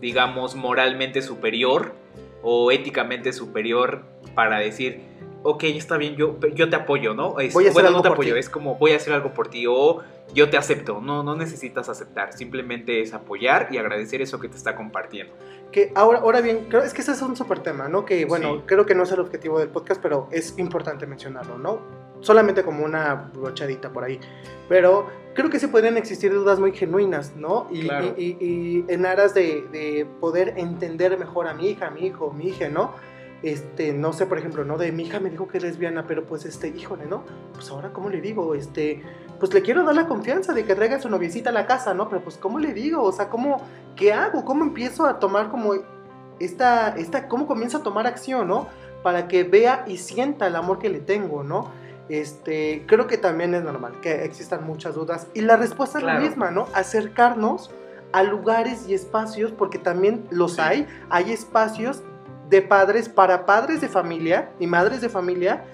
digamos, 0.00 0.54
moralmente 0.54 1.22
superior 1.22 1.94
o 2.42 2.72
éticamente 2.72 3.32
superior 3.32 4.04
para 4.34 4.58
decir, 4.58 5.02
ok, 5.50 5.64
está 5.64 5.96
bien, 5.96 6.16
yo, 6.16 6.38
yo 6.54 6.68
te 6.68 6.76
apoyo, 6.76 7.14
¿no? 7.14 7.38
Es, 7.40 7.54
voy 7.54 7.66
a 7.66 7.70
hacer 7.70 7.86
algo 7.86 7.98
no 7.98 8.02
te 8.02 8.08
por 8.08 8.16
apoyo, 8.16 8.34
ti. 8.34 8.40
es 8.40 8.48
como 8.48 8.74
voy 8.76 8.92
a 8.92 8.96
hacer 8.96 9.12
algo 9.12 9.32
por 9.32 9.48
ti 9.48 9.64
o 9.68 10.02
yo 10.34 10.50
te 10.50 10.56
acepto. 10.56 11.00
No, 11.00 11.22
no 11.22 11.34
necesitas 11.34 11.88
aceptar, 11.88 12.32
simplemente 12.32 13.00
es 13.00 13.14
apoyar 13.14 13.68
y 13.70 13.78
agradecer 13.78 14.20
eso 14.22 14.38
que 14.40 14.48
te 14.48 14.56
está 14.56 14.74
compartiendo. 14.76 15.32
Que 15.72 15.92
ahora, 15.94 16.20
ahora 16.20 16.40
bien, 16.40 16.66
creo, 16.68 16.82
es 16.82 16.94
que 16.94 17.02
ese 17.02 17.12
es 17.12 17.22
un 17.22 17.36
súper 17.36 17.60
tema, 17.60 17.88
¿no? 17.88 18.04
Que 18.04 18.24
bueno, 18.24 18.56
Sí. 18.56 18.62
creo 18.66 18.86
que 18.86 18.94
no 18.94 19.02
es 19.02 19.12
el 19.12 19.20
objetivo 19.20 19.58
del 19.58 19.68
podcast, 19.68 20.00
pero 20.02 20.28
es 20.32 20.58
importante 20.58 21.06
mencionarlo, 21.06 21.58
¿no? 21.58 21.80
Solamente 22.20 22.62
como 22.62 22.84
una 22.84 23.14
brochadita 23.34 23.90
por 23.90 24.04
ahí. 24.04 24.18
Pero 24.68 25.06
creo 25.34 25.50
que 25.50 25.58
sí 25.60 25.66
podrían 25.68 25.96
existir 25.96 26.32
dudas 26.32 26.58
muy 26.58 26.72
genuinas, 26.72 27.36
¿no? 27.36 27.68
Y, 27.70 27.82
Claro. 27.82 28.14
y- 28.16 28.36
y- 28.38 28.38
y 28.40 28.84
en 28.88 29.06
aras 29.06 29.34
de, 29.34 29.62
de 29.72 30.06
poder 30.20 30.54
entender 30.56 31.16
mejor 31.18 31.46
a 31.48 31.54
mi 31.54 31.68
hija, 31.68 31.86
a 31.88 31.90
mi 31.90 32.06
hijo, 32.06 32.32
mi 32.32 32.48
hija, 32.48 32.68
¿no? 32.68 32.92
Este, 33.42 33.92
no 33.92 34.12
sé, 34.12 34.26
por 34.26 34.38
ejemplo, 34.38 34.64
¿no? 34.64 34.78
De 34.78 34.90
mi 34.90 35.04
hija 35.04 35.20
me 35.20 35.30
dijo 35.30 35.46
que 35.46 35.58
es 35.58 35.62
lesbiana, 35.64 36.06
pero 36.08 36.24
pues, 36.26 36.44
este, 36.44 36.68
híjole, 36.68 37.06
¿no? 37.06 37.22
Pues 37.54 37.70
ahora, 37.70 37.92
¿cómo 37.92 38.08
le 38.10 38.20
digo? 38.20 38.54
Este, 38.54 39.02
pues 39.38 39.54
le 39.54 39.62
quiero 39.62 39.84
dar 39.84 39.94
la 39.94 40.08
confianza 40.08 40.52
de 40.54 40.64
que 40.64 40.74
traiga 40.74 40.96
a 40.96 41.00
su 41.00 41.08
noviecita 41.08 41.50
a 41.50 41.52
la 41.52 41.66
casa, 41.66 41.94
¿no? 41.94 42.08
Pero 42.08 42.20
pues, 42.22 42.36
¿cómo 42.36 42.58
le 42.58 42.72
digo? 42.74 43.02
O 43.02 43.12
sea, 43.12 43.28
¿cómo, 43.28 43.62
qué 43.94 44.12
hago? 44.12 44.44
¿Cómo 44.44 44.64
empiezo 44.64 45.06
a 45.06 45.20
tomar 45.20 45.50
como 45.50 45.74
esta, 46.40 46.88
esta, 46.96 47.28
cómo 47.28 47.46
comienza 47.46 47.78
a 47.78 47.82
tomar 47.84 48.06
acción, 48.08 48.48
¿no? 48.48 48.66
Para 49.04 49.28
que 49.28 49.44
vea 49.44 49.84
y 49.86 49.98
sienta 49.98 50.48
el 50.48 50.56
amor 50.56 50.80
que 50.80 50.88
le 50.88 50.98
tengo, 50.98 51.44
¿no? 51.44 51.70
Este, 52.08 52.84
creo 52.86 53.06
que 53.06 53.18
también 53.18 53.54
es 53.54 53.62
normal 53.62 53.92
que 54.00 54.24
existan 54.24 54.64
muchas 54.64 54.94
dudas. 54.96 55.28
Y 55.34 55.42
la 55.42 55.56
respuesta 55.56 55.98
es 55.98 56.04
Claro. 56.04 56.20
la 56.20 56.26
misma, 56.26 56.50
¿no? 56.50 56.66
Acercarnos 56.74 57.70
a 58.12 58.22
lugares 58.22 58.88
y 58.88 58.94
espacios, 58.94 59.52
porque 59.52 59.78
también 59.78 60.24
los 60.30 60.54
Sí. 60.54 60.60
hay, 60.62 60.86
hay 61.10 61.30
espacios 61.32 62.02
de 62.48 62.62
padres 62.62 63.08
para 63.08 63.46
padres 63.46 63.80
de 63.80 63.88
familia 63.88 64.50
y 64.58 64.66
madres 64.66 65.00
de 65.00 65.08
familia, 65.08 65.64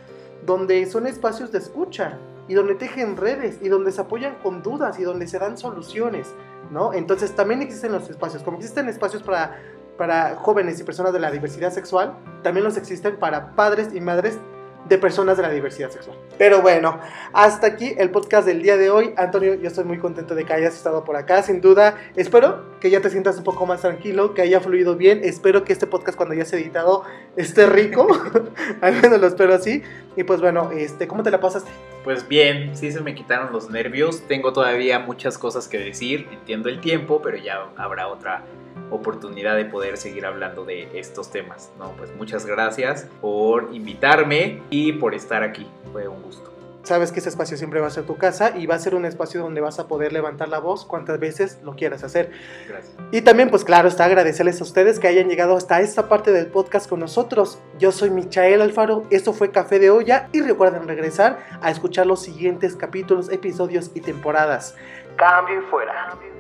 donde 0.44 0.84
son 0.86 1.06
espacios 1.06 1.52
de 1.52 1.58
escucha 1.58 2.18
y 2.48 2.54
donde 2.54 2.74
tejen 2.74 3.16
redes 3.16 3.58
y 3.62 3.68
donde 3.68 3.92
se 3.92 4.00
apoyan 4.00 4.36
con 4.42 4.62
dudas 4.62 4.98
y 4.98 5.02
donde 5.02 5.26
se 5.26 5.38
dan 5.38 5.56
soluciones, 5.56 6.34
¿no? 6.70 6.92
Entonces 6.92 7.34
también 7.34 7.62
existen 7.62 7.92
los 7.92 8.10
espacios, 8.10 8.42
como 8.42 8.58
existen 8.58 8.88
espacios 8.88 9.22
para, 9.22 9.58
para 9.96 10.36
jóvenes 10.36 10.78
y 10.80 10.84
personas 10.84 11.12
de 11.12 11.20
la 11.20 11.30
diversidad 11.30 11.72
sexual, 11.72 12.16
también 12.42 12.64
los 12.64 12.76
existen 12.76 13.16
para 13.16 13.54
padres 13.54 13.94
y 13.94 14.00
madres 14.00 14.38
de 14.88 14.98
personas 14.98 15.36
de 15.36 15.42
la 15.42 15.50
diversidad 15.50 15.90
sexual. 15.90 16.16
Pero 16.38 16.62
bueno, 16.62 16.98
hasta 17.32 17.66
aquí 17.66 17.94
el 17.96 18.10
podcast 18.10 18.46
del 18.46 18.62
día 18.62 18.76
de 18.76 18.90
hoy. 18.90 19.14
Antonio, 19.16 19.54
yo 19.54 19.68
estoy 19.68 19.84
muy 19.84 19.98
contento 19.98 20.34
de 20.34 20.44
que 20.44 20.52
hayas 20.52 20.74
estado 20.74 21.04
por 21.04 21.16
acá, 21.16 21.42
sin 21.42 21.60
duda. 21.60 21.96
Espero 22.16 22.78
que 22.80 22.90
ya 22.90 23.00
te 23.00 23.10
sientas 23.10 23.36
un 23.38 23.44
poco 23.44 23.66
más 23.66 23.80
tranquilo, 23.80 24.34
que 24.34 24.42
haya 24.42 24.60
fluido 24.60 24.96
bien. 24.96 25.20
Espero 25.22 25.64
que 25.64 25.72
este 25.72 25.86
podcast 25.86 26.16
cuando 26.16 26.34
ya 26.34 26.44
editado 26.56 27.04
esté 27.36 27.66
rico. 27.66 28.06
Al 28.80 28.94
menos 29.00 29.20
lo 29.20 29.26
espero 29.26 29.54
así. 29.54 29.82
Y 30.16 30.24
pues 30.24 30.40
bueno, 30.40 30.70
este, 30.72 31.08
¿cómo 31.08 31.22
te 31.22 31.30
la 31.30 31.40
pasaste? 31.40 31.70
Pues 32.04 32.28
bien, 32.28 32.76
sí 32.76 32.92
se 32.92 33.00
me 33.00 33.14
quitaron 33.14 33.50
los 33.50 33.70
nervios. 33.70 34.28
Tengo 34.28 34.52
todavía 34.52 34.98
muchas 34.98 35.38
cosas 35.38 35.68
que 35.68 35.78
decir. 35.78 36.28
Entiendo 36.30 36.68
el 36.68 36.80
tiempo, 36.80 37.22
pero 37.22 37.38
ya 37.38 37.70
habrá 37.76 38.08
otra 38.08 38.44
oportunidad 38.90 39.56
de 39.56 39.64
poder 39.64 39.96
seguir 39.96 40.26
hablando 40.26 40.66
de 40.66 40.98
estos 40.98 41.30
temas. 41.30 41.72
No, 41.78 41.92
pues 41.96 42.14
muchas 42.14 42.44
gracias 42.44 43.08
por 43.22 43.70
invitarme 43.72 44.62
y 44.68 44.92
por 44.92 45.14
estar 45.14 45.42
aquí. 45.42 45.66
Fue 45.92 46.06
un 46.06 46.22
gusto. 46.22 46.53
Sabes 46.84 47.10
que 47.10 47.20
ese 47.20 47.28
espacio 47.28 47.56
siempre 47.56 47.80
va 47.80 47.88
a 47.88 47.90
ser 47.90 48.04
tu 48.04 48.16
casa 48.16 48.56
y 48.56 48.66
va 48.66 48.76
a 48.76 48.78
ser 48.78 48.94
un 48.94 49.04
espacio 49.04 49.40
donde 49.40 49.60
vas 49.60 49.78
a 49.78 49.88
poder 49.88 50.12
levantar 50.12 50.48
la 50.48 50.60
voz 50.60 50.84
cuantas 50.84 51.18
veces 51.18 51.58
lo 51.62 51.74
quieras 51.74 52.04
hacer. 52.04 52.30
Gracias. 52.68 52.94
Y 53.10 53.22
también, 53.22 53.50
pues 53.50 53.64
claro, 53.64 53.88
está 53.88 54.04
agradecerles 54.04 54.60
a 54.60 54.64
ustedes 54.64 55.00
que 55.00 55.08
hayan 55.08 55.28
llegado 55.28 55.56
hasta 55.56 55.80
esta 55.80 56.08
parte 56.08 56.32
del 56.32 56.46
podcast 56.46 56.88
con 56.88 57.00
nosotros. 57.00 57.58
Yo 57.78 57.92
soy 57.92 58.10
Michael 58.10 58.62
Alfaro, 58.62 59.04
esto 59.10 59.32
fue 59.32 59.50
Café 59.50 59.78
de 59.78 59.90
Olla 59.90 60.28
y 60.32 60.40
recuerden 60.40 60.86
regresar 60.86 61.38
a 61.60 61.70
escuchar 61.70 62.06
los 62.06 62.22
siguientes 62.22 62.76
capítulos, 62.76 63.30
episodios 63.30 63.90
y 63.94 64.00
temporadas. 64.00 64.76
Cambio 65.16 65.60
y 65.60 65.62
fuera. 65.62 66.33